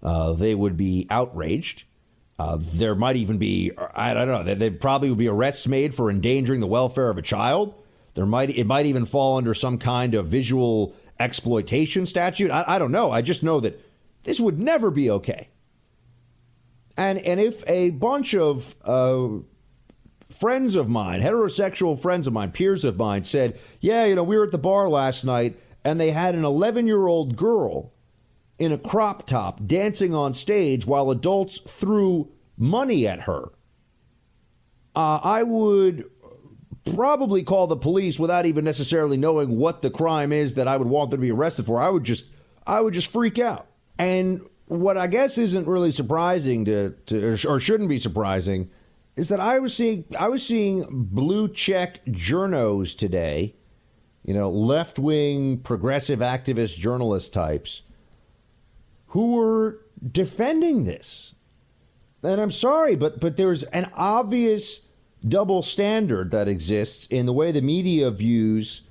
[0.02, 1.84] Uh, they would be outraged.
[2.38, 6.08] Uh, there might even be, I don't know, there probably would be arrests made for
[6.08, 7.74] endangering the welfare of a child.
[8.14, 12.50] There might, it might even fall under some kind of visual exploitation statute.
[12.50, 13.10] I, I don't know.
[13.10, 13.84] I just know that
[14.22, 15.48] this would never be okay.
[16.96, 19.28] And, and if a bunch of uh,
[20.30, 24.36] friends of mine, heterosexual friends of mine, peers of mine, said, Yeah, you know, we
[24.36, 27.92] were at the bar last night and they had an 11 year old girl
[28.58, 33.52] in a crop top dancing on stage while adults threw money at her.
[34.96, 36.04] Uh, I would
[36.94, 40.88] probably call the police without even necessarily knowing what the crime is that I would
[40.88, 41.80] want them to be arrested for.
[41.80, 42.24] I would just
[42.66, 43.68] I would just freak out.
[43.98, 48.70] And what I guess isn't really surprising to, to or shouldn't be surprising
[49.16, 53.54] is that I was seeing I was seeing blue check journos today,
[54.24, 57.82] you know, left wing progressive activist journalist types
[59.08, 59.80] who were
[60.10, 61.34] defending this.
[62.22, 64.80] And I'm sorry, but but there's an obvious
[65.26, 68.82] double standard that exists in the way the media views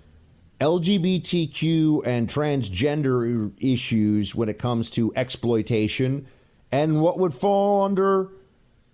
[0.60, 6.28] LGBTQ and transgender issues when it comes to exploitation
[6.72, 8.32] and what would fall under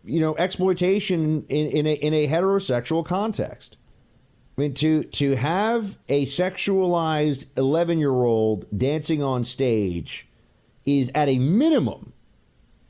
[0.04, 3.78] you know exploitation in, in, a, in a heterosexual context.
[4.58, 10.28] I mean to to have a sexualized 11 year old dancing on stage
[10.86, 12.14] is at a minimum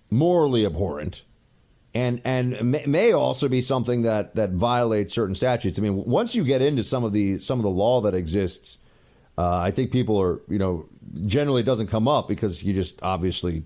[0.10, 1.24] morally abhorrent
[1.94, 5.78] and and may also be something that that violates certain statutes.
[5.78, 8.80] I mean, once you get into some of the some of the law that exists,
[9.38, 10.88] uh, I think people are you know
[11.26, 13.64] generally it doesn't come up because you just obviously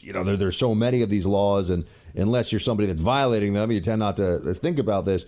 [0.00, 3.54] you know there there's so many of these laws and unless you're somebody that's violating
[3.54, 5.24] them, you tend not to think about this.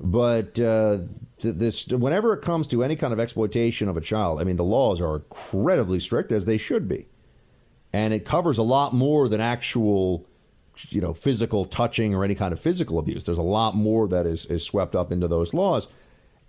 [0.00, 0.98] But uh,
[1.40, 4.64] this whenever it comes to any kind of exploitation of a child, I mean the
[4.64, 7.08] laws are incredibly strict as they should be,
[7.92, 10.26] and it covers a lot more than actual
[10.90, 13.24] you know physical touching or any kind of physical abuse.
[13.24, 15.88] There's a lot more that is, is swept up into those laws,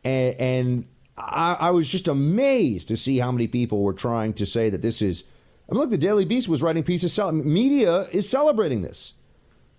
[0.04, 0.88] and, and
[1.18, 4.82] I, I, was just amazed to see how many people were trying to say that
[4.82, 5.24] this is.
[5.68, 7.20] I mean, look, the Daily Beast was writing pieces.
[7.32, 9.14] Media is celebrating this.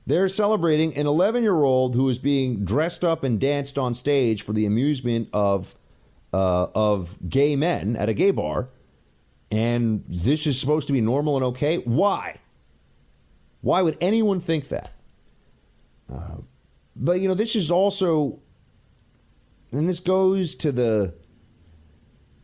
[0.06, 4.42] They're celebrating an 11 year old who is being dressed up and danced on stage
[4.42, 5.74] for the amusement of
[6.32, 8.68] uh, of gay men at a gay bar,
[9.50, 11.78] and this is supposed to be normal and okay.
[11.78, 12.38] Why?
[13.60, 14.92] Why would anyone think that?
[16.12, 16.36] Uh,
[16.96, 18.40] but you know, this is also,
[19.72, 21.14] and this goes to the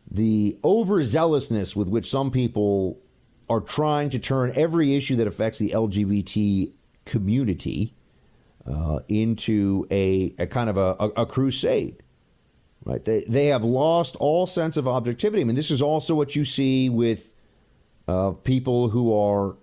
[0.09, 3.01] the overzealousness with which some people
[3.49, 6.71] are trying to turn every issue that affects the LGBT
[7.05, 7.93] community
[8.65, 12.03] uh, into a, a, kind of a, a, a, crusade.
[12.87, 13.03] Right?
[13.03, 15.41] They, they have lost all sense of objectivity.
[15.41, 17.33] I mean, this is also what you see with
[18.07, 19.57] uh, people who are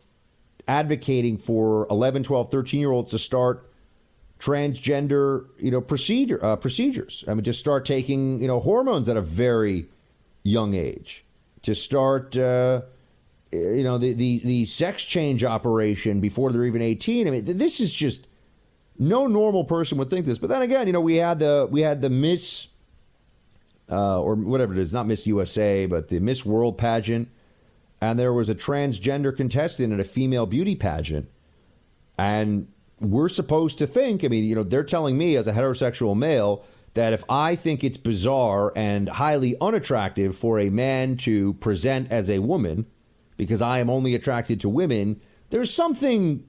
[0.69, 3.71] advocating for 11, 12, 13 year olds to start
[4.39, 7.25] transgender, you know, procedure uh, procedures.
[7.27, 9.87] I mean, just start taking, you know, hormones at a very
[10.43, 11.25] young age.
[11.63, 12.83] To start, uh,
[13.51, 17.27] you know, the, the the sex change operation before they're even 18.
[17.27, 18.27] I mean, this is just
[18.99, 20.39] no normal person would think this.
[20.39, 22.67] But then again, you know, we had the we had the Miss
[23.91, 27.29] uh, or whatever it is, not Miss USA, but the Miss World pageant
[28.05, 31.31] and there was a transgender contestant in a female beauty pageant.
[32.19, 32.69] And
[33.01, 36.65] we're supposed to think, I mean, you know, they're telling me as a heterosexual male
[36.93, 42.29] that if I think it's bizarre and highly unattractive for a man to present as
[42.29, 42.87] a woman
[43.37, 46.47] because I am only attracted to women, there's something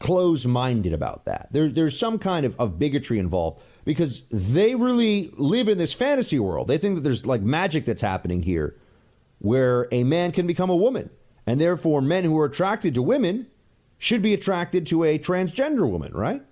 [0.00, 1.48] close minded about that.
[1.52, 6.38] There, there's some kind of, of bigotry involved because they really live in this fantasy
[6.38, 6.68] world.
[6.68, 8.76] They think that there's like magic that's happening here
[9.38, 11.08] where a man can become a woman.
[11.46, 13.46] And therefore, men who are attracted to women
[13.96, 16.42] should be attracted to a transgender woman, right?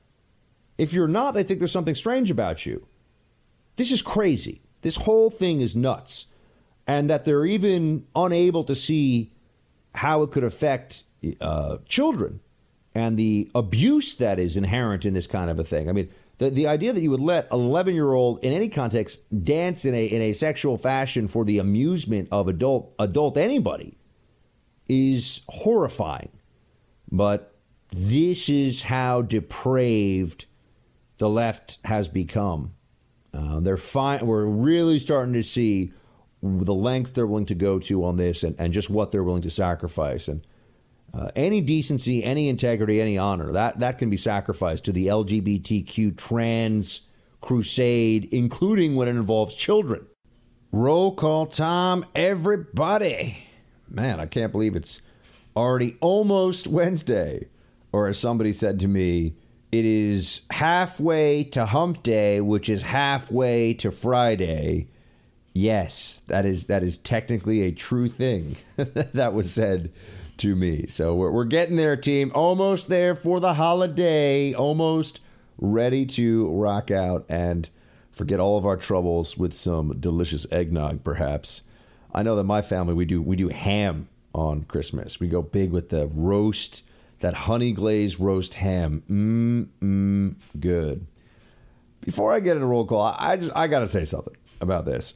[0.79, 2.87] If you're not, they think there's something strange about you.
[3.77, 4.63] This is crazy.
[4.81, 6.25] This whole thing is nuts.
[6.87, 9.31] And that they're even unable to see
[9.95, 11.03] how it could affect
[11.43, 12.41] uh, children
[12.95, 15.91] and the abuse that is inherent in this kind of a thing.
[15.91, 16.09] I mean,
[16.39, 19.85] the, the idea that you would let an 11 year old in any context dance
[19.85, 23.97] in a, in a sexual fashion for the amusement of adult, adult anybody
[24.89, 26.31] is horrifying.
[27.11, 27.55] But
[27.91, 30.47] this is how depraved
[31.19, 32.75] the left has become.
[33.33, 34.27] Uh, they're fine.
[34.27, 35.93] We're really starting to see
[36.43, 39.43] the lengths they're willing to go to on this and, and just what they're willing
[39.43, 40.29] to sacrifice.
[40.29, 40.47] And
[41.17, 46.17] uh, any decency, any integrity, any honor that that can be sacrificed to the LGBTQ
[46.17, 47.03] trans
[47.41, 50.07] crusade, including when it involves children.
[50.73, 53.47] Roll call time, everybody.
[53.89, 55.01] Man, I can't believe it's
[55.57, 57.49] already almost Wednesday.
[57.93, 59.37] Or as somebody said to me,
[59.73, 64.89] it is halfway to hump day, which is halfway to Friday.
[65.55, 69.93] Yes, that is that is technically a true thing that was said
[70.39, 70.87] to me.
[70.89, 72.33] So we're, we're getting there, team.
[72.35, 74.53] Almost there for the holiday.
[74.53, 75.21] Almost
[75.59, 77.69] ready to rock out and
[78.11, 81.63] forget all of our troubles with some delicious eggnog, perhaps.
[82.13, 85.21] I know that my family we do we do ham on Christmas.
[85.21, 86.83] We go big with the roast,
[87.21, 89.03] that honey glazed roast ham.
[89.09, 91.07] Mmm, mmm, good.
[92.01, 95.15] Before I get into roll call, I just I gotta say something about this.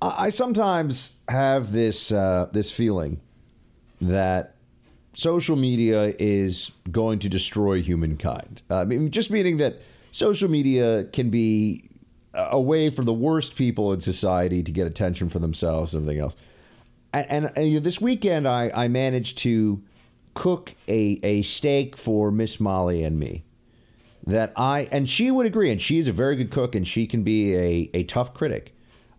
[0.00, 3.20] I, I sometimes have this uh, this feeling
[4.00, 4.56] that
[5.12, 8.62] social media is going to destroy humankind.
[8.70, 11.88] Uh, I mean, just meaning that social media can be
[12.34, 16.22] a way for the worst people in society to get attention for themselves and everything
[16.22, 16.36] else.
[17.12, 19.82] And, and, and, you know, this weekend, I, I managed to
[20.34, 23.44] cook a, a steak for Miss Molly and me
[24.26, 27.22] that I, and she would agree, and she's a very good cook and she can
[27.22, 28.74] be a, a tough critic.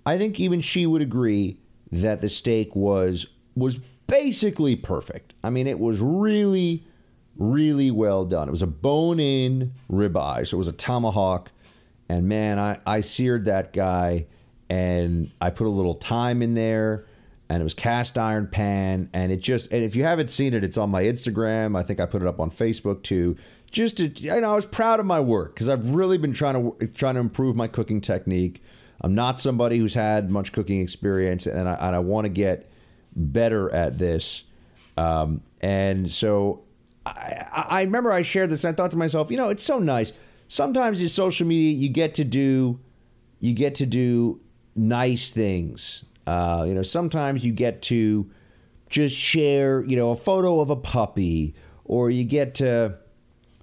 [0.06, 1.60] I think even she would agree
[1.92, 5.34] that the steak was was basically perfect.
[5.44, 6.84] I mean, it was really,
[7.38, 8.48] really well done.
[8.48, 11.52] It was a bone in ribeye, so it was a tomahawk.
[12.10, 14.28] And man, I, I seared that guy
[14.70, 17.06] and I put a little thyme in there
[17.50, 20.64] and it was cast iron pan and it just and if you haven't seen it
[20.64, 23.36] it's on my instagram i think i put it up on facebook too
[23.72, 26.56] just to you know i was proud of my work because i've really been trying
[26.56, 28.62] to trying to improve my cooking technique
[29.02, 32.70] i'm not somebody who's had much cooking experience and i, and I want to get
[33.18, 34.44] better at this
[34.98, 36.64] um, and so
[37.06, 39.80] I, I remember i shared this and i thought to myself you know it's so
[39.80, 40.12] nice
[40.48, 42.80] sometimes in social media you get to do
[43.40, 44.40] you get to do
[44.76, 48.30] nice things uh, you know, sometimes you get to
[48.90, 52.98] just share, you know, a photo of a puppy, or you get to,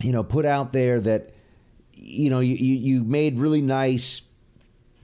[0.01, 1.35] you know, put out there that,
[1.93, 4.23] you know, you, you made really nice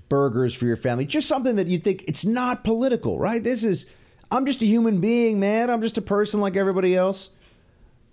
[0.09, 1.05] burgers for your family.
[1.05, 3.45] Just something that you think it's not political, right?
[3.45, 3.85] This is,
[4.31, 5.71] I'm just a human being, man.
[5.71, 7.31] I'm just a person like everybody else.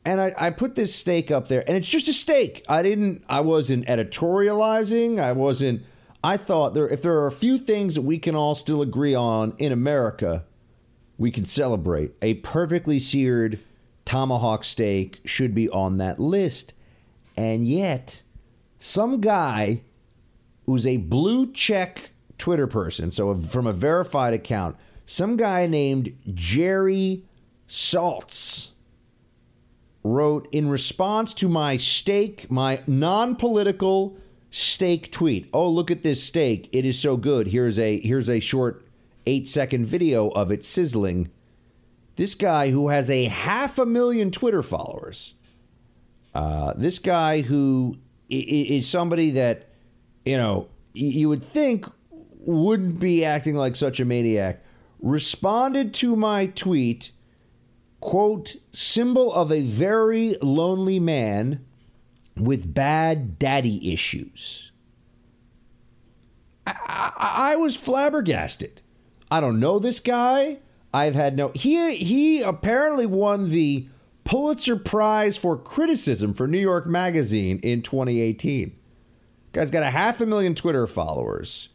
[0.06, 2.64] And I, I put this steak up there, and it's just a steak.
[2.69, 5.19] I didn't, I wasn't editorializing.
[5.19, 5.84] I wasn't
[6.23, 9.15] I thought there if there are a few things that we can all still agree
[9.15, 10.44] on in America,
[11.18, 12.14] we can celebrate.
[12.22, 13.60] A perfectly seared
[14.06, 16.73] tomahawk steak should be on that list.
[17.38, 18.23] And yet,
[18.80, 19.84] some guy
[20.65, 24.76] who's a blue check Twitter person, so from a verified account,
[25.07, 27.23] some guy named Jerry
[27.65, 28.71] Saltz
[30.03, 34.17] wrote in response to my steak, my non political
[34.51, 35.49] steak tweet.
[35.53, 36.69] Oh, look at this steak.
[36.73, 37.47] It is so good.
[37.47, 38.85] Here's a here's a short
[39.25, 41.31] 8-second video of it sizzling.
[42.17, 45.35] This guy who has a half a million Twitter followers.
[46.35, 47.97] Uh, this guy who
[48.29, 49.69] is somebody that
[50.25, 51.85] you know you would think
[52.39, 54.63] wouldn't be acting like such a maniac
[54.99, 57.11] responded to my tweet
[57.99, 61.65] quote symbol of a very lonely man
[62.35, 64.71] with bad daddy issues.
[66.65, 66.73] I,
[67.17, 68.81] I, I, was flabbergasted.
[69.31, 70.59] I don't know this guy.
[70.93, 71.51] I've had no.
[71.53, 73.87] He he apparently won the
[74.23, 78.75] Pulitzer Prize for criticism for New York Magazine in 2018.
[79.53, 81.69] Guy's got a half a million Twitter followers.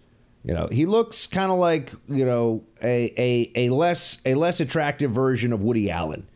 [0.45, 4.61] You know, he looks kind of like you know a, a a less a less
[4.61, 6.29] attractive version of Woody Allen.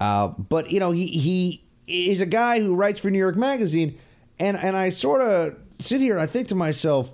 [0.00, 3.98] Uh, but you know, he he is a guy who writes for New York Magazine,
[4.38, 7.12] and and I sort of sit here and I think to myself,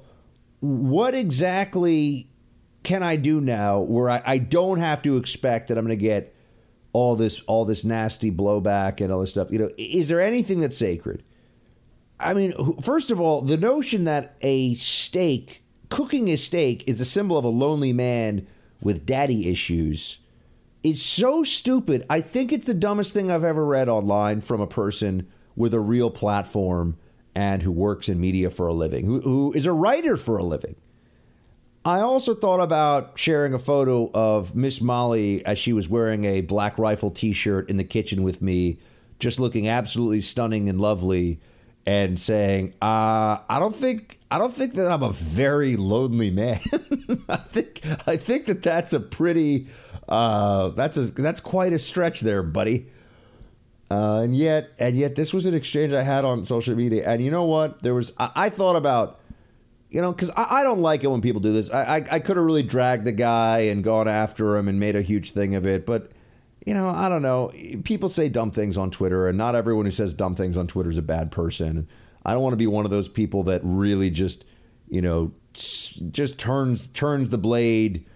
[0.61, 2.29] what exactly
[2.83, 6.03] can I do now where I, I don't have to expect that I'm going to
[6.03, 6.35] get
[6.93, 9.51] all this all this nasty blowback and all this stuff?
[9.51, 11.23] You know, is there anything that's sacred?
[12.21, 15.64] I mean, first of all, the notion that a steak,
[15.95, 18.49] cooking a steak, is a symbol of a lonely man
[18.83, 20.19] with daddy issues
[20.83, 22.05] is so stupid.
[22.11, 25.79] I think it's the dumbest thing I've ever read online from a person with a
[25.79, 26.97] real platform
[27.33, 30.43] and who works in media for a living, who, who is a writer for a
[30.43, 30.75] living.
[31.85, 36.41] I also thought about sharing a photo of Miss Molly as she was wearing a
[36.41, 38.81] Black Rifle t shirt in the kitchen with me,
[39.21, 41.39] just looking absolutely stunning and lovely,
[41.87, 46.61] and saying, uh, I don't think I don't think that I'm a very lonely man.
[47.29, 49.69] I think I think that that's a pretty
[50.09, 52.87] uh, that's a that's quite a stretch there, buddy.
[53.91, 57.09] Uh, and yet, and yet, this was an exchange I had on social media.
[57.09, 57.83] And you know what?
[57.83, 59.21] There was I, I thought about,
[59.91, 61.71] you know, because I, I, don't like it when people do this.
[61.71, 64.97] I, I, I could have really dragged the guy and gone after him and made
[64.97, 66.11] a huge thing of it, but
[66.65, 67.53] you know, I don't know.
[67.85, 70.91] People say dumb things on Twitter, and not everyone who says dumb things on Twitter
[70.91, 71.89] is a bad person.
[72.25, 74.45] I don't want to be one of those people that really just,
[74.89, 78.07] you know, just turns turns the blade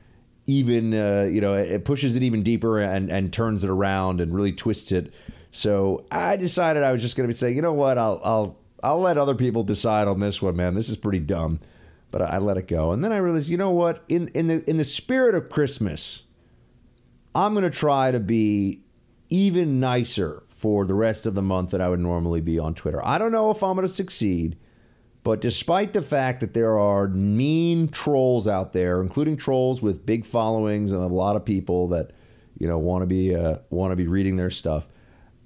[0.48, 4.34] even uh, you know it pushes it even deeper and and turns it around and
[4.34, 5.12] really twists it.
[5.50, 8.58] So I decided I was just going to be saying, you know what, I'll I'll
[8.82, 10.74] I'll let other people decide on this one, man.
[10.74, 11.60] This is pretty dumb,
[12.10, 12.92] but I, I let it go.
[12.92, 16.22] And then I realized, you know what, in in the in the spirit of Christmas,
[17.38, 18.82] I'm going to try to be
[19.28, 23.00] even nicer for the rest of the month that I would normally be on Twitter.
[23.04, 24.56] I don't know if I'm going to succeed.
[25.22, 30.24] But despite the fact that there are mean trolls out there, including trolls with big
[30.24, 32.12] followings and a lot of people that
[32.58, 34.88] you know want to be uh, want to be reading their stuff,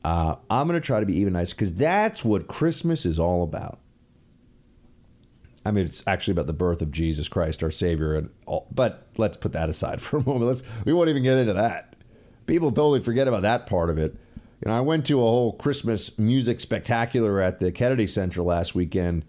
[0.04, 3.42] Uh, I'm going to try to be even nicer because that's what Christmas is all
[3.42, 3.78] about.
[5.64, 9.06] I mean, it's actually about the birth of Jesus Christ, our Savior, and all, but
[9.16, 10.46] let's put that aside for a moment.
[10.46, 11.94] Let's we won't even get into that.
[12.46, 14.16] People totally forget about that part of it.
[14.64, 18.74] You know, I went to a whole Christmas music spectacular at the Kennedy Center last
[18.74, 19.24] weekend.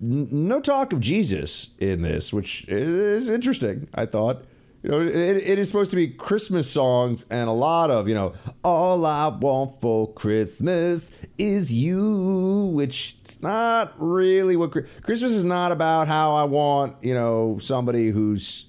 [0.00, 3.88] No talk of Jesus in this, which is interesting.
[3.94, 4.44] I thought.
[4.82, 8.14] You know, it, it is supposed to be Christmas songs and a lot of, you
[8.14, 14.70] know, all I want for Christmas is you, which it's not really what
[15.02, 18.66] Christmas is not about how I want, you know, somebody who's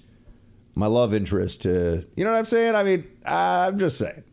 [0.74, 2.74] my love interest to, you know what I'm saying?
[2.74, 4.24] I mean, I'm just saying.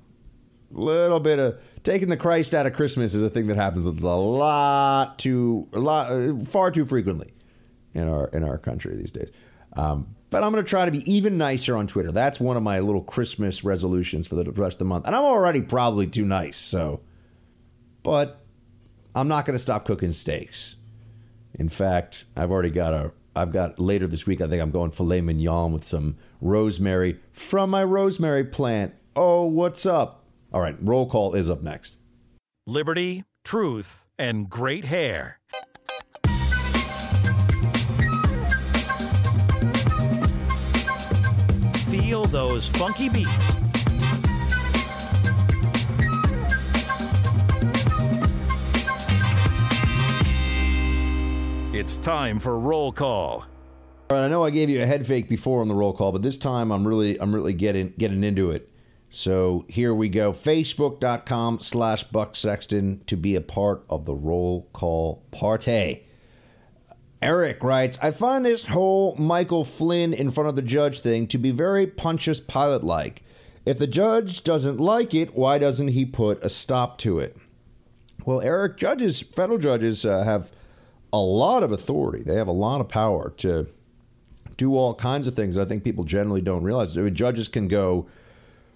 [0.75, 3.85] A little bit of taking the Christ out of Christmas is a thing that happens
[3.85, 7.33] a lot too, a lot, far too frequently
[7.93, 9.31] in our in our country these days.
[9.73, 12.11] Um, but I'm going to try to be even nicer on Twitter.
[12.11, 15.07] That's one of my little Christmas resolutions for the rest of the month.
[15.07, 17.01] And I'm already probably too nice, so.
[18.03, 18.41] But
[19.15, 20.75] I'm not going to stop cooking steaks.
[21.53, 23.11] In fact, I've already got a.
[23.35, 24.41] I've got later this week.
[24.41, 28.95] I think I'm going filet mignon with some rosemary from my rosemary plant.
[29.15, 30.25] Oh, what's up?
[30.51, 31.97] All right, roll call is up next.
[32.65, 35.36] Liberty, truth, and great hair.
[42.07, 43.53] Feel those funky beats.
[51.73, 53.39] It's time for roll call.
[53.39, 53.47] All
[54.09, 56.21] right, I know I gave you a head fake before on the roll call, but
[56.21, 58.71] this time I'm really I'm really getting getting into it.
[59.09, 60.31] So here we go.
[60.31, 66.06] Facebook.com slash Buck Sexton to be a part of the roll call party.
[67.21, 71.37] Eric writes, I find this whole Michael Flynn in front of the judge thing to
[71.37, 73.23] be very Pontius Pilate like.
[73.65, 77.35] If the judge doesn't like it, why doesn't he put a stop to it?
[78.23, 80.51] Well, Eric, judges, federal judges uh, have
[81.11, 82.23] a lot of authority.
[82.23, 83.67] They have a lot of power to
[84.55, 86.97] do all kinds of things that I think people generally don't realize.
[86.97, 88.07] I mean, judges can go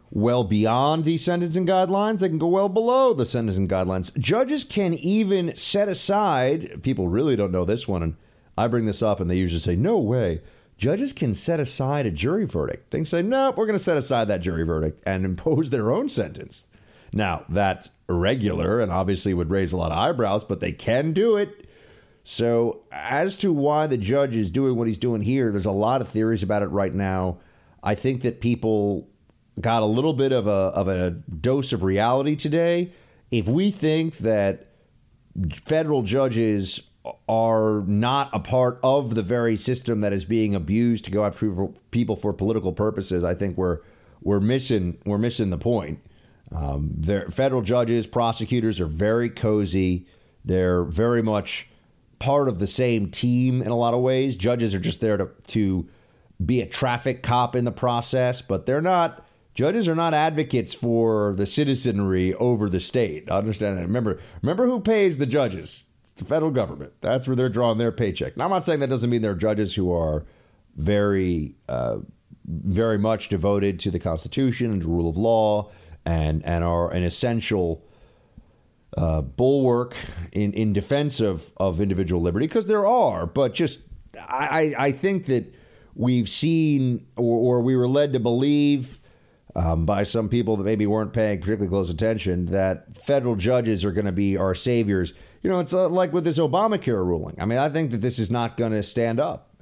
[0.09, 2.19] well beyond the sentencing guidelines.
[2.19, 4.17] They can go well below the sentencing guidelines.
[4.17, 8.15] Judges can even set aside, people really don't know this one, and
[8.61, 10.41] I bring this up and they usually say, no way.
[10.77, 12.91] Judges can set aside a jury verdict.
[12.91, 16.09] They say, no, we're going to set aside that jury verdict and impose their own
[16.09, 16.67] sentence.
[17.13, 21.37] Now, that's irregular and obviously would raise a lot of eyebrows, but they can do
[21.37, 21.67] it.
[22.23, 26.01] So, as to why the judge is doing what he's doing here, there's a lot
[26.01, 27.39] of theories about it right now.
[27.83, 29.09] I think that people
[29.59, 32.93] got a little bit of a of a dose of reality today.
[33.31, 34.67] If we think that
[35.65, 36.81] federal judges
[37.27, 41.67] are not a part of the very system that is being abused to go after
[41.89, 43.79] people for political purposes, I think we're
[44.21, 45.99] we're missing we're missing the point.
[46.51, 47.01] Um,
[47.31, 50.05] federal judges, prosecutors are very cozy.
[50.43, 51.69] They're very much
[52.19, 54.35] part of the same team in a lot of ways.
[54.35, 55.87] Judges are just there to to
[56.45, 61.33] be a traffic cop in the process, but they're not Judges are not advocates for
[61.35, 63.29] the citizenry over the state.
[63.29, 63.81] I understand that.
[63.81, 65.87] Remember, remember who pays the judges?
[66.21, 66.93] The federal government.
[67.01, 68.37] That's where they're drawing their paycheck.
[68.37, 70.23] Now, I'm not saying that doesn't mean there are judges who are
[70.75, 71.97] very, uh,
[72.45, 75.71] very much devoted to the Constitution and the rule of law,
[76.05, 77.83] and and are an essential
[78.95, 79.95] uh, bulwark
[80.31, 83.25] in in defense of of individual liberty because there are.
[83.25, 83.79] But just
[84.15, 85.51] I I think that
[85.95, 88.99] we've seen or, or we were led to believe
[89.55, 93.91] um, by some people that maybe weren't paying particularly close attention that federal judges are
[93.91, 95.15] going to be our saviors.
[95.41, 97.35] You know, it's uh, like with this Obamacare ruling.
[97.39, 99.55] I mean, I think that this is not going to stand up.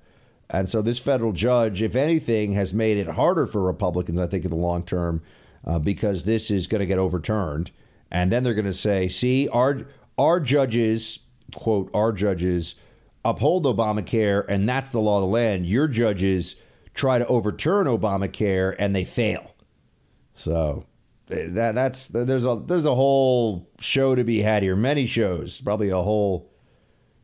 [0.49, 4.43] And so this federal judge, if anything, has made it harder for Republicans, I think,
[4.45, 5.21] in the long term,
[5.65, 7.71] uh, because this is going to get overturned.
[8.11, 9.85] And then they're going to say, see, our,
[10.17, 11.19] our judges,
[11.55, 12.75] quote, our judges
[13.23, 15.67] uphold Obamacare, and that's the law of the land.
[15.67, 16.55] Your judges
[16.95, 19.53] try to overturn Obamacare, and they fail.
[20.33, 20.85] So
[21.29, 24.75] that that's there's a there's a whole show to be had here.
[24.75, 26.49] Many shows, probably a whole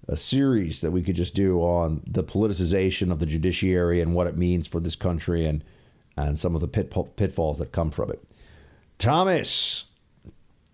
[0.08, 4.28] a series that we could just do on the politicization of the judiciary and what
[4.28, 5.64] it means for this country and
[6.18, 8.24] and some of the pit, pitfalls that come from it.
[8.98, 9.86] Thomas,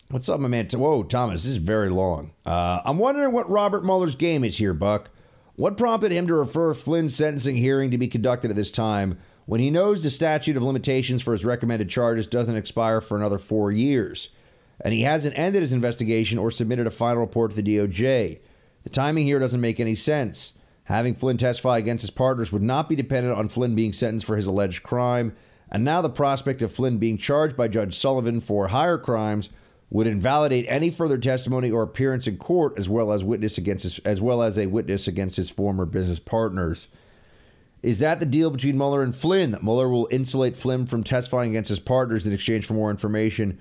[0.10, 0.68] what's up, my man?
[0.68, 2.32] Whoa, Thomas, this is very long.
[2.46, 5.10] Uh, I'm wondering what Robert Mueller's game is here, Buck.
[5.56, 9.18] What prompted him to refer Flynn's sentencing hearing to be conducted at this time?
[9.52, 13.38] When he knows the statute of limitations for his recommended charges doesn't expire for another
[13.38, 14.30] four years,
[14.80, 18.40] and he hasn't ended his investigation or submitted a final report to the DOJ.
[18.84, 20.54] The timing here doesn't make any sense.
[20.86, 24.38] Having Flynn testify against his partners would not be dependent on Flynn being sentenced for
[24.38, 25.36] his alleged crime,
[25.70, 29.50] and now the prospect of Flynn being charged by Judge Sullivan for higher crimes
[29.90, 34.00] would invalidate any further testimony or appearance in court, as well as witness against his,
[34.00, 36.88] as well as a witness against his former business partners.
[37.84, 39.52] Is that the deal between Mueller and Flynn?
[39.52, 43.60] That Mueller will insulate Flynn from testifying against his partners in exchange for more information?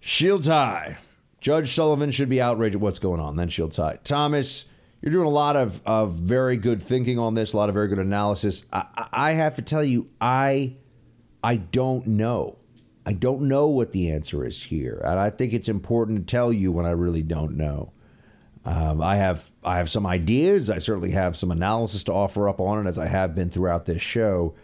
[0.00, 0.98] Shields high.
[1.40, 3.36] Judge Sullivan should be outraged at what's going on.
[3.36, 3.98] Then shields high.
[4.04, 4.64] Thomas,
[5.00, 7.88] you're doing a lot of, of very good thinking on this, a lot of very
[7.88, 8.64] good analysis.
[8.72, 10.76] I, I have to tell you, I
[11.42, 12.58] I don't know.
[13.04, 16.52] I don't know what the answer is here, and I think it's important to tell
[16.52, 17.92] you when I really don't know.
[18.66, 20.68] Um, I have I have some ideas.
[20.68, 23.86] I certainly have some analysis to offer up on it, as I have been throughout
[23.86, 24.56] this show.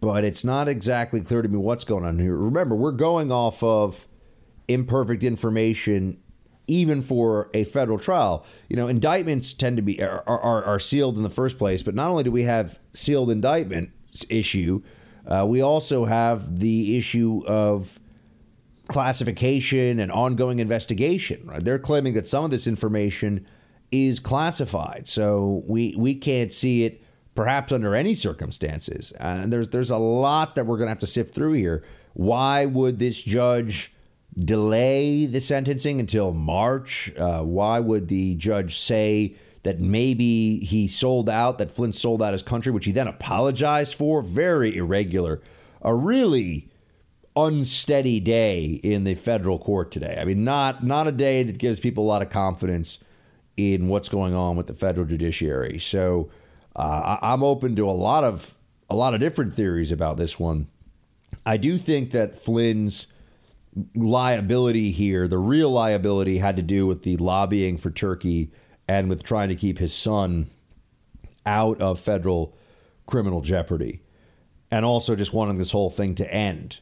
[0.00, 2.36] But it's not exactly clear to me what's going on here.
[2.36, 4.08] Remember, we're going off of
[4.66, 6.18] imperfect information,
[6.66, 8.46] even for a federal trial.
[8.70, 11.82] You know, indictments tend to be are, are, are sealed in the first place.
[11.82, 13.90] But not only do we have sealed indictment
[14.30, 14.82] issue,
[15.26, 18.00] uh, we also have the issue of
[18.88, 21.46] classification and ongoing investigation.
[21.46, 21.64] Right?
[21.64, 23.46] They're claiming that some of this information
[23.90, 27.02] is classified, so we we can't see it
[27.34, 29.12] perhaps under any circumstances.
[29.12, 31.84] And there's there's a lot that we're going to have to sift through here.
[32.14, 33.92] Why would this judge
[34.38, 37.12] delay the sentencing until March?
[37.16, 39.36] Uh, why would the judge say?
[39.64, 43.94] That maybe he sold out, that Flynn sold out his country, which he then apologized
[43.94, 44.20] for.
[44.20, 45.40] Very irregular.
[45.80, 46.68] A really
[47.36, 50.16] unsteady day in the federal court today.
[50.20, 52.98] I mean, not not a day that gives people a lot of confidence
[53.56, 55.78] in what's going on with the federal judiciary.
[55.78, 56.30] So
[56.76, 58.54] uh, I'm open to a lot of
[58.90, 60.68] a lot of different theories about this one.
[61.46, 63.06] I do think that Flynn's
[63.94, 68.52] liability here, the real liability, had to do with the lobbying for Turkey
[68.88, 70.50] and with trying to keep his son
[71.46, 72.56] out of federal
[73.06, 74.00] criminal jeopardy,
[74.70, 76.78] and also just wanting this whole thing to end.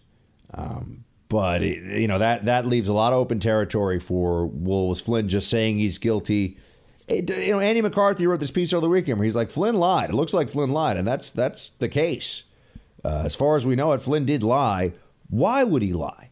[0.54, 5.00] Um, but it, you know that that leaves a lot of open territory for was
[5.00, 6.58] Flynn just saying he's guilty?
[7.08, 9.76] It, you know, Andy McCarthy wrote this piece over the weekend where he's like Flynn
[9.76, 10.10] lied.
[10.10, 12.44] It looks like Flynn lied, and that's that's the case.
[13.04, 14.92] Uh, as far as we know, it Flynn did lie.
[15.30, 16.30] Why would he lie?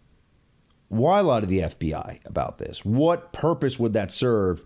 [0.89, 2.85] Why lie to the FBI about this?
[2.85, 4.65] What purpose would that serve?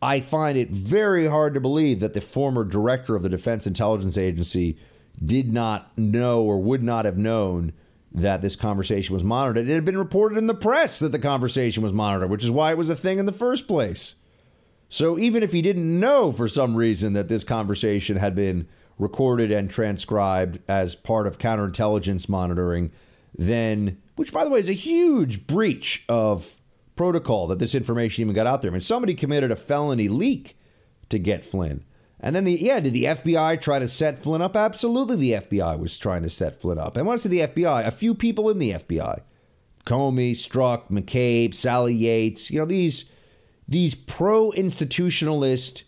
[0.00, 4.18] I find it very hard to believe that the former director of the Defense Intelligence
[4.18, 4.76] Agency
[5.24, 7.72] did not know or would not have known
[8.14, 9.68] that this conversation was monitored.
[9.68, 12.70] It had been reported in the press that the conversation was monitored, which is why
[12.70, 14.16] it was a thing in the first place.
[14.88, 18.68] So even if he didn't know for some reason that this conversation had been
[18.98, 22.92] recorded and transcribed as part of counterintelligence monitoring,
[23.36, 26.56] then, which by the way is a huge breach of
[26.94, 28.70] protocol that this information even got out there.
[28.70, 30.58] I mean, somebody committed a felony leak
[31.08, 31.84] to get Flynn.
[32.22, 34.54] And then the yeah, did the FBI try to set Flynn up?
[34.54, 36.96] Absolutely, the FBI was trying to set Flynn up.
[36.96, 39.20] And when I say the FBI, a few people in the FBI,
[39.84, 43.06] Comey, Strzok, McCabe, Sally Yates, you know these
[43.66, 45.82] these pro institutionalist,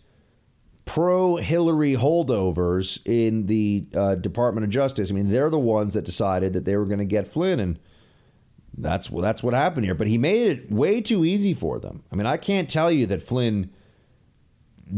[0.83, 5.09] pro Hillary holdovers in the uh, Department of Justice.
[5.09, 7.79] I mean, they're the ones that decided that they were going to get Flynn, and
[8.77, 9.95] that's that's what happened here.
[9.95, 12.03] But he made it way too easy for them.
[12.11, 13.71] I mean, I can't tell you that Flynn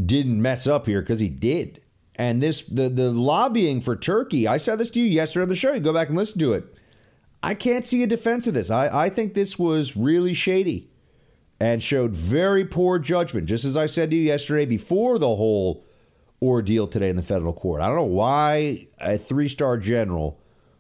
[0.05, 1.81] didn't mess up here because he did.
[2.15, 4.47] And this the the lobbying for Turkey.
[4.47, 5.73] I said this to you yesterday on the show.
[5.73, 6.75] You go back and listen to it.
[7.43, 8.71] I can't see a defense of this.
[8.71, 10.89] I, I think this was really shady
[11.59, 15.85] and showed very poor judgment, just as I said to you yesterday before the whole
[16.41, 17.81] ordeal today in the federal court.
[17.81, 20.39] I don't know why a three star general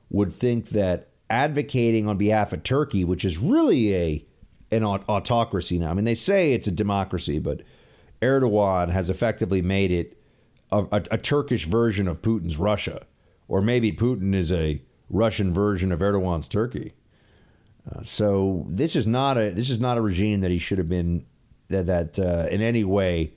[0.09, 4.25] would think that advocating on behalf of Turkey, which is really a
[4.71, 5.89] an autocracy now.
[5.89, 7.61] I mean, they say it's a democracy, but
[8.21, 10.17] Erdogan has effectively made it
[10.71, 13.05] a, a, a, Turkish version of Putin's Russia,
[13.47, 16.93] or maybe Putin is a Russian version of Erdogan's Turkey.
[17.89, 20.89] Uh, so this is not a this is not a regime that he should have
[20.89, 21.25] been
[21.69, 23.33] that that uh, in any way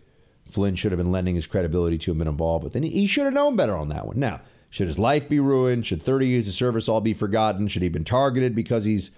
[0.46, 3.06] Flynn should have been lending his credibility to have been involved with, and he, he
[3.06, 4.18] should have known better on that one.
[4.18, 4.40] Now,
[4.70, 5.86] should his life be ruined?
[5.86, 7.68] Should 30 years of service all be forgotten?
[7.68, 9.10] Should he have been targeted because he's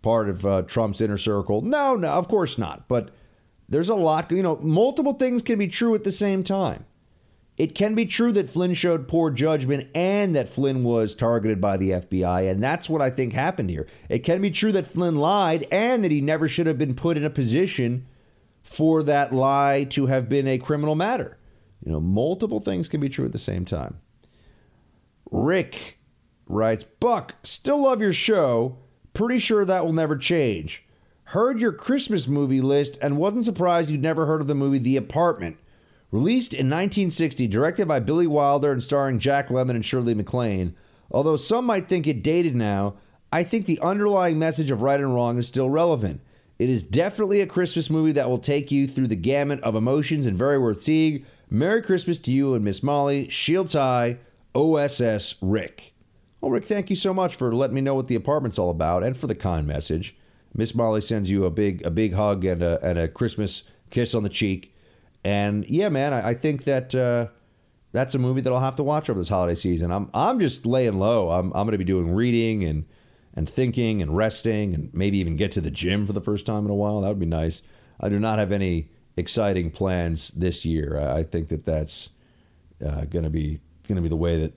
[0.00, 1.60] part of uh, Trump's inner circle?
[1.62, 2.88] No, no, of course not.
[2.88, 3.10] But
[3.68, 6.86] there's a lot, you know, multiple things can be true at the same time.
[7.58, 11.76] It can be true that Flynn showed poor judgment and that Flynn was targeted by
[11.76, 13.86] the FBI, and that's what I think happened here.
[14.08, 17.16] It can be true that Flynn lied and that he never should have been put
[17.16, 18.06] in a position
[18.62, 21.36] for that lie to have been a criminal matter.
[21.84, 23.98] You know, multiple things can be true at the same time.
[25.30, 25.98] Rick
[26.46, 28.78] writes Buck, still love your show.
[29.14, 30.86] Pretty sure that will never change
[31.32, 34.96] heard your Christmas movie list and wasn't surprised you'd never heard of the movie The
[34.96, 35.58] Apartment.
[36.10, 40.74] Released in 1960, directed by Billy Wilder and starring Jack Lemmon and Shirley MacLaine,
[41.10, 42.94] although some might think it dated now,
[43.30, 46.22] I think the underlying message of right and wrong is still relevant.
[46.58, 50.24] It is definitely a Christmas movie that will take you through the gamut of emotions
[50.24, 51.26] and very worth seeing.
[51.50, 53.28] Merry Christmas to you and Miss Molly.
[53.28, 54.16] Shields High,
[54.54, 55.92] OSS Rick.
[56.40, 59.02] Well, Rick, thank you so much for letting me know what the apartment's all about
[59.02, 60.16] and for the kind message.
[60.58, 64.12] Miss Molly sends you a big a big hug and a, and a Christmas kiss
[64.12, 64.74] on the cheek.
[65.24, 67.28] And yeah, man, I, I think that uh,
[67.92, 69.92] that's a movie that I'll have to watch over this holiday season.
[69.92, 71.30] I'm I'm just laying low.
[71.30, 72.86] I'm I'm going to be doing reading and
[73.34, 76.64] and thinking and resting and maybe even get to the gym for the first time
[76.64, 77.02] in a while.
[77.02, 77.62] That would be nice.
[78.00, 80.98] I do not have any exciting plans this year.
[80.98, 82.08] I think that that's
[82.84, 84.54] uh, going to be going to be the way that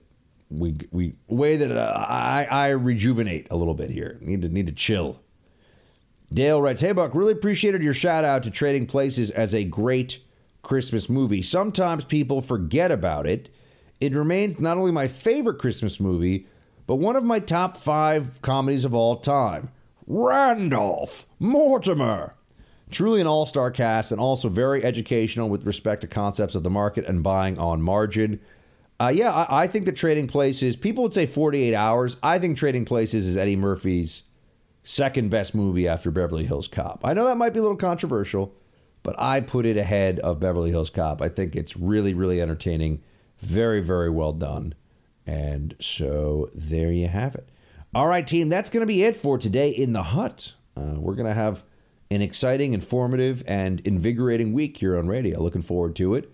[0.50, 4.18] we we way that uh, I I rejuvenate a little bit here.
[4.20, 5.20] Need to need to chill.
[6.32, 10.20] Dale writes, "Hey Buck, really appreciated your shout out to Trading Places as a great
[10.62, 11.42] Christmas movie.
[11.42, 13.50] Sometimes people forget about it.
[14.00, 16.46] It remains not only my favorite Christmas movie,
[16.86, 19.70] but one of my top five comedies of all time.
[20.06, 22.34] Randolph Mortimer."
[22.90, 26.70] Truly an all star cast and also very educational with respect to concepts of the
[26.70, 28.40] market and buying on margin.
[29.00, 32.18] Uh, yeah, I, I, think that Trading Places, people would say 48 hours.
[32.22, 34.22] I think Trading Places is Eddie Murphy's
[34.82, 37.00] second best movie after Beverly Hills Cop.
[37.04, 38.54] I know that might be a little controversial,
[39.02, 41.22] but I put it ahead of Beverly Hills Cop.
[41.22, 43.02] I think it's really, really entertaining,
[43.38, 44.74] very, very well done.
[45.26, 47.48] And so there you have it.
[47.94, 50.54] All right, team, that's going to be it for today in the hut.
[50.76, 51.64] Uh, we're going to have
[52.10, 55.40] an exciting, informative, and invigorating week here on radio.
[55.40, 56.32] Looking forward to it.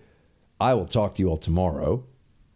[0.59, 2.05] I will talk to you all tomorrow.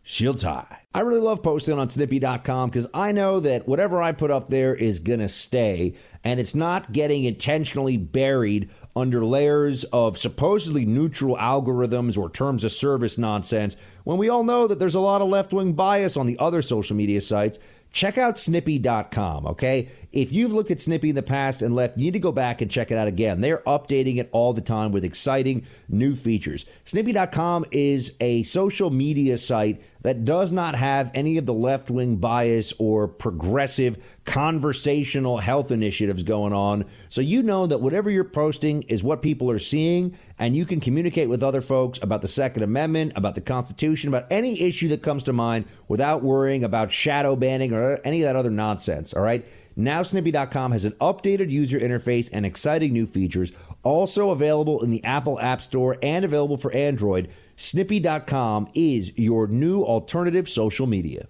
[0.05, 0.79] Shields high.
[0.93, 4.75] I really love posting on snippy.com because I know that whatever I put up there
[4.75, 11.37] is going to stay and it's not getting intentionally buried under layers of supposedly neutral
[11.37, 15.29] algorithms or terms of service nonsense when we all know that there's a lot of
[15.29, 17.57] left wing bias on the other social media sites
[17.93, 19.89] check out snippy.com, okay?
[20.13, 22.61] If you've looked at Snippy in the past and left, you need to go back
[22.61, 23.41] and check it out again.
[23.41, 26.65] They're updating it all the time with exciting new features.
[26.85, 32.17] Snippy.com is a social media site that does not have any of the left wing
[32.17, 36.85] bias or progressive conversational health initiatives going on.
[37.09, 40.79] So you know that whatever you're posting is what people are seeing, and you can
[40.79, 45.01] communicate with other folks about the Second Amendment, about the Constitution, about any issue that
[45.01, 49.13] comes to mind without worrying about shadow banning or any of that other nonsense.
[49.13, 49.45] All right.
[49.75, 53.51] Now, Snippy.com has an updated user interface and exciting new features,
[53.83, 57.29] also available in the Apple App Store and available for Android.
[57.55, 61.27] Snippy.com is your new alternative social media.